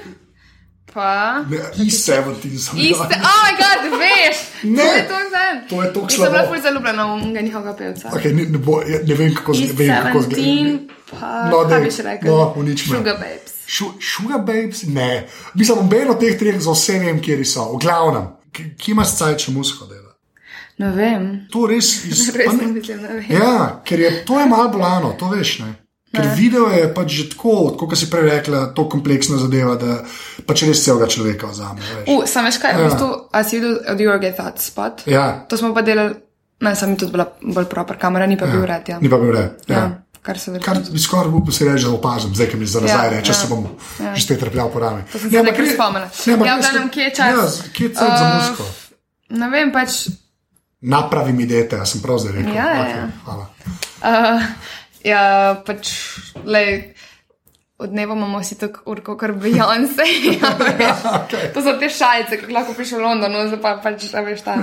pa. 0.93 1.43
Ne, 1.49 1.57
Iz 1.85 1.93
17 2.09 2.57
sem 2.59 2.79
Iste, 2.79 3.15
oh 3.21 3.35
moj 3.39 3.53
bog, 3.59 3.99
veš! 3.99 4.37
Ne. 4.63 4.83
To 4.83 4.95
je 4.95 5.07
to 5.07 5.19
zdaj. 5.29 5.51
To 5.69 5.83
je 5.83 5.93
toliko 5.93 6.11
Jaz 6.11 6.19
sem 6.19 6.31
bila 6.31 6.47
ful 6.47 6.61
zaljubljena 6.61 7.05
v 7.05 7.13
unga 7.13 7.41
njihovega 7.41 7.73
pevca. 7.77 8.09
Okay, 8.09 8.33
ne, 8.35 8.43
ne, 8.43 8.57
bo, 8.57 8.81
ja, 8.81 8.99
ne 9.07 9.15
vem, 9.15 9.33
kako 9.35 9.51
Iz 9.53 9.69
zgleda. 9.71 9.93
Vem, 9.93 10.03
kako 10.03 10.19
17, 10.19 10.23
zgleda. 10.23 10.79
pa. 11.11 11.49
No, 11.51 11.63
daj, 11.69 11.81
bi 11.81 11.91
še 11.91 12.03
rekel? 12.03 12.27
no, 12.31 12.53
unič 12.57 12.85
me. 12.89 12.97
Sugar 12.97 13.17
Babes. 13.21 13.53
Sugar 14.11 14.39
Babes? 14.39 14.83
Ne. 14.83 15.27
Mislim, 15.53 15.77
noben 15.77 16.09
od 16.09 16.19
teh 16.19 16.35
treh 16.39 16.59
za 16.59 16.71
vse 16.75 16.99
vem, 16.99 17.21
kje 17.21 17.45
so. 17.45 17.69
V 17.75 17.79
glavnem, 17.85 18.27
kje 18.51 18.91
imaš 18.91 19.15
cajt, 19.21 19.45
če 19.45 19.51
musko 19.55 19.85
dela? 19.87 20.11
Ne 20.81 20.89
vem. 20.91 21.29
To 21.53 21.67
res 21.69 21.93
iz. 22.09 22.27
Res 22.35 22.51
ne 22.51 22.65
ne- 22.65 22.73
mislim, 22.73 23.01
ne 23.01 23.07
vem. 23.19 23.25
Ja, 23.31 23.81
ker 23.85 23.99
je 23.99 24.11
to 24.25 24.39
je 24.39 24.45
malo 24.49 24.69
bolano, 24.73 25.13
to 25.19 25.29
veš. 25.29 25.59
Ne? 25.63 25.71
Ker 26.11 26.25
Ne. 26.25 26.35
video 26.35 26.67
je 26.67 26.91
pač 26.91 27.07
že 27.09 27.29
tako, 27.29 27.71
kot 27.79 27.95
si 27.95 28.09
prej 28.11 28.27
rekla, 28.29 28.65
to 28.67 28.83
kompleksna 28.83 29.37
zadeva, 29.37 29.75
da 29.75 30.03
pač 30.43 30.63
res 30.63 30.83
celega 30.83 31.07
človeka 31.07 31.47
vzame. 31.47 31.79
sam 32.25 32.43
veš 32.43 32.57
kaj, 32.57 32.73
v 32.73 32.79
Ja. 32.79 32.85
bistvu, 32.85 33.07
a 33.31 33.37
si 33.41 33.55
videl 33.55 33.79
od 33.81 33.97
Your 33.97 34.19
Get 34.19 34.35
That 34.35 34.59
spot? 34.59 35.07
Ja, 35.07 35.47
To 35.47 35.55
smo 35.55 35.71
pa 35.71 35.81
delali, 35.81 36.19
ne, 36.59 36.75
sem 36.75 36.95
tudi 36.95 37.11
bila 37.11 37.31
bolj 37.41 37.65
proper 37.65 37.95
kamera, 37.95 38.25
ni 38.25 38.35
pa 38.35 38.45
bil 38.45 38.59
red, 38.61 38.83
ja. 38.85 38.99
ni 38.99 39.07
pa 39.07 39.15
bil 39.17 39.31
red. 39.31 39.55
Ja. 39.65 39.75
Ja, 39.77 39.83
kar 40.21 40.35
se 40.35 40.51
Kar 40.53 40.75
verjetno. 40.75 40.91
bi 40.91 40.99
skoraj 40.99 41.31
upal 41.31 41.49
si 41.49 41.63
reči, 41.63 41.83
da 41.83 41.91
opazim, 41.91 42.29
zdaj, 42.29 42.47
ki 42.49 42.57
mi 42.57 42.65
za 42.67 42.79
nazaj 42.81 43.05
Ja, 43.05 43.09
reče, 43.09 43.31
ja. 43.31 43.33
se 43.33 43.47
bom 43.47 43.63
Ja. 43.97 44.11
že 44.11 44.21
spet 44.21 44.39
trpljal 44.41 44.67
po 44.67 44.79
rami. 44.79 45.01
To 45.07 45.15
sem 45.17 45.31
se 45.31 45.39
nekaj 45.39 45.67
spomnila. 45.69 46.07
Ne, 46.27 46.33
ampak 46.33 46.45
Ja, 46.45 46.53
v 46.53 46.61
glavnem, 46.61 46.89
kje 46.89 47.03
je 47.03 47.11
čas? 47.13 47.31
Ja, 47.57 47.71
kje 47.71 47.83
je 47.83 47.93
cajt 47.93 48.11
za 48.11 48.25
Uh, 48.25 48.35
musko? 48.41 48.63
Ne 49.31 49.47
vem, 49.47 49.71
pač. 49.71 50.11
Napravi 50.81 51.31
mi 51.31 51.45
dete, 51.45 51.75
jaz 51.77 51.87
sem 51.87 52.01
prav 52.01 52.17
zdaj 52.17 52.33
rekel. 52.33 52.51
Ja, 52.51 52.67
ja, 52.67 52.81
Okej, 52.81 52.91
ja. 52.91 53.07
hvala. 53.23 53.45
Uh, 54.01 54.41
ja, 55.03 55.61
pač, 55.65 55.91
lej, 56.45 56.93
od 57.81 57.89
dneva 57.89 58.15
imamo 58.15 58.43
si 58.43 58.57
tako 58.57 58.85
urko, 58.85 59.17
kar 59.17 59.33
Beyoncé. 59.33 60.05
ja, 60.37 60.53
veš. 60.59 61.05
Okay. 61.25 61.53
to 61.53 61.61
so 61.65 61.77
te 61.79 61.89
šalice, 61.89 62.37
ki 62.41 62.53
lahko 62.53 62.75
pišeš 62.77 62.99
v 62.99 63.05
Londonu, 63.05 63.47
zdaj 63.49 63.61
pa 63.61 63.77
pač, 63.81 64.11
veš, 64.13 64.43
ta 64.45 64.57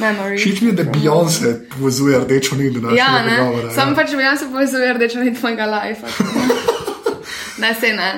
memory. 0.00 0.38
Všeč 0.40 0.60
mi 0.64 0.72
je, 0.72 0.78
da 0.80 0.84
Beyoncé 0.88 1.52
povezuje 1.72 2.20
rdečo 2.24 2.56
nit 2.56 2.72
do 2.72 2.80
našega 2.80 3.02
Ja, 3.02 3.22
ne, 3.24 3.36
pogovora. 3.38 3.74
sam 3.74 3.92
ja. 3.92 3.96
pač 3.96 4.16
Beyoncé 4.16 4.48
povezuje 4.52 4.94
rdečo 4.96 5.20
nit 5.20 5.42
mojega 5.42 5.66
life. 5.66 6.06
ne, 7.62 7.74
se 7.74 7.92
ne. 7.92 8.10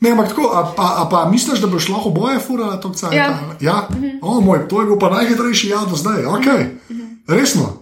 Ne, 0.00 0.12
ampak 0.12 0.28
tako, 0.28 0.52
a 0.52 0.72
pa, 0.76 0.86
a 1.00 1.08
pa 1.08 1.24
misliš, 1.28 1.60
da 1.60 1.68
boš 1.72 1.88
lahko 1.88 2.12
oboje 2.12 2.40
furala 2.40 2.76
to 2.80 2.92
cajt? 2.92 3.16
Ja. 3.16 3.32
ja? 3.60 3.88
Mhm. 3.92 4.20
O 4.22 4.40
moj, 4.40 4.68
to 4.68 4.80
je 4.80 4.86
bil 4.86 4.98
pa 5.00 5.08
najhitrejši 5.10 5.72
ja 5.72 5.84
do 5.88 5.96
zdaj, 5.96 6.24
ok. 6.24 6.46
Mhm. 6.88 7.04
Resno? 7.28 7.80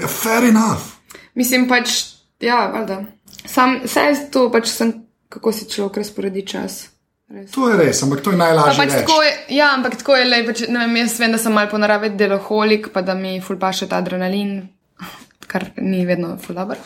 Ja, 0.00 0.08
fair 0.08 0.44
enough. 0.48 0.96
Mislim 1.34 1.68
pač, 1.68 2.09
ja, 2.40 2.66
valjda. 2.74 3.02
Sam, 3.46 3.80
vse 3.84 4.00
je 4.00 4.16
to 4.32 4.46
pač 4.52 4.72
sem, 4.72 4.94
kako 5.28 5.52
si 5.52 5.68
človek 5.70 6.00
razporedi 6.02 6.46
čas. 6.46 6.88
Res. 7.30 7.52
To 7.54 7.68
je 7.70 7.76
res, 7.78 8.02
ampak 8.02 8.24
to 8.26 8.32
je 8.32 8.38
Pa 8.38 8.42
najlažje 8.42 8.80
pač 8.80 8.96
tako 9.04 9.20
je, 9.22 9.30
ja, 9.54 9.70
ampak 9.76 9.94
tako 10.00 10.16
je, 10.18 10.24
lej, 10.26 10.42
pač, 10.48 10.64
ne 10.66 10.82
vem, 10.82 10.96
jaz 11.04 11.14
vem, 11.22 11.30
da 11.30 11.38
sem 11.38 11.54
mal 11.54 11.68
po 11.70 11.78
naravi 11.78 12.10
deloholik, 12.18 12.90
pa 12.90 13.04
da 13.06 13.14
mi 13.14 13.36
ful 13.44 13.58
paše 13.60 13.86
ta 13.86 14.00
adrenalin, 14.02 14.64
kar 15.50 15.70
ni 15.78 16.02
vedno 16.08 16.34
ful 16.42 16.58
dober. 16.58 16.82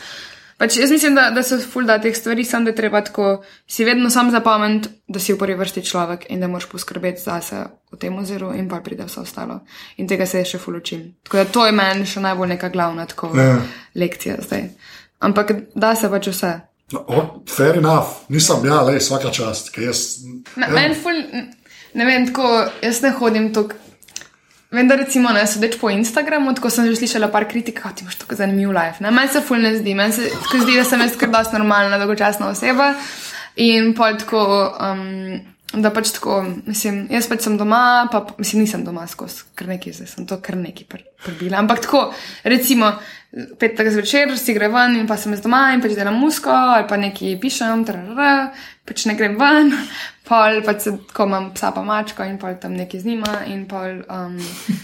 Pač 0.55 0.77
jaz 0.79 0.91
mislim, 0.93 1.17
da, 1.17 1.31
da 1.35 1.41
se 1.43 1.57
ful 1.59 1.83
da 1.83 1.97
teh 1.99 2.15
stvari, 2.15 2.45
sam 2.47 2.63
da 2.63 2.71
je 2.71 2.77
treba 2.77 3.01
tako 3.03 3.41
si 3.67 3.83
vedno 3.83 4.09
sam 4.09 4.29
zapomniti, 4.31 4.87
da 5.07 5.19
si 5.19 5.33
v 5.33 5.39
prvi 5.41 5.57
vrsti 5.59 5.83
človek 5.83 6.29
in 6.31 6.39
da 6.39 6.47
moraš 6.47 6.69
poskrbeti 6.71 7.19
zase 7.25 7.65
v 7.91 7.99
tem 7.99 8.15
oziru 8.15 8.53
in 8.55 8.69
pa 8.71 8.79
pride 8.85 9.03
vse 9.09 9.19
ostalo. 9.25 9.59
In 9.97 10.07
tega 10.07 10.25
se 10.29 10.45
še 10.47 10.61
ful 10.61 10.77
učim. 10.79 11.09
Tako 11.27 11.41
da 11.41 11.45
to 11.57 11.65
je 11.65 11.73
meni 11.75 12.07
še 12.07 12.23
najbolj 12.23 12.53
neka 12.53 12.69
glavna 12.69 13.03
tako, 13.05 13.33
Ja. 13.35 13.57
lekcija 13.95 14.37
zdaj. 14.45 14.69
Ampak 15.19 15.51
da 15.75 15.95
se 15.95 16.09
pač 16.09 16.27
vse. 16.27 16.53
No, 16.93 17.41
fair 17.49 17.79
enough, 17.79 18.27
nisem, 18.29 18.65
ja, 18.65 18.81
le, 18.85 18.99
vsaka 18.99 19.31
čast, 19.33 19.71
ker 19.73 19.87
jaz. 19.87 20.21
Ja. 20.53 20.67
Meni 20.69 20.93
ful, 20.93 21.17
ne 21.97 22.05
vem, 22.05 22.27
tako, 22.29 22.51
jaz 22.83 23.01
ne 23.01 23.11
hodim 23.17 23.49
tako. 23.55 23.81
Vem, 24.75 24.89
da 24.89 24.97
recimo, 24.99 25.31
ne, 25.31 25.45
sodeč 25.47 25.77
po 25.79 25.89
Instagramu, 25.89 26.51
tako 26.57 26.69
sem 26.73 26.89
že 26.89 26.97
slišala 26.99 27.29
par 27.31 27.47
kritik, 27.47 27.79
kako 27.79 27.95
ti 27.95 28.03
imaš 28.03 28.19
tako 28.21 28.35
zanimiv 28.35 28.73
life. 28.75 28.99
Ne? 28.99 29.11
Meni 29.11 29.31
se 29.31 29.41
ful 29.41 29.61
ne 29.61 29.71
zdi, 29.77 29.95
meni 29.95 30.13
se 30.13 30.29
zdi, 30.51 30.75
da 30.75 30.83
sem 30.83 31.01
jaz 31.01 31.15
kar 31.17 31.31
dosti 31.31 31.55
normalna, 31.55 31.99
dolgočasna 32.01 32.49
oseba 32.51 32.91
in 33.55 33.93
pol 33.95 34.17
tako, 34.19 34.41
um, 34.83 35.37
da 35.73 35.91
pač 35.95 36.11
tako, 36.17 36.41
mislim, 36.65 37.05
jaz 37.13 37.29
pač 37.31 37.45
sem 37.47 37.55
doma, 37.57 38.09
pa 38.11 38.25
mislim, 38.37 38.65
nisem 38.65 38.83
doma 38.85 39.07
skozi, 39.07 39.45
kar 39.55 39.69
nekaj 39.71 39.95
zdaj 39.95 40.11
sem 40.11 40.27
to 40.27 40.37
kar 40.43 40.57
nekaj 40.59 40.89
pr- 40.91 41.07
prbila. 41.23 41.61
Ampak 41.63 41.85
tako, 41.87 42.09
recimo, 42.43 42.91
petek 43.59 43.91
zvečer 43.91 44.37
si 44.39 44.55
gre 44.55 44.69
ven 44.71 44.95
in 44.99 45.07
pa 45.07 45.17
sem 45.19 45.33
jaz 45.35 45.43
doma 45.43 45.73
in 45.75 45.83
pač 45.83 45.95
delam 45.97 46.19
musko 46.21 46.51
ali 46.51 46.87
pa 46.87 46.99
nekaj 46.99 47.35
pišem, 47.41 47.83
trrr, 47.87 48.51
pač 48.87 49.05
ne 49.09 49.15
grem 49.19 49.35
ven, 49.39 49.73
pol 50.25 50.61
pač 50.65 50.87
se 50.87 50.91
tako 51.09 51.27
imam 51.29 51.49
psa 51.53 51.71
pa 51.75 51.83
mačko 51.85 52.25
in 52.25 52.37
pol 52.41 52.55
tam 52.61 52.73
nekaj 52.77 52.99
z 53.03 53.11
njima 53.11 53.33
in 53.51 53.65
pol 53.69 54.01
um, 54.09 54.37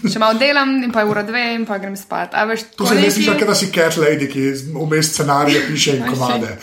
še 0.06 0.22
malo 0.22 0.38
delam 0.38 0.76
in 0.82 0.92
je 0.94 1.04
ura 1.04 1.24
dve 1.26 1.42
in 1.56 1.66
pa 1.66 1.78
grem 1.82 1.96
spat. 1.98 2.36
A 2.38 2.44
veš, 2.48 2.64
To 2.78 2.86
se 2.86 2.94
mi 2.94 3.10
zdi, 3.10 3.26
da 3.46 3.54
si 3.58 3.70
cat 3.74 3.96
lady, 3.98 4.28
ki 4.30 4.44
vmes 4.74 5.12
scenarije 5.12 5.64
piše 5.68 5.96
in 5.98 6.06
komade. 6.06 6.56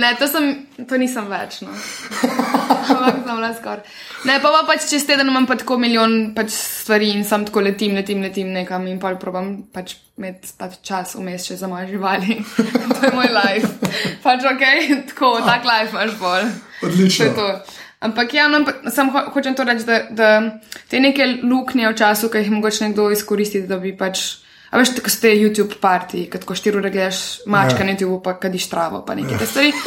Ne, 0.00 0.14
to, 0.18 0.28
sem, 0.28 0.50
to 0.88 0.98
nisem 1.00 1.28
več. 1.30 1.60
No. 1.64 1.74
Ampak 1.74 3.20
sem 3.20 3.34
bila 3.34 3.52
skoraj. 3.58 3.84
Ne, 4.24 4.38
pa, 4.40 4.50
pa 4.54 4.64
pač 4.68 4.88
čez 4.88 5.04
teden 5.08 5.28
imam 5.28 5.46
pa 5.48 5.58
tako 5.60 5.76
milijon 5.80 6.32
pač 6.36 6.54
stvari 6.56 7.12
in 7.12 7.24
sam 7.28 7.44
tako 7.44 7.64
letim, 7.66 7.94
letim, 7.98 8.24
letim 8.24 8.52
nekam 8.56 8.86
in 8.88 8.98
pa 9.02 9.12
probam 9.20 9.56
pač 9.72 9.98
imeti 10.14 10.48
pač 10.54 10.76
čas 10.80 11.14
vmes 11.14 11.42
še 11.42 11.56
za 11.56 11.66
moje 11.66 11.88
živali. 11.88 12.38
to 12.94 13.02
je 13.02 13.12
moj 13.12 13.30
life. 13.30 13.70
Pač 14.22 14.44
ok, 14.44 14.62
tako, 15.08 15.40
tak 15.40 15.64
life 15.64 15.90
imaš 15.92 16.14
bolj. 16.18 16.46
To 16.80 16.86
Odlično. 16.86 17.24
je 17.24 17.34
to. 17.34 17.48
Ampak 18.00 18.34
ja, 18.34 18.48
no, 18.48 18.60
sam 18.86 19.08
ho 19.08 19.22
hočem 19.30 19.54
to 19.54 19.64
reči, 19.64 19.84
da, 19.84 19.98
da 20.10 20.28
te 20.86 21.00
neke 21.00 21.24
luknje 21.42 21.88
v 21.88 21.96
času, 21.96 22.28
ki 22.28 22.38
jih 22.38 22.50
mogoče 22.52 22.84
nekdo 22.84 23.08
izkoristi, 23.10 23.62
da 23.64 23.78
bi 23.78 23.94
pač. 23.94 24.42
A 24.68 24.76
veš, 24.76 24.90
tako 24.94 25.08
ste 25.08 25.30
YouTube 25.32 25.78
parti, 25.78 26.26
kad 26.26 26.42
ko 26.42 26.52
štiri 26.52 26.76
ure 26.76 26.90
gledaš 26.90 27.20
mačka 27.46 27.80
Ja. 27.80 27.86
na 27.86 27.92
YouTube, 27.92 28.18
pa 28.20 28.34
kadiš 28.34 28.66
travo, 28.66 29.00
pa 29.02 29.14
nekaj 29.14 29.38
te 29.38 29.46
stvari. 29.46 29.72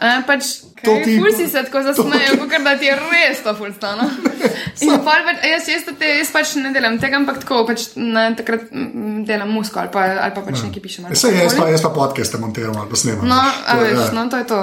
A, 0.00 0.22
pač, 0.24 0.62
To 0.80 0.94
kaj, 0.94 1.02
ti- 1.04 1.18
ful 1.18 1.28
si 1.30 1.44
se 1.44 1.60
tako 1.60 1.82
zasmejejo, 1.84 2.38
kot 2.40 2.62
da 2.64 2.72
ti 2.74 2.86
je 2.86 2.94
res 2.96 3.42
to 3.44 3.52
ful 3.52 3.68
stano. 3.68 4.06
In 4.86 5.02
pol 5.06 5.24
pač, 5.26 5.42
jaz, 5.50 5.68
jaz, 5.72 5.86
te, 5.88 6.12
jaz 6.20 6.32
pač 6.34 6.54
ne 6.60 6.72
delam 6.74 6.98
tega, 7.02 7.20
ampak 7.20 7.42
tako, 7.44 7.62
pač 7.68 7.90
ne, 7.96 8.30
takrat 8.38 8.70
delam 9.28 9.52
musko 9.54 9.82
ali 9.82 9.92
pa, 9.94 10.06
ali 10.26 10.34
pa 10.36 10.44
pač 10.46 10.64
nekaj 10.66 10.84
pišem. 10.86 11.08
ali 11.08 11.18
Sej, 11.18 11.36
jaz, 11.42 11.58
pa, 11.58 11.68
jaz 11.72 11.84
pa 11.84 11.92
podcaste 11.94 12.40
montiram 12.42 12.78
ali 12.80 12.90
pa 12.90 13.00
snemam. 13.00 13.28
No, 13.28 13.42
To 13.68 13.78
veš, 13.82 14.00
ja. 14.00 14.10
no, 14.16 14.26
to 14.32 14.42
je 14.42 14.48
to. 14.50 14.62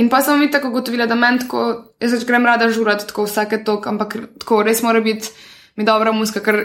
In 0.00 0.08
pa 0.08 0.22
sem 0.22 0.38
mi 0.38 0.50
tako 0.50 0.70
ugotovila, 0.70 1.06
da 1.10 1.18
meni 1.18 1.42
tako, 1.42 1.68
jaz 2.00 2.14
več 2.14 2.26
grem 2.28 2.46
rada 2.46 2.70
žurati 2.72 3.08
tako 3.10 3.26
vsake 3.26 3.64
tok, 3.66 3.88
ampak 3.90 4.16
tako 4.42 4.62
res 4.66 4.84
mora 4.86 5.02
biti 5.04 5.32
mi 5.80 5.84
dobra 5.86 6.12
muska, 6.12 6.42
ker 6.44 6.58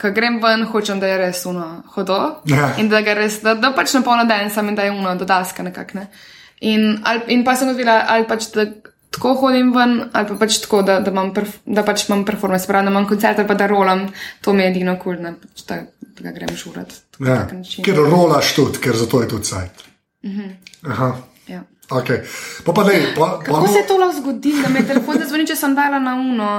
ko 0.00 0.10
grem 0.14 0.40
ven, 0.42 0.64
hočem, 0.66 1.00
da 1.00 1.10
je 1.10 1.18
res 1.20 1.44
uno 1.46 1.66
hodo. 1.94 2.18
Ja. 2.50 2.72
In 2.80 2.88
da 2.90 3.02
ga 3.06 3.14
res, 3.14 3.38
da, 3.44 3.54
da 3.54 3.70
pač 3.76 3.94
na 3.94 4.02
polno 4.06 4.24
dan 4.28 4.50
sam 4.50 4.72
in 4.72 4.78
da 4.78 4.88
je 4.88 4.94
uno 4.94 5.14
do 5.18 5.28
daska 5.28 5.62
nekak, 5.66 5.94
ne. 5.94 6.08
In, 6.66 6.96
ali, 7.04 7.26
in 7.36 7.44
pa 7.44 7.54
sem 7.56 7.70
odvila, 7.70 8.00
ali 8.08 8.26
pač 8.28 8.48
da 8.54 8.66
tako 9.16 9.34
hodim 9.40 9.72
ven, 9.74 9.96
ali 10.12 10.28
pa 10.28 10.38
pač 10.40 10.60
tako, 10.64 10.82
da, 10.86 10.98
da, 11.04 11.12
imam, 11.14 11.32
perf, 11.34 11.58
da 11.64 11.84
pač 11.86 12.06
imam 12.08 12.24
performance, 12.28 12.68
pravi, 12.68 12.88
da 12.88 12.94
imam 12.94 13.08
koncert 13.08 13.40
ali 13.40 13.48
pa 13.48 13.56
da 13.58 13.68
rolam, 13.70 14.06
to 14.44 14.52
mi 14.52 14.64
je 14.64 14.72
edino 14.74 14.96
kul, 15.00 15.16
cool, 15.16 15.38
pač 15.42 15.64
da, 15.68 15.80
da 16.18 16.26
ga 16.28 16.34
grem 16.36 16.52
žurat. 16.56 16.92
Ja. 17.24 17.38
Ker 17.84 18.02
rolaš 18.04 18.52
tudi, 18.58 18.82
ker 18.84 18.96
zato 18.96 19.22
je 19.24 19.30
tudi 19.32 19.48
sajt. 19.48 19.86
Aha. 20.86 21.14
Ja. 21.48 21.62
Okay. 21.88 22.26
Pa 22.66 22.74
pa 22.74 22.82
lej, 22.82 23.14
pa, 23.14 23.38
pa, 23.38 23.44
Kako 23.46 23.68
se 23.70 23.78
je 23.78 23.86
to 23.86 23.96
lahko 23.98 24.20
zgodilo, 24.20 24.62
da 24.62 24.68
mi 24.68 24.82
je 24.82 24.88
telefon 24.92 25.18
zazvoni, 25.22 25.46
če 25.46 25.56
sem 25.56 25.74
dala 25.78 26.02
na 26.02 26.16
uno? 26.18 26.50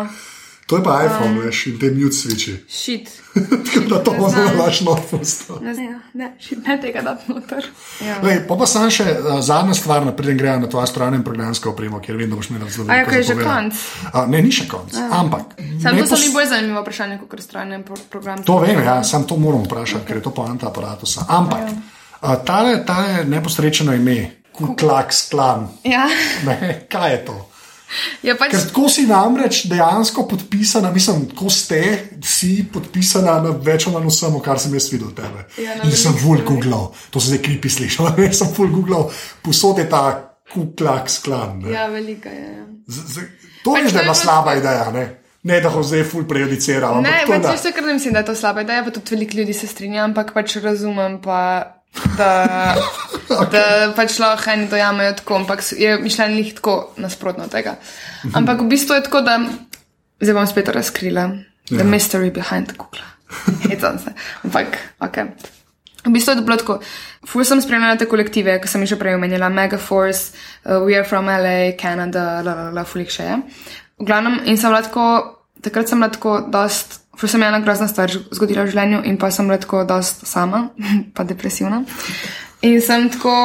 To 0.67 0.77
je 0.77 0.83
pa 0.83 0.97
iPhone, 1.01 1.39
veš, 1.39 1.61
in 1.65 1.77
te 1.79 1.89
mute 1.89 2.11
switchi. 2.11 2.57
Šit. 2.67 3.07
Tako 3.65 3.85
da 3.87 3.97
to 4.03 4.11
zelo 4.29 4.51
laš 4.57 4.81
novost. 4.81 5.49
Ne, 5.61 5.73
ne, 6.13 6.27
ne, 6.57 6.75
tega 6.81 7.01
dati 7.01 7.31
noter. 7.31 7.65
Ja. 8.01 8.17
Lej, 8.21 8.41
pa 8.47 8.55
pa 8.55 8.65
sam 8.65 8.89
še 8.91 9.05
uh, 9.05 9.39
zadnja 9.39 9.73
stvar, 9.73 10.03
napreden 10.03 10.37
gremo 10.37 10.59
na 10.59 10.67
tvojo 10.67 10.87
stran 10.87 11.15
in 11.15 11.23
programsko 11.23 11.71
opremo, 11.71 11.99
ker 11.99 12.17
vem, 12.17 12.27
da 12.27 12.35
boš 12.35 12.49
imel 12.49 12.67
zelo 12.67 12.85
ja, 12.85 12.93
veliko 12.97 13.09
kaj 13.09 13.17
je 13.17 13.23
že 13.23 13.35
konc? 13.39 13.73
Uh, 14.05 14.23
ne, 14.27 14.41
ni 14.41 14.51
še 14.51 14.67
konc. 14.67 14.91
Ampak. 15.11 15.55
Sam 15.79 15.97
to 15.97 16.03
so 16.03 16.09
pos- 16.11 16.25
mi 16.25 16.33
bolj 16.33 16.47
zanimivo 16.47 16.81
vprašanje, 16.81 17.19
kot 17.23 17.41
strane 17.41 17.79
pro 17.81 17.95
program. 18.09 18.43
To 18.43 18.59
vem, 18.59 18.83
ja, 18.83 18.99
sam 19.03 19.23
to 19.23 19.37
moram 19.37 19.63
vprašati, 19.63 20.03
ker 20.03 20.19
je 20.19 20.23
to 20.23 20.31
poanta 20.31 20.67
aparata. 20.67 21.07
Ampak 21.29 21.63
Ja. 21.63 21.77
uh, 22.23 22.35
tale, 22.43 22.83
tale 22.85 23.23
neposrečeno 23.25 23.93
ime, 23.93 24.17
Kuklaks 24.51 25.29
klan, 25.29 25.67
Ja, 25.85 26.07
ne, 26.43 26.87
kaj 26.89 27.11
je 27.11 27.25
to? 27.25 27.35
Je 28.21 28.35
pač. 28.35 28.51
Ker 28.51 28.63
tako 28.63 28.89
si 28.89 29.05
namreč 29.05 29.65
dejansko 29.65 30.25
podpisana, 30.25 30.91
mislim, 30.91 31.29
ko 31.31 31.49
ste, 31.49 31.81
si 32.21 32.63
podpisana 32.63 33.37
na 33.39 33.51
več 33.51 33.87
ali 33.87 33.95
manj 33.95 34.07
vsemu, 34.07 34.39
kar 34.39 34.59
sem 34.59 34.73
jaz 34.73 34.89
videl 34.89 35.07
od 35.07 35.15
tebe. 35.15 35.45
Ja, 35.57 35.75
na 35.75 35.83
In 35.83 35.91
sem 35.91 36.11
veliko 36.11 36.19
full 36.19 36.37
stvari. 36.37 36.47
googlal, 36.49 36.83
to 37.09 37.19
se 37.19 37.27
zdaj 37.27 37.41
kripi 37.41 37.69
slišal, 37.69 38.11
jaz 38.19 38.37
sem 38.37 38.49
full 38.49 38.69
googlal, 38.69 39.07
posod 39.41 39.77
je 39.77 39.87
ta 39.87 40.03
kuklaks 40.47 41.19
klan. 41.19 41.59
ne. 41.59 41.71
Ja, 41.71 41.87
velika 41.87 42.29
je. 42.29 42.47
ja. 42.53 42.65
Z- 42.87 43.07
z- 43.13 43.29
To 43.63 43.73
Pač 43.73 43.81
je 43.81 43.85
je 43.85 43.91
bila 43.93 44.13
pač- 44.13 44.21
slaba 44.21 44.55
ideja, 44.55 44.91
ne? 44.91 45.05
Ne, 45.43 45.59
da 45.59 45.69
ho 45.69 45.79
zdaj 45.79 46.03
full 46.03 46.23
prejudiciral. 46.23 47.01
Ne, 47.01 47.23
pač 47.25 47.41
da- 47.41 47.51
veste, 47.51 47.71
ker 47.71 47.83
ne 47.83 47.93
mislim, 47.93 48.13
da 48.13 48.19
je 48.19 48.25
to 48.25 48.35
slaba 48.35 48.61
ideja, 48.61 48.83
pa 48.83 48.91
tudi 48.91 49.11
veliko 49.11 49.37
ljudi 49.37 49.53
se 49.53 49.67
strinja, 49.67 50.03
ampak 50.03 50.33
pač 50.33 50.55
razumem 50.57 51.21
pa. 51.21 51.76
Da, 52.17 52.75
da 53.51 53.61
pač 53.95 54.19
lahko 54.19 54.51
eni 54.53 54.67
dojamejo 54.69 55.13
tako, 55.21 55.35
ampak 55.35 55.63
je 55.77 55.97
mišljenje 55.99 56.53
tako 56.55 56.93
nasprotno 56.97 57.43
od 57.43 57.51
tega. 57.51 57.75
Ampak 58.33 58.61
v 58.61 58.69
bistvu 58.69 58.95
je 58.95 59.03
tako, 59.03 59.21
da 59.21 59.39
zdaj 60.21 60.33
bom 60.33 60.47
spet 60.47 60.69
razkrila. 60.69 61.29
The 61.67 61.75
Ja. 61.75 61.83
mystery 61.83 62.31
behind 62.31 62.77
Google. 62.77 63.03
Hecam 63.69 63.99
se. 63.99 64.13
Ampak, 64.43 64.77
ok. 64.99 65.17
V 66.05 66.11
bistvu 66.13 66.31
je 66.37 66.41
bilo 66.41 66.55
tako. 66.57 66.79
Ful 67.27 67.43
sem 67.43 67.59
spremljala 67.61 67.97
te 67.99 68.05
kolektive, 68.07 68.61
ki 68.61 68.67
sem 68.67 68.81
jih 68.81 68.89
že 68.93 68.99
prej 68.99 69.17
omenjala, 69.17 69.49
Megaforce, 69.49 70.31
uh, 70.63 70.79
We 70.85 70.95
Are 70.95 71.03
From 71.03 71.25
LA, 71.27 71.73
Canada, 71.81 72.41
la 72.45 72.53
la 72.55 72.69
la, 72.71 72.83
fulik 72.87 73.11
še 73.11 73.23
je. 73.23 73.35
V 73.99 74.05
glavnem, 74.07 74.39
in 74.45 74.55
sem 74.57 74.71
bila 74.71 74.79
tako, 74.85 75.07
takrat 75.61 75.89
sem 75.91 75.99
bila 75.99 76.09
tako 76.13 76.37
dost, 76.53 77.01
ful 77.17 77.29
sem 77.29 77.43
ena 77.43 77.59
grozna 77.63 77.87
stvar 77.89 78.11
zgodila 78.11 78.65
v 78.65 78.73
življenju 78.73 79.03
in 79.09 79.17
pa 79.17 79.31
sem 79.33 79.47
bila 79.49 79.59
tako 79.61 79.83
dost 79.89 80.25
sama, 80.27 80.69
pa 81.15 81.25
depresivna. 81.27 81.83
In 82.65 82.81
sem 82.81 83.09
tako 83.13 83.35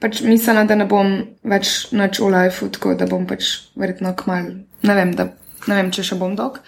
pač 0.00 0.22
mislila, 0.24 0.64
da 0.64 0.78
ne 0.78 0.86
bom 0.88 1.18
več 1.44 1.90
nič 1.92 2.22
v 2.22 2.30
lifeu, 2.32 2.70
tako 2.72 2.96
da 2.96 3.08
bom 3.10 3.26
pač 3.28 3.52
verjetno 3.76 4.14
kmal, 4.16 4.54
ne 4.86 4.96
vem, 4.96 5.12
da 5.16 5.28
ne 5.68 5.76
vem, 5.76 5.90
če 5.92 6.04
še 6.06 6.16
bom 6.20 6.32
dolg. 6.38 6.60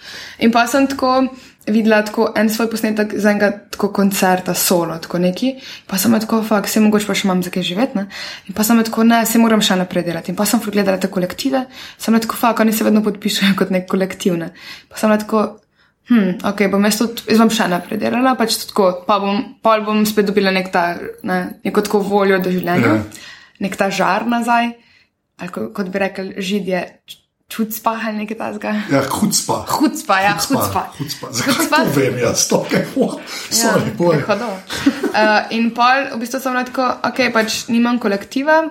In 0.43 0.53
pa 0.53 0.67
sem 0.69 0.85
tako 0.89 1.23
videla 1.65 2.01
tako 2.05 2.27
en 2.37 2.49
svoj 2.51 2.67
posnetek 2.69 3.15
za 3.17 3.31
enega 3.31 3.49
tako 3.73 3.89
koncerta, 3.95 4.53
solo, 4.53 4.97
tako 5.01 5.21
neki. 5.23 5.53
Pa 5.87 5.97
sem 5.97 6.13
tako, 6.19 6.43
fakt, 6.45 6.69
se 6.69 6.83
mogoče 6.83 7.07
pa 7.09 7.15
še 7.17 7.27
imam 7.27 7.43
za 7.45 7.53
kaj 7.53 7.65
živeti. 7.65 7.97
Ne? 7.97 8.05
In 8.49 8.57
pa 8.57 8.65
sem 8.67 8.81
tako, 8.83 9.07
ne, 9.07 9.23
se 9.25 9.41
moram 9.41 9.63
še 9.63 9.79
naprej 9.79 10.05
delati. 10.09 10.33
In 10.33 10.37
pa 10.39 10.45
sem 10.49 10.61
gledala 10.65 11.01
te 11.01 11.09
kolektive, 11.13 11.65
sem 11.97 12.19
tako, 12.19 12.39
fakt, 12.39 12.61
oni 12.61 12.75
se 12.75 12.85
vedno 12.85 13.03
podpišajo 13.05 13.57
kot 13.59 13.73
nek 13.73 13.87
kolektiv. 13.89 14.37
Ne? 14.39 14.51
Pa 14.91 14.99
sem 15.01 15.15
tako, 15.23 15.45
hm, 16.09 16.29
ok, 16.49 16.65
bom 16.71 16.83
jaz 16.85 16.97
tudi, 17.01 17.25
jaz 17.31 17.39
bom 17.43 17.49
še 17.53 17.67
naprej 17.71 17.99
delala, 18.01 18.35
pač 18.39 18.57
tako, 18.67 18.91
pa 19.07 19.19
bom, 19.23 19.41
pa 19.63 19.77
bom 19.85 20.03
spet 20.05 20.27
dobila 20.29 20.51
nek 20.51 20.71
ta, 20.73 20.85
ne, 21.23 21.39
neko 21.63 21.83
tako 21.85 22.03
voljo 22.03 22.39
do 22.43 22.51
življenja, 22.51 22.95
Ja. 22.97 23.27
nek 23.63 23.75
ta 23.79 23.89
žar 23.89 24.25
nazaj, 24.27 24.73
ali 25.39 25.49
ko, 25.53 25.69
kot 25.75 25.91
bi 25.93 26.01
rekel, 26.03 26.33
židje, 26.37 26.81
čucpa 27.53 27.93
ali 28.07 28.23
nekaj 28.23 28.37
tasga. 28.39 28.71
Ja, 28.89 29.03
hucpa. 29.05 29.59
Hucpa, 29.69 30.15
ja, 30.23 30.33
hucpa. 30.41 30.83
Hucpa. 30.97 31.27
Zakaj 31.37 31.67
to 31.69 31.81
vem 31.99 32.17
jaz? 32.17 32.47
To, 32.49 32.63
kaj, 32.65 32.87
sorry, 33.61 33.91
ja. 33.93 34.37
Uh, 35.13 35.53
in 35.53 35.69
pol, 35.75 36.07
v 36.15 36.21
bistvu 36.23 36.41
sem 36.41 36.57
tako, 36.65 36.87
ok, 37.05 37.19
pač 37.35 37.67
nimam 37.69 37.99
kolektiva, 38.01 38.63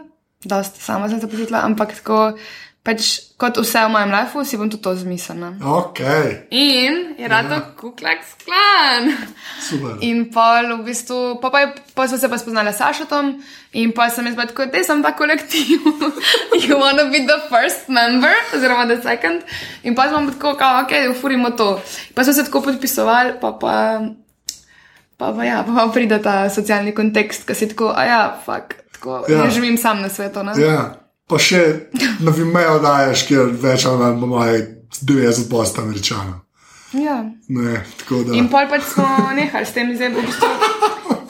dosti 0.42 0.82
sama 0.82 1.06
sem 1.08 1.20
se 1.22 1.30
počutila, 1.30 1.62
ampak 1.62 1.94
tako, 2.00 2.34
pač 2.82 3.30
kot 3.38 3.58
vse 3.62 3.78
v 3.86 3.90
mojem 3.94 4.10
lifeu, 4.10 4.42
si 4.44 4.58
bom 4.58 4.66
tudi 4.70 4.82
to 4.82 4.90
zmislila. 4.98 5.52
Ok, 5.62 6.00
In 6.50 7.14
je 7.18 7.28
rado 7.30 7.54
ja. 7.54 7.66
kuklak 7.78 8.22
sklan. 8.26 9.12
super. 9.62 9.98
In 10.02 10.24
pol, 10.34 10.82
v 10.82 10.86
bistvu, 10.86 11.38
pa, 11.38 11.50
pa, 11.50 11.70
pa 11.94 12.08
smo 12.10 12.18
se 12.18 12.26
pa 12.28 12.38
spoznali 12.38 12.74
s 12.74 12.82
Sašotom 12.82 13.38
in 13.72 13.92
pa 13.94 14.10
sem 14.10 14.26
jaz 14.26 14.34
tako, 14.36 14.66
da 14.66 14.82
sem 14.82 15.02
ta 15.02 15.14
kolektiv. 15.14 15.78
you 16.66 16.74
wanna 16.74 17.06
be 17.10 17.22
the 17.22 17.38
first 17.46 17.86
member, 17.88 18.34
oziroma 18.54 18.86
the 18.86 18.98
second. 19.02 19.42
In 19.86 19.94
pa 19.94 20.08
smo 20.10 20.26
tako, 20.30 20.54
kao, 20.58 20.82
ok, 20.82 20.92
ufurimo 21.14 21.50
to. 21.54 21.78
Pa 22.14 22.24
smo 22.24 22.32
se 22.32 22.44
tako 22.44 22.60
podpisovali, 22.62 23.38
pa 23.40 23.52
pa. 23.52 24.00
Pa, 25.16 25.30
pa, 25.30 25.44
ja, 25.44 25.62
pa, 25.62 25.70
pa 25.70 25.86
pride 25.94 26.18
ta 26.18 26.50
socialni 26.50 26.90
kontekst, 26.94 27.46
ki 27.46 27.54
si 27.54 27.68
tako, 27.70 27.92
a 27.94 28.02
ja, 28.04 28.22
fuk, 28.42 28.74
tako, 28.92 29.22
Ja. 29.28 29.36
ja. 29.36 29.44
ne 29.44 29.50
živim 29.50 29.78
sam 29.78 30.02
na 30.02 30.08
svetu. 30.08 30.42
Ne? 30.42 30.52
Ja, 30.58 30.94
pa 31.28 31.38
še 31.38 31.62
na 32.20 32.32
Vimeo 32.34 32.78
daješ, 32.82 33.26
kjer 33.28 33.52
več 33.62 33.86
ali 33.88 33.98
manj 33.98 34.24
imajo 34.28 34.62
90 35.02 35.50
post 35.50 35.78
američanov. 35.78 36.40
Ja. 36.92 37.22
Ne, 37.48 37.84
da. 38.10 38.34
In 38.36 38.50
pol 38.52 38.66
pač 38.68 38.84
smo 38.90 39.06
nehali 39.32 39.64
s 39.64 39.72
tem, 39.72 39.94
zdaj, 39.96 40.10
v 40.12 40.24
bistvu, 40.26 40.50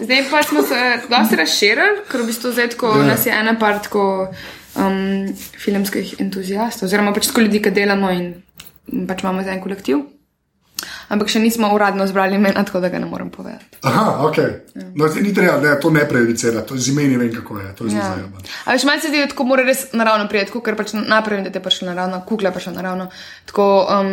zdaj 0.02 0.24
pa 0.30 0.40
smo 0.42 0.64
se 0.66 0.80
dosti 1.06 1.38
razširili, 1.38 2.02
ker 2.10 2.24
v 2.24 2.26
bistvu 2.32 2.50
zdaj 2.56 2.72
tako 2.74 2.96
Ja. 2.98 3.04
nas 3.12 3.26
je 3.26 3.36
ena 3.36 3.54
part 3.58 3.86
tako 3.86 4.06
um, 4.74 5.30
filmskih 5.62 6.16
entuzijastov, 6.18 6.88
oziroma 6.90 7.14
pač 7.14 7.30
tako 7.30 7.46
ljudi, 7.46 7.62
ki 7.62 7.70
delamo 7.70 8.10
in 8.10 9.06
pač 9.06 9.22
imamo 9.22 9.46
zdaj 9.46 9.54
en 9.54 9.62
kolektiv. 9.62 10.02
Ampak 11.12 11.28
še 11.28 11.38
nismo 11.38 11.68
uradno 11.68 12.06
zbrali 12.08 12.34
imena, 12.34 12.64
tako 12.64 12.80
da 12.80 12.88
ga 12.88 12.98
ne 12.98 13.06
morem 13.06 13.28
povedati. 13.30 13.76
Aha, 13.82 14.24
ok. 14.24 14.38
No, 14.96 15.08
zdaj 15.08 15.22
ni 15.22 15.34
treba, 15.34 15.58
ne, 15.60 15.74
to 15.76 15.90
ne 15.90 16.06
prejudicira, 16.08 16.62
to 16.64 16.76
z 16.76 16.88
imeni 16.88 17.16
vem, 17.16 17.28
kako 17.30 17.58
je. 17.58 17.74
To 17.74 17.84
je 17.84 17.92
Ja. 17.92 18.00
zdaj 18.00 18.16
zelo. 18.16 18.40
A 18.64 18.72
veš, 18.72 18.84
malce 18.84 19.08
zdi, 19.08 19.20
da 19.20 19.28
tako 19.28 19.44
mora 19.44 19.62
res 19.62 19.90
naravno 19.92 20.24
priti, 20.28 20.56
ker 20.56 20.74
pač 20.74 20.94
naprej, 20.96 21.44
da 21.44 21.52
te 21.52 21.60
prišle 21.60 21.90
naravno, 21.90 22.22
kukle 22.24 22.48
pa 22.48 22.60
še 22.60 22.72
naravno. 22.72 23.10
Tako, 23.44 23.66
um, 23.90 24.12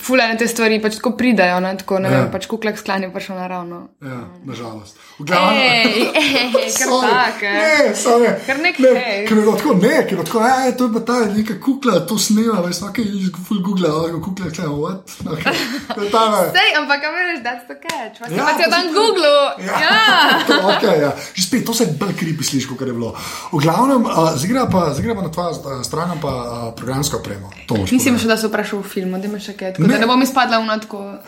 fulane 0.00 0.36
te 0.38 0.46
stvari 0.46 0.78
pač 0.80 0.96
tako 0.96 1.10
pridajo, 1.12 1.60
ne, 1.60 1.76
tako, 1.76 1.98
ne 1.98 2.08
Ja. 2.08 2.14
ja. 2.14 2.20
vem, 2.20 2.30
pač 2.30 2.46
kuklek 2.46 2.78
sklanje 2.78 3.10
pa 3.12 3.20
še 3.20 3.34
naravno. 3.34 3.88
Ja, 4.00 4.20
nažalost. 4.44 4.96
V 5.18 5.24
glavnem- 5.24 5.60
Ej, 5.60 6.08
ej, 6.14 6.70
kar 6.72 6.88
Sorry. 6.94 7.10
tak, 7.10 7.42
eh. 7.42 7.52
Ne, 7.52 7.94
sorry. 7.94 8.28
Kar 8.46 8.58
nek 8.58 8.78
ne, 8.78 8.92
ker 9.28 9.36
je 9.36 9.44
tako, 9.52 9.74
ne, 9.74 9.94
ker 10.00 10.12
je 10.12 10.16
bilo 10.16 10.24
tako, 10.24 10.40
ej, 10.40 10.70
to 10.72 10.84
je 10.84 10.92
pa 10.94 11.00
ta 11.00 11.16
neka 11.28 11.54
kukla, 11.60 11.94
to 12.06 12.14
snema, 12.18 12.60
veš, 12.60 12.76
vsake 12.78 13.02
iz 13.02 13.28
full 13.44 13.60
Google, 13.60 13.90
ali 13.90 14.20
kukla, 14.20 14.48
kaj, 14.50 14.70
what? 14.70 15.04
Okay. 15.20 15.54
Je 16.00 16.08
ne. 16.08 16.40
Sej, 16.50 16.70
ampak 16.76 17.00
a 17.00 17.10
veš, 17.10 17.38
that's 17.42 17.64
the 17.66 17.76
catch. 17.76 18.20
Vas 18.20 18.30
Ja, 18.30 18.44
pa 18.46 18.52
to 18.52 18.58
ti 18.58 18.70
dan 18.70 18.86
Google. 18.90 19.36
Ja. 19.60 19.76
ja. 19.76 19.96
to, 20.48 20.54
okay, 20.68 20.96
ja. 21.00 21.10
Že 21.34 21.42
spet, 21.42 21.64
to 21.66 21.74
se 21.74 21.84
bolj 21.92 22.14
kripi 22.14 22.44
sliši, 22.44 22.66
kot 22.66 22.80
je 22.80 22.92
bilo. 22.92 23.12
V 23.50 23.58
glavnem, 23.58 24.00
uh, 24.02 24.32
zigra 24.34 24.64
pa, 24.66 24.94
zigra 24.94 25.12
pa 25.12 25.22
na 25.22 25.28
tvojo 25.28 25.52
stran, 25.82 26.16
pa 26.16 26.30
uh, 26.30 26.44
programsko 26.72 27.18
opremo. 27.18 27.50
Mislim 27.90 28.16
še, 28.16 28.26
da 28.26 28.36
se 28.36 28.48
vprašal 28.48 28.80
v 28.80 28.88
filmu, 28.88 29.18
da 29.18 29.26
imaš 29.26 29.44
še 29.44 29.54
kaj, 29.54 29.69
tako 29.72 29.82
Ne. 29.82 29.94
da 29.94 30.00
ne 30.00 30.06
bom 30.06 30.22
izpadla 30.22 30.58
v 30.58 30.66
natko. 30.66 31.18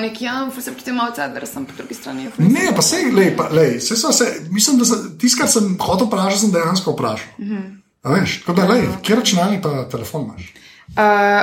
Neki, 0.00 0.24
ja, 0.24 0.50
se 0.60 0.72
počutim 0.72 0.94
malo 0.94 1.12
cedver, 1.14 1.46
sem 1.46 1.66
po 1.66 1.72
drugi 1.76 1.94
strani. 1.94 2.28
se- 2.36 2.42
Ne, 2.42 2.72
pa 2.76 2.82
sej, 2.82 3.10
lej, 3.12 3.36
pa, 3.36 3.48
lej, 3.48 3.80
sej 3.80 3.96
so 3.96 4.12
se, 4.12 4.24
mislim, 4.50 4.78
da 4.78 4.84
tisto, 5.18 5.38
kar 5.38 5.48
sem 5.48 5.76
hotel 5.80 6.06
vprašati, 6.06 6.38
sem 6.38 6.50
dejansko 6.50 6.92
vprašal. 6.92 7.26
Mm 7.38 7.46
-hmm. 7.46 7.76
Veš, 8.14 8.40
tako 8.40 8.52
da, 8.52 8.66
lej, 8.66 8.88
kje 9.02 9.16
računalnik 9.16 9.62
pa 9.62 9.84
telefon 9.84 10.24
imaš? 10.24 10.54
Uh, 10.88 10.94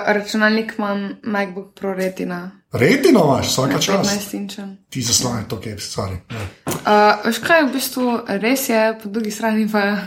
računalnik 0.08 0.74
imam 0.78 1.16
MacBook 1.24 1.74
Pro 1.76 1.94
Retina. 1.94 2.52
Retino 2.72 3.24
imaš, 3.26 3.48
vsaka 3.48 3.80
čas. 3.80 4.08
15 4.08 4.36
inčen. 4.36 4.78
Ti 4.90 5.02
zaslone, 5.02 5.44
to 5.48 5.60
je, 5.66 5.78
sorry. 5.78 6.18
Ja. 6.30 6.38
Uh, 6.68 7.26
veš 7.26 7.38
kaj, 7.38 7.64
v 7.64 7.74
bistvu 7.74 8.20
res 8.28 8.70
je, 8.70 9.00
po 9.04 9.10
drugi 9.10 9.32
strani 9.32 9.70
pa. 9.72 9.98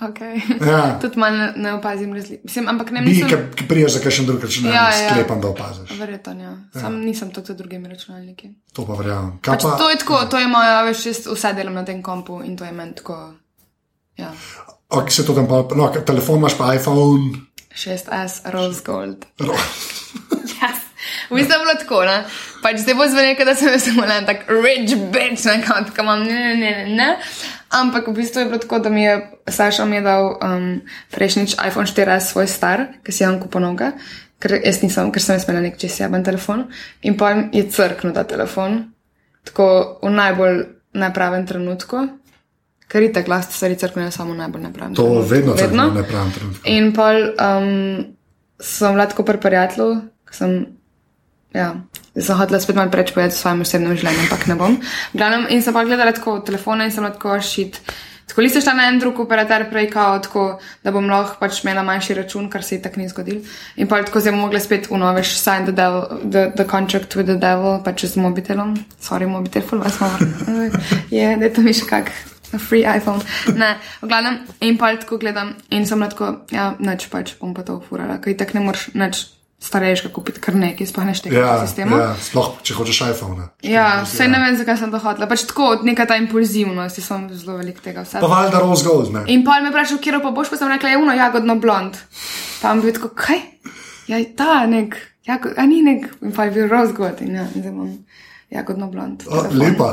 Okay. 0.00 0.40
Ja. 0.68 0.94
Tudi 1.02 1.18
malo 1.18 1.36
ne, 1.36 1.52
ne 1.56 1.72
opazim 1.74 2.14
razlik. 2.14 2.40
Mislim, 2.44 2.68
ampak 2.68 2.90
ne 2.90 3.00
Bi, 3.00 3.08
mislim. 3.08 3.28
ki 3.28 3.36
ki 3.56 3.68
priješ 3.68 3.92
za 3.92 4.00
kakšen 4.00 4.26
drug 4.26 4.42
računalnik, 4.44 4.76
Ja, 4.76 4.90
ja, 4.90 5.02
ja. 5.04 5.10
sklepam, 5.10 5.40
da 5.40 5.48
opaziš. 5.48 5.90
Verjetno, 5.98 6.32
ja. 6.42 6.52
Sam 6.80 7.00
nisem 7.00 7.30
tako 7.34 7.46
z 7.52 7.56
drugimi 7.56 7.88
računalniki. 7.88 8.50
To 8.72 8.86
pa 8.86 8.92
verjamem. 8.92 9.38
Pač 9.42 9.62
pa, 9.62 9.76
to 9.78 9.90
je 9.90 9.98
tako, 9.98 10.24
to 10.30 10.38
je 10.38 10.46
moja, 10.48 10.82
veš, 10.82 11.06
jaz 11.06 11.26
vse 11.26 11.52
delam 11.52 11.74
na 11.74 11.84
tem 11.84 12.02
kompu 12.02 12.42
in 12.44 12.56
to 12.56 12.64
je 12.64 12.72
meni 12.72 12.94
tako. 12.94 13.32
Ja. 14.16 14.32
ok, 14.88 15.10
se 15.10 15.26
to 15.26 15.34
tam 15.34 15.48
pa, 15.48 15.64
no, 15.76 15.90
telefon 16.06 16.38
imaš 16.38 16.58
pa 16.58 16.74
iPhone. 16.74 17.34
6S 17.74 18.50
Rose 18.50 18.82
Gold. 18.86 19.26
Yes. 19.38 20.78
V 21.30 21.36
bistvu 21.36 21.52
je 21.52 21.58
bilo 21.60 21.74
tako, 21.78 22.04
ne? 22.04 22.24
Pač 22.62 22.80
zdaj 22.80 22.94
bo 22.96 23.04
zvenelo, 23.06 23.44
da 23.44 23.54
sem 23.54 23.74
samo 23.80 24.04
en 24.08 24.24
tak 24.26 24.46
rich 24.48 24.94
bitch, 25.12 25.44
ne, 25.44 25.58
kot 25.60 25.90
kam 25.96 26.06
imam, 26.08 26.24
ne, 26.24 26.54
ne, 26.54 26.54
ne, 26.56 26.86
ne. 26.96 27.08
Ampak 27.68 28.08
v 28.08 28.16
bistvu 28.16 28.40
je 28.40 28.48
bilo 28.48 28.58
tako, 28.58 28.78
da 28.78 28.88
mi 28.88 29.02
je 29.02 29.18
Saša 29.48 29.84
mi 29.84 29.96
je 29.96 30.02
dal 30.02 30.38
um, 30.40 30.80
prejšnjič 31.12 31.56
iPhone 31.68 31.86
4S 31.86 32.32
svoj 32.32 32.46
star, 32.48 32.86
ki 33.04 33.12
si 33.12 33.22
je 33.22 33.28
on 33.28 33.40
kupil 33.40 33.60
noga, 33.60 33.92
ker 34.40 34.56
jaz 34.56 34.80
nisem, 34.82 35.12
ker 35.12 35.22
sem 35.22 35.36
jaz 35.36 35.44
imela 35.48 35.64
nek 35.64 35.76
čez 35.80 36.00
jaben 36.00 36.24
telefon 36.24 36.68
in 37.02 37.16
pa 37.16 37.34
je 37.52 37.64
crknil 37.68 38.14
ta 38.16 38.24
telefon, 38.24 38.88
tako 39.44 39.98
v 40.02 40.12
najbolj 40.14 40.56
nepravem 40.96 41.44
trenutku. 41.46 42.08
Ker 42.88 43.04
je 43.04 43.12
tako, 43.12 43.36
da 43.36 43.42
stvari 43.44 43.76
crknejo 43.76 44.10
samo 44.10 44.32
v 44.32 44.40
najbolj 44.40 44.62
nepravem 44.64 44.94
To 44.96 45.04
trenutku. 45.04 45.28
vedno 45.28 45.52
tako 45.54 45.90
ne 45.92 46.04
pravim 46.08 46.32
trenutku. 46.32 46.62
In 46.64 46.92
pa 46.96 47.08
um, 47.12 48.16
sem 48.60 48.96
lahko 48.96 49.22
pri 49.28 49.40
prijatelju, 49.40 49.88
ko 50.24 50.32
sem, 50.34 50.54
ja, 51.54 51.70
sem 52.16 52.36
hotela 52.36 52.60
spet 52.60 52.76
malo 52.76 52.90
preč 52.90 53.14
povedati 53.14 53.36
o 53.36 53.38
svojem 53.38 53.64
osebnem 53.64 53.96
življenju, 53.96 54.26
ampak 54.26 54.46
ne 54.50 54.58
bom. 54.58 54.76
Glavnem, 55.14 55.48
in 55.54 55.64
sem 55.64 55.74
pa 55.74 55.86
gledala 55.86 56.12
tako 56.16 56.38
telefone 56.44 56.88
in 56.88 56.94
sem 56.94 57.06
lahko 57.06 57.38
šit. 57.40 57.80
Tako 58.28 58.42
li 58.44 58.50
se 58.52 58.60
šla 58.60 58.74
na 58.76 58.88
en 58.90 58.98
drug 59.00 59.20
operater 59.20 59.64
prej, 59.70 59.88
kao, 59.90 60.18
tako, 60.22 60.42
da 60.84 60.92
bom 60.92 61.06
lahko 61.08 61.38
pač 61.40 61.62
imela 61.64 61.82
manjši 61.82 62.14
račun, 62.18 62.50
kar 62.52 62.62
se 62.62 62.76
ji 62.76 62.82
tako 62.84 63.00
ni 63.00 63.08
zgodil. 63.08 63.38
In 63.76 63.88
pa 63.88 64.02
tako 64.04 64.20
zdaj 64.20 64.34
bom 64.36 64.44
mogla 64.44 64.60
spet 64.60 64.90
unoveš 64.90 65.32
sign 65.40 65.64
the, 65.64 65.72
devil, 65.72 66.20
the, 66.22 66.50
the 66.56 66.66
contract 66.68 67.16
with 67.16 67.30
the 67.30 67.38
devil, 67.40 67.80
pač 67.84 68.04
z 68.04 68.20
mobitelom. 68.20 68.76
Sorry, 69.00 69.26
mobitel, 69.26 69.64
full 69.64 69.80
vas 69.80 69.96
malo. 70.00 70.18
Je, 71.16 71.36
da 71.36 71.48
je 71.48 71.54
to 71.54 71.64
mi 71.64 71.72
še 71.72 71.88
kak. 71.88 72.12
Free 72.48 72.84
iPhone. 72.84 73.24
Ne, 73.56 73.74
v 74.00 74.08
glavnem, 74.08 74.38
in 74.60 74.78
pa 74.80 74.92
tako 74.96 75.18
gledam 75.20 75.56
in 75.70 75.84
sem 75.88 76.00
lahko, 76.00 76.30
ja, 76.52 76.70
neč 76.80 77.08
pač 77.12 77.34
bom 77.40 77.56
pa 77.56 77.64
to 77.64 77.80
ufurala, 77.80 78.20
ker 78.24 78.36
tako 78.36 78.60
ne 78.60 78.64
moreš 78.68 78.86
neč 78.96 79.24
starejšega 79.58 80.12
kupiti 80.14 80.40
kar 80.40 80.54
nekaj, 80.54 80.86
sploh 80.86 81.04
ne 81.08 81.14
šteka 81.18 81.34
Ja, 81.34 81.56
v 81.58 81.66
sistemu. 81.66 81.96
ja, 81.98 82.12
sploh 82.22 82.50
če 82.62 82.74
hočeš 82.78 83.00
iPhone. 83.10 83.48
Ja, 83.66 84.04
vse 84.06 84.28
ne 84.30 84.38
vem, 84.38 84.54
zakaj 84.56 84.76
sem 84.78 84.92
to 84.94 85.00
hotela. 85.02 85.26
Pač 85.26 85.42
tako, 85.50 85.80
neka 85.82 86.06
ta 86.06 86.14
impulzivnost, 86.20 87.00
jaz 87.00 87.08
sem 87.10 87.26
zelo 87.34 87.58
velik 87.58 87.80
tega 87.82 88.06
vsega. 88.06 88.22
Pa 88.22 88.30
valjda 88.30 88.62
rose 88.62 88.86
gold, 88.86 89.10
ne? 89.12 89.24
In 89.26 89.42
pa 89.44 89.58
me 89.60 89.72
vprašal, 89.74 89.98
kje 89.98 90.20
pa 90.22 90.30
boš, 90.30 90.52
pa 90.54 90.60
sem 90.60 90.70
rekla, 90.70 90.94
je 90.94 91.02
uno 91.02 91.12
jagodno 91.12 91.58
blond. 91.58 91.98
Pa 92.62 92.74
mi 92.74 92.86
je 92.86 92.94
tako, 93.00 93.10
kaj? 93.18 93.42
Ja, 94.06 94.22
ta 94.38 94.62
nek, 94.70 94.94
jagod, 95.26 95.58
a 95.58 95.66
ni 95.66 95.82
nek, 95.82 96.06
in 96.22 96.32
pa 96.32 96.46
je 96.46 96.54
bil 96.54 96.70
rozgod 96.70 97.18
in 97.26 97.34
ja, 97.34 97.44
in 97.54 97.60
zdaj 97.60 97.74
imam 97.74 97.90
jagodno 98.54 98.86
blond. 98.94 99.26
O, 99.26 99.42
lepa. 99.52 99.90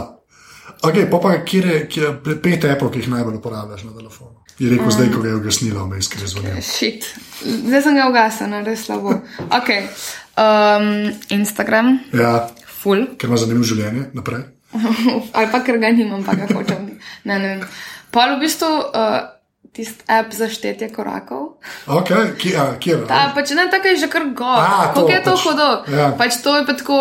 Ok, 0.85 1.01
pa 1.09 1.17
pa 1.19 1.33
kje 1.41 1.89
je 1.89 2.13
pet 2.41 2.65
Apple, 2.69 2.91
ki 2.93 3.01
jih 3.01 3.09
najbolj 3.17 3.41
uporabljaš 3.41 3.83
na 3.89 3.97
telefonu? 3.97 4.44
Je 4.55 4.69
rekel 4.71 4.87
zdaj, 4.87 5.09
ko 5.11 5.19
ga 5.19 5.29
je 5.29 5.35
ugasnila, 5.35 5.83
vmes, 5.83 6.07
ker 6.07 6.21
je 6.23 6.27
zvonil. 6.31 6.61
Shit. 6.63 7.07
Zdaj 7.43 7.81
sem 7.83 7.95
ga 7.95 8.07
ugasnila, 8.07 8.63
res 8.63 8.85
slabo. 8.85 9.17
Ok. 9.51 9.69
Um, 10.35 11.11
Instagram, 11.29 11.99
Ja, 12.15 12.47
full. 12.81 13.05
ker 13.19 13.27
ima 13.27 13.37
zanimivo 13.37 13.67
življenje, 13.67 14.09
naprej. 14.15 14.45
Ali 15.35 15.47
pa 15.51 15.59
ker 15.59 15.77
ga 15.79 15.91
nimam, 15.91 16.23
pa 16.23 16.35
ga 16.35 16.47
hočem. 16.51 16.87
Ne, 17.23 17.35
ne 17.39 17.47
vem. 17.53 17.61
Pa 18.11 18.29
v 18.31 18.39
bistvu 18.39 18.67
uh, 18.67 19.27
tisti 19.75 20.03
app 20.07 20.31
za 20.31 20.47
štetje 20.47 20.87
korakov. 20.95 21.59
Ok, 21.91 22.11
kje, 22.39 22.55
a, 22.55 22.65
kje 22.79 23.01
Ta, 23.07 23.31
pač 23.35 23.51
ne, 23.55 23.67
tako 23.71 23.91
je 23.91 24.03
že 24.03 24.07
kar 24.07 24.23
gor. 24.31 24.59
Kako 24.95 25.09
je 25.11 25.19
to 25.19 25.35
pač, 25.35 25.43
hudo? 25.47 25.69
ja. 25.91 26.11
Pač 26.15 26.39
to 26.39 26.55
je 26.55 26.63
pa 26.63 26.73
tako. 26.79 26.99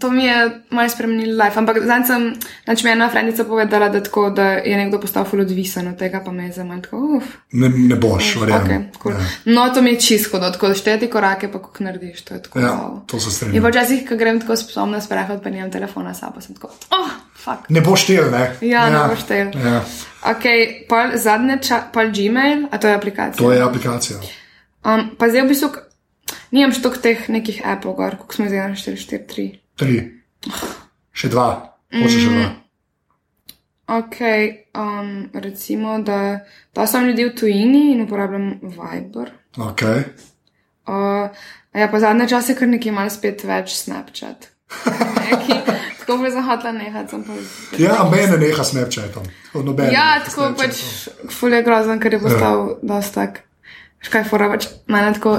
To 0.00 0.10
mi 0.10 0.24
je 0.24 0.50
malo 0.70 0.88
spremenilo 0.88 1.44
life, 1.44 1.58
ampak 1.58 1.76
zdaj 1.82 2.04
sem, 2.06 2.34
znači 2.64 2.84
mi 2.84 2.90
je 2.90 2.92
ena 2.92 3.08
frendica 3.10 3.44
povedala, 3.44 3.88
da, 3.88 4.02
tako, 4.02 4.30
da 4.30 4.42
je 4.42 4.76
nekdo 4.76 5.00
postal 5.00 5.24
ful 5.24 5.40
odvisen 5.40 5.88
od 5.88 5.98
tega, 5.98 6.22
pa 6.24 6.32
me 6.32 6.44
je 6.46 6.52
za 6.52 6.64
malo 6.64 6.80
tako, 6.80 6.96
uf. 7.16 7.24
Ne, 7.52 7.68
ne 7.68 7.96
boš, 7.96 8.36
verjamem. 8.40 8.88
Okay, 8.92 9.02
cool. 9.02 9.14
ja. 9.14 9.26
No, 9.44 9.68
to 9.74 9.82
mi 9.82 9.90
je 9.90 10.00
čisto, 10.00 10.38
da 10.38 10.52
tako 10.52 10.74
šteti 10.74 11.10
korake, 11.10 11.52
pa 11.52 11.58
kako 11.58 11.84
narediš, 11.84 12.22
to 12.22 12.34
je 12.34 12.42
tako. 12.42 12.58
Ja, 12.58 12.66
wow. 12.66 13.00
to 13.06 13.20
se 13.20 13.28
In 13.28 13.32
strinjam. 13.32 13.62
pa 13.62 13.68
včasih, 13.68 14.08
ko 14.08 14.16
grem 14.16 14.40
tako 14.40 14.56
spomna 14.56 15.00
sprehod, 15.00 15.42
pa 15.42 15.50
nimam 15.50 15.70
telefona, 15.70 16.14
sabo 16.14 16.40
sem 16.40 16.54
tako, 16.54 16.72
oh, 16.90 17.10
fuck. 17.36 17.68
Ne 17.68 17.80
boš 17.80 18.06
tel, 18.06 18.30
ne? 18.30 18.56
Ja, 18.60 18.90
ne 18.90 19.08
boš 19.14 19.22
tel. 19.28 19.46
Ja, 19.64 19.84
Ok, 20.22 20.44
pa 20.88 21.10
zadnje, 21.14 21.58
ča, 21.62 21.82
pa 21.92 22.04
Gmail, 22.04 22.66
a 22.70 22.78
to 22.78 22.88
je 22.88 22.94
aplikacija. 22.94 23.46
to 23.46 23.52
je 23.52 23.62
aplikacija. 23.62 24.18
Um, 24.84 25.10
pa 25.18 25.28
zdaj 25.28 25.42
v 25.42 25.48
bistvu, 25.48 25.68
nimam 26.50 26.72
štok 26.72 26.98
teh 26.98 27.28
nekih 27.28 27.62
Apple 27.64 27.96
koliko 27.96 28.34
smo 28.34 28.46
zdaj 28.48 28.68
našteli, 28.68 28.96
4, 28.96 29.18
3. 29.34 29.61
Tri. 29.82 30.00
Še 31.12 31.30
dva. 31.32 31.48
Hočeš 31.92 32.20
še 32.22 32.32
dva. 32.32 32.50
Ok, 33.92 34.18
um, 34.78 35.30
recimo, 35.34 35.98
da 36.06 36.40
pa 36.72 36.86
sem 36.86 37.08
ljudi 37.10 37.26
v 37.28 37.34
tujini 37.36 37.82
in 37.92 38.04
uporabljam 38.06 38.46
Viber. 38.62 39.32
Ok. 39.58 39.82
Uh, 40.86 41.28
ja, 41.74 41.88
pa 41.90 42.00
zadnje 42.00 42.28
čase 42.30 42.56
kar 42.56 42.70
nekaj 42.70 42.94
malo 42.94 43.12
spet 43.12 43.44
več 43.44 43.74
Snapchat. 43.82 44.48
Neki, 45.26 45.58
tako 46.00 46.16
bi 46.22 46.30
zahotla 46.32 46.72
nehati. 46.72 47.10
sem 47.10 47.26
Pa... 47.26 47.36
Ja, 47.82 47.98
mene 48.10 48.38
neha 48.40 48.64
Snapchatom. 48.64 49.28
Ja, 49.92 50.06
tako 50.24 50.52
pač 50.56 50.78
Snapchatom. 50.78 51.34
ful 51.36 51.58
je 51.58 51.62
grozen, 51.66 52.00
ker 52.00 52.16
je 52.16 52.22
postal 52.22 52.64
ja. 52.64 52.78
dosti 52.94 53.18
tak. 53.18 53.42
Škaj 54.02 54.24
fora, 54.30 54.48
pač 54.54 54.70
mene 54.90 55.12
tako. 55.18 55.36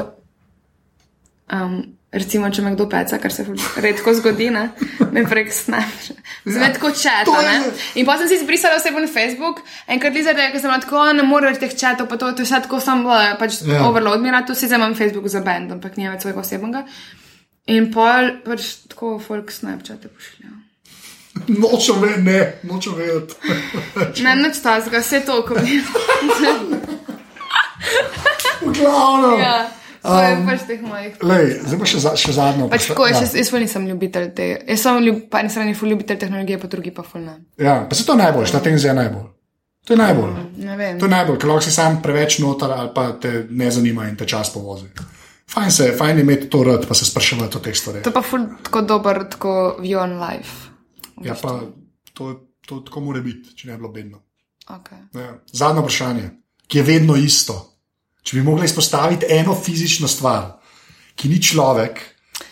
Um, 1.49 1.95
recimo, 2.13 2.49
če 2.49 2.61
me 2.61 2.71
kdo 2.75 2.85
peca, 2.89 3.17
kar 3.17 3.33
se 3.33 3.45
redko 3.81 4.13
zgodi, 4.13 4.49
ne, 4.53 4.67
me 5.11 5.23
prek 5.25 5.49
Snapchat. 5.53 6.17
Zdaj 6.45 6.73
tako 6.73 6.91
čata, 6.91 7.25
to 7.25 7.39
je- 7.41 7.47
ne. 7.59 7.71
In 7.95 8.05
pa 8.05 8.17
sem 8.17 8.27
si 8.27 8.35
izbrisala 8.35 8.77
vse 8.77 8.91
na 8.91 9.07
Facebook, 9.07 9.61
enkrat 9.87 10.13
li 10.13 10.23
zaradi, 10.23 10.51
ker 10.51 10.61
sem 10.61 10.71
tako, 10.81 10.97
"A, 10.97 11.13
ne 11.13 11.23
moreš 11.23 11.59
teh 11.59 11.73
čatov, 11.73 12.07
pa 12.07 12.17
to, 12.17 12.31
to 12.31 12.41
je 12.41 12.45
vse 12.45 12.61
tako 12.61 12.79
sam, 12.79 13.05
uh, 13.05 13.35
pač 13.39 13.61
Ja. 13.65 13.83
overload 13.87 14.21
mi 14.21 14.31
rad, 14.31 14.47
to 14.47 14.55
si 14.55 14.67
zdaj 14.67 14.77
imam 14.77 14.95
Facebook 14.95 15.27
za 15.27 15.39
band, 15.41 15.71
ampak 15.71 15.97
nimam 15.97 16.13
več 16.13 16.21
svojega 16.21 16.39
osebnega. 16.39 16.83
In 17.67 17.91
pol 17.93 18.29
pač 18.45 18.61
tako 18.89 19.19
folk 19.19 19.51
Snapchate 19.51 20.07
pošiljajo. 20.07 20.57
Nočem 21.47 21.95
vedeti, 22.01 22.21
ne, 22.21 22.53
nočem 22.63 22.93
vedeti. 22.93 23.33
Ne, 24.23 24.35
nič 24.35 24.59
tazga, 24.61 24.99
vse 24.99 25.25
to, 25.25 25.41
ko 25.43 25.55
bi. 25.55 25.81
V 28.61 28.71
glavnem. 28.73 29.39
ja, 29.39 29.67
je 30.03 30.39
pač. 30.45 31.21
Lej, 31.23 31.45
zdaj 31.63 31.79
pa 31.79 31.87
še, 31.87 31.99
za, 32.03 32.11
še 32.19 32.33
zadnjo. 32.35 32.67
Pač 32.71 32.87
tako, 32.91 33.07
ja. 33.07 33.21
jaz, 33.21 33.35
jaz 33.39 33.51
nisem 33.55 33.87
ljubitelj 33.87 34.33
te. 34.35 34.47
Jaz 34.67 34.83
sem 34.83 34.99
ljub, 35.05 35.21
po 35.31 35.39
eni 35.39 35.49
strani 35.49 35.75
ljubitelj 35.75 36.19
tehnologije, 36.25 36.59
po 36.59 36.67
drugi 36.67 36.91
pa 36.91 37.05
ful 37.07 37.23
ne. 37.23 37.37
Ja, 37.61 37.83
pa 37.89 37.95
se 37.95 38.05
to 38.05 38.17
najbolj, 38.19 38.51
ta 38.51 38.59
tenzija 38.63 38.91
je 38.91 38.99
najbolj. 38.99 39.29
To 39.87 39.93
je 39.93 39.97
najbolj. 39.97 40.33
Vem. 40.77 40.99
To 40.99 41.07
je 41.07 41.11
najbolj, 41.11 41.39
ker 41.39 41.51
lahko 41.51 41.65
si 41.65 41.71
sam 41.75 42.01
preveč 42.03 42.39
noter 42.39 42.71
ali 42.71 42.91
pa 42.95 43.09
te 43.19 43.45
ne 43.49 43.71
zanima 43.71 44.07
in 44.07 44.15
te 44.19 44.27
čas 44.27 44.53
povozi. 44.53 44.87
Fajn 45.53 45.71
se, 45.71 45.89
fajn 45.97 46.17
je 46.17 46.23
imeti 46.23 46.49
to 46.49 46.63
rad, 46.63 46.87
pa 46.87 46.95
se 46.95 47.05
spraševati 47.05 47.57
o 47.57 47.63
teh 47.63 47.75
stvareh. 47.75 48.03
To 48.03 48.11
je 48.11 48.15
pa 48.15 48.23
ful 48.23 48.47
tako 48.63 48.81
dober, 48.87 49.23
tako 49.29 49.55
view 49.83 49.99
on 50.03 50.15
life. 50.19 50.71
Ja, 51.23 51.35
pa 51.41 51.59
to, 52.13 52.31
to 52.65 52.79
tako 52.87 53.03
mora 53.07 53.21
biti, 53.21 53.55
če 53.55 53.67
ne 53.67 53.75
bi 53.75 53.83
bilo 53.83 53.91
bedno. 53.91 54.23
Okay. 54.71 55.03
Ja. 55.19 55.35
Zadnje 55.51 55.83
vprašanje, 55.83 56.29
ki 56.67 56.79
je 56.79 56.83
vedno 56.83 57.15
isto. 57.19 57.72
Če 58.23 58.31
bi 58.33 58.43
mogli 58.43 58.65
izpostaviti 58.65 59.25
eno 59.29 59.55
fizično 59.55 60.07
stvar, 60.07 60.53
ki 61.15 61.27
ni 61.27 61.39
človek, 61.39 61.99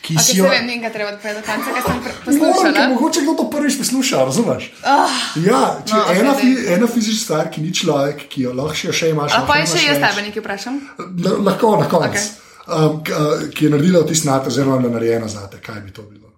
ki 0.01 0.13
Okay, 0.13 0.23
si 0.25 0.37
jo. 0.37 0.45
vem, 0.45 0.65
nekaj 0.67 0.91
treba 0.91 1.11
odpreti 1.11 1.35
do 1.35 1.43
konca, 1.43 1.71
ker 1.71 1.83
sem 1.83 2.01
poslušala. 2.25 2.87
mogoče 2.89 3.21
kdo 3.21 3.33
to 3.33 3.45
prvič 3.47 3.77
posluša, 3.77 4.17
razumeš? 4.21 4.63
Oh, 4.83 5.09
Ja, 5.37 5.61
če 5.81 5.93
No, 5.93 6.01
ena, 6.11 6.31
daj. 6.31 6.37
fi, 6.37 6.47
ena 6.69 6.87
fizična 6.87 7.21
stvar, 7.21 7.49
ki 7.49 7.61
ni 7.61 7.71
človek, 7.71 8.27
ki 8.27 8.41
jo 8.41 8.53
lahko 8.53 8.91
še, 8.91 9.09
imaš. 9.09 9.31
a 9.31 9.41
pa 9.43 9.55
je 9.55 9.65
še 9.67 9.85
jaz 9.85 9.99
tebe 9.99 10.21
nekaj 10.21 10.41
vprašam. 10.41 10.75
La- 11.17 11.37
Lahko 11.41 11.75
na 11.77 11.87
koncu. 11.87 12.07
Okay. 12.09 12.27
Um, 12.67 12.99
uh, 12.99 13.49
ki 13.49 13.65
je 13.65 13.71
naredila 13.71 14.01
vtis 14.01 14.23
na 14.23 14.39
te, 14.39 14.47
oziroma 14.47 14.77
je 14.79 14.91
narejena 14.91 15.27
za 15.27 15.47
te, 15.47 15.57
kaj 15.59 15.81
bi 15.81 15.91
to 15.91 16.01
bilo. 16.03 16.29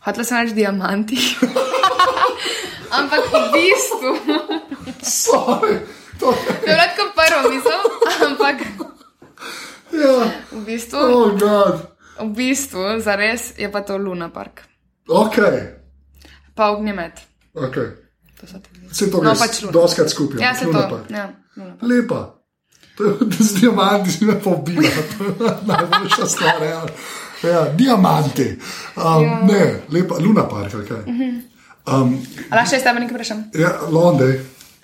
Hotela 0.00 0.24
sem 0.24 0.38
reči 0.38 0.54
diamanti. 0.54 1.18
Ampak 2.92 3.22
v 3.26 3.36
bistvu, 3.50 4.10
Sorry, 5.02 5.80
to 6.22 6.30
je. 6.38 6.54
bila 6.64 6.86
tako 6.86 7.04
prva 7.12 7.40
misel, 7.44 7.82
ampak 8.22 8.56
Ja, 9.92 10.14
v 10.50 10.64
bistvu, 10.64 10.96
oh, 10.96 11.34
God. 11.34 11.74
v 12.18 12.30
bistvu, 12.32 12.80
zares 12.98 13.52
je 13.54 13.68
pa 13.68 13.82
to 13.82 13.98
Luna 13.98 14.30
Park. 14.30 14.62
Ok, 15.04 15.36
Pa 16.54 16.70
ognjemet. 16.70 17.12
ok. 17.52 17.76
To 18.34 18.46
so 18.46 18.56
dve. 18.58 18.88
Vse 18.88 19.06
to 19.06 19.18
No, 19.18 19.34
pač 19.34 19.60
Luna. 19.60 19.72
doskrat 19.72 20.08
skupaj. 20.08 20.38
Ja, 20.38 20.54
se 20.54 20.64
Luna 20.64 20.82
to. 20.82 20.88
Park. 20.90 21.10
Ja, 21.10 21.24
Luna 21.56 21.70
Park. 21.70 21.82
Lepa. 21.82 22.20
To 22.92 23.00
je 23.02 23.12
z 23.42 23.54
diamanti, 23.54 24.10
si 24.10 24.24
me 24.24 24.36
pobila. 24.36 24.88
To 25.10 25.24
je 25.44 25.54
najboljša 25.62 26.26
stvar. 26.26 26.62
Ja, 26.62 26.80
ja 27.44 27.62
diamanti. 27.70 28.48
Um, 28.94 29.22
ja. 29.22 29.40
Ne, 29.42 29.62
lepa, 29.90 30.14
Luna 30.18 30.44
Park, 30.44 30.72
ali 30.74 30.86
kaj. 30.86 31.02
Um, 31.84 32.16
A 32.48 32.54
lahko 32.54 32.68
še 32.70 32.76
jaz 32.76 32.84
tebe 32.84 33.00
nekaj 33.00 33.14
vprašam? 33.14 33.38
ja, 33.54 33.72
Londej. 33.88 34.40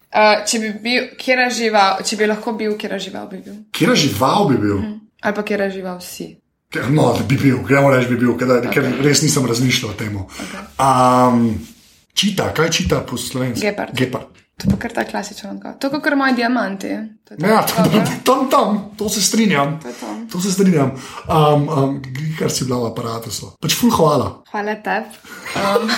Uh, 0.08 0.40
če 0.48 0.58
bi 0.62 0.70
bil, 0.82 1.08
kjer 1.20 1.42
žival, 1.52 2.02
če 2.04 2.16
bi 2.16 2.28
lahko 2.30 2.54
bil, 2.56 2.76
kjer 2.80 2.96
žival 3.02 3.26
bi 3.28 3.42
bil. 3.44 3.58
Kjer 3.76 3.92
žival 3.92 4.48
bi 4.48 4.56
bil? 4.62 4.78
Ali 5.20 5.36
pa 5.36 5.44
kjer 5.44 5.66
žival 5.72 6.00
si. 6.00 6.30
No, 6.92 7.10
bi 7.28 7.36
bil, 7.40 7.60
gremo 7.64 7.90
reči, 7.92 8.08
bi 8.12 8.16
bil, 8.20 8.34
ker, 8.40 8.54
okay. 8.58 8.72
ker 8.72 9.04
res 9.04 9.22
nisem 9.24 9.46
razmišljal 9.48 9.92
o 9.92 9.96
tem. 9.96 10.16
Okay. 10.16 10.64
Um, 10.84 11.46
čita, 12.16 12.50
kaj 12.56 12.72
čita 12.72 13.02
po 13.08 13.20
slovenski? 13.20 13.66
Gepard. 13.68 13.96
Gepard. 13.96 14.38
To 14.58 14.66
je 14.70 14.76
kar 14.80 14.92
ta 14.92 15.04
klasičen 15.04 15.50
odgovor. 15.50 15.76
To 15.78 15.86
je 15.86 16.00
kot 16.02 16.14
moji 16.18 16.34
diamanti. 16.34 16.88
To 17.28 17.36
ta 17.36 17.46
Ja, 17.46 17.60
odgovor. 17.62 18.08
tam, 18.24 18.50
tam, 18.50 18.90
to 18.98 19.08
se 19.08 19.22
strinjam. 19.22 19.78
To 19.80 19.88
to. 20.00 20.06
To 20.32 20.40
se 20.40 20.52
strinjam. 20.52 20.90
Um, 21.28 21.68
um, 21.68 22.02
kar 22.38 22.50
si 22.50 22.64
bila 22.64 22.88
v 22.88 22.90
aparatu. 22.90 23.30
Pač 23.60 23.76
ful 23.78 23.90
hvala. 23.94 24.42
Hvala 24.50 24.74
tebi. 24.82 25.14
Um, 25.54 25.90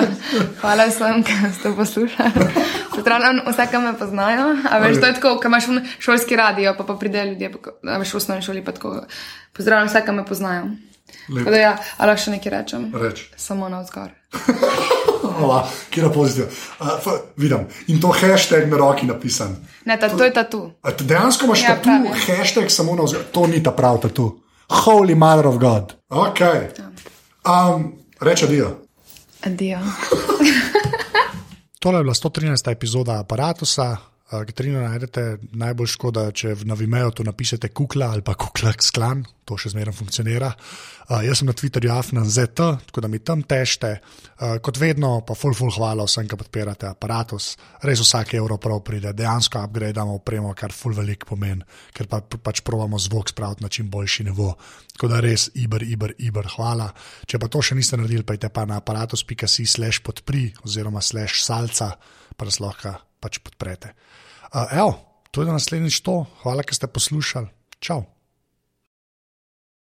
hvala 0.60 0.86
vsem, 0.92 1.24
ki 1.24 1.32
ste 1.56 1.72
poslušali. 1.72 2.80
Vse, 2.92 3.66
ki 3.70 3.78
me 3.78 3.98
poznajo. 3.98 4.56
A 4.70 4.78
veš, 4.78 5.00
to 5.00 5.06
je 5.06 5.14
tako, 5.14 5.36
ko 5.40 5.48
imaš 5.48 5.64
šolski 5.98 6.36
radio, 6.36 6.74
pa, 6.78 6.84
pa 6.84 6.94
pridejo 6.94 7.24
ljudje, 7.24 7.52
a 7.88 7.98
veš, 7.98 8.14
v 8.14 8.16
osnovni 8.16 8.42
šoli 8.42 8.64
pa 8.64 8.72
tako. 8.72 9.04
Pozdravljam 9.52 9.88
vse, 9.88 10.02
ki 10.04 10.12
me 10.12 10.24
poznajo. 10.24 10.64
Da 11.28 11.56
ja, 11.56 11.72
ali 11.98 12.08
lahko 12.08 12.22
še 12.24 12.30
nekaj 12.30 12.52
rečem? 12.52 12.92
Reč. 12.94 13.24
Samo 13.36 13.68
na 13.72 13.80
vzgor. 13.80 14.10
Kjer 15.90 16.06
je 16.06 16.12
pozitiv. 16.12 16.44
Uh, 16.80 16.88
vidim. 17.36 17.66
In 17.88 18.00
to 18.00 18.12
hashtag 18.12 18.68
na 18.68 18.76
roki 18.76 19.06
napisan. 19.06 19.56
Ne, 19.84 19.96
ta, 20.00 20.08
to 20.08 20.24
je 20.24 20.32
tatu. 20.32 20.70
Dejansko 21.00 21.44
imaš 21.44 21.62
Ja, 21.62 21.68
ja, 21.68 21.76
tu 21.76 21.88
pravi. 21.88 22.08
hashtag 22.38 22.70
samo 22.70 22.96
na 22.96 23.02
vzgor. 23.04 23.24
To 23.32 23.46
ni 23.46 23.62
ta 23.62 23.70
prav 23.70 24.00
tatu. 24.00 24.40
Holy 24.68 25.14
mother 25.14 25.46
of 25.46 25.58
God. 25.58 25.92
Ok. 26.08 26.40
Um, 27.44 27.92
reče 28.20 28.46
dio. 28.46 28.76
Adijo. 29.42 29.78
Tole 31.82 31.98
je 31.98 32.02
bila 32.02 32.14
113. 32.14 32.70
epizoda 32.70 33.18
aparata. 33.18 34.11
Katarino 34.32 34.80
najdete 34.80 35.22
najbolj 35.60 35.90
škoda, 35.92 36.22
če 36.32 36.54
v 36.56 36.64
Navimeju 36.70 37.10
to 37.18 37.24
napišete 37.26 37.68
kukla 37.76 38.14
ali 38.14 38.24
pa 38.24 38.32
kukla 38.32 38.72
sklan, 38.80 39.20
to 39.44 39.58
še 39.60 39.74
zmeraj 39.74 39.92
funkcionira. 39.98 40.48
Uh, 40.48 41.18
jaz 41.26 41.42
sem 41.42 41.50
na 41.50 41.52
Twitterju 41.52 41.90
afnan.zt, 41.92 42.62
tako 42.88 43.04
da 43.04 43.10
mi 43.12 43.20
tam 43.20 43.42
tešte. 43.44 43.90
Uh, 44.00 44.56
kot 44.64 44.80
vedno, 44.80 45.18
pa 45.28 45.36
full, 45.36 45.52
full 45.58 45.74
hvala 45.76 46.06
vsem, 46.08 46.24
ki 46.30 46.38
podpirate 46.40 46.88
aparatus. 46.88 47.50
Res 47.84 48.00
vsak 48.00 48.32
evro 48.40 48.56
prav 48.62 48.80
pride, 48.86 49.12
dejansko 49.18 49.60
upgradeamo 49.68 50.16
opremo, 50.22 50.54
kar 50.56 50.72
full 50.72 50.96
velik 50.96 51.28
pomen, 51.28 51.60
ker 51.92 52.08
pa, 52.08 52.22
pač 52.24 52.64
provamo 52.64 52.96
zvok 52.96 53.34
spraviti 53.34 53.66
na 53.66 53.68
čim 53.68 53.92
boljši 53.92 54.30
nivo. 54.30 54.54
Tako 54.96 55.12
da 55.12 55.20
res, 55.20 55.50
iber, 55.60 55.84
iber, 55.84 56.16
iber, 56.24 56.48
hvala. 56.56 56.88
Če 57.28 57.42
pa 57.42 57.52
to 57.52 57.60
še 57.60 57.76
niste 57.76 58.00
naredili, 58.00 58.24
pa 58.24 58.38
idite 58.38 58.48
pa 58.54 58.64
na 58.64 58.80
aparatus.si 58.80 59.68
slash 59.68 60.00
podpri 60.00 60.48
oziroma 60.64 61.04
slash 61.04 61.44
salca, 61.44 61.92
pa 62.32 62.48
nas 62.48 62.62
lahko 62.64 62.96
pač 63.22 63.38
podprete. 63.38 63.92
Uh, 64.52 64.68
evo, 64.68 65.00
to 65.32 65.42
je 65.42 65.48
naslednjič 65.48 66.04
to. 66.04 66.28
Hvala, 66.44 66.60
ker 66.60 66.76
ste 66.76 66.84
poslušali. 66.84 67.48
Čau. 67.80 68.11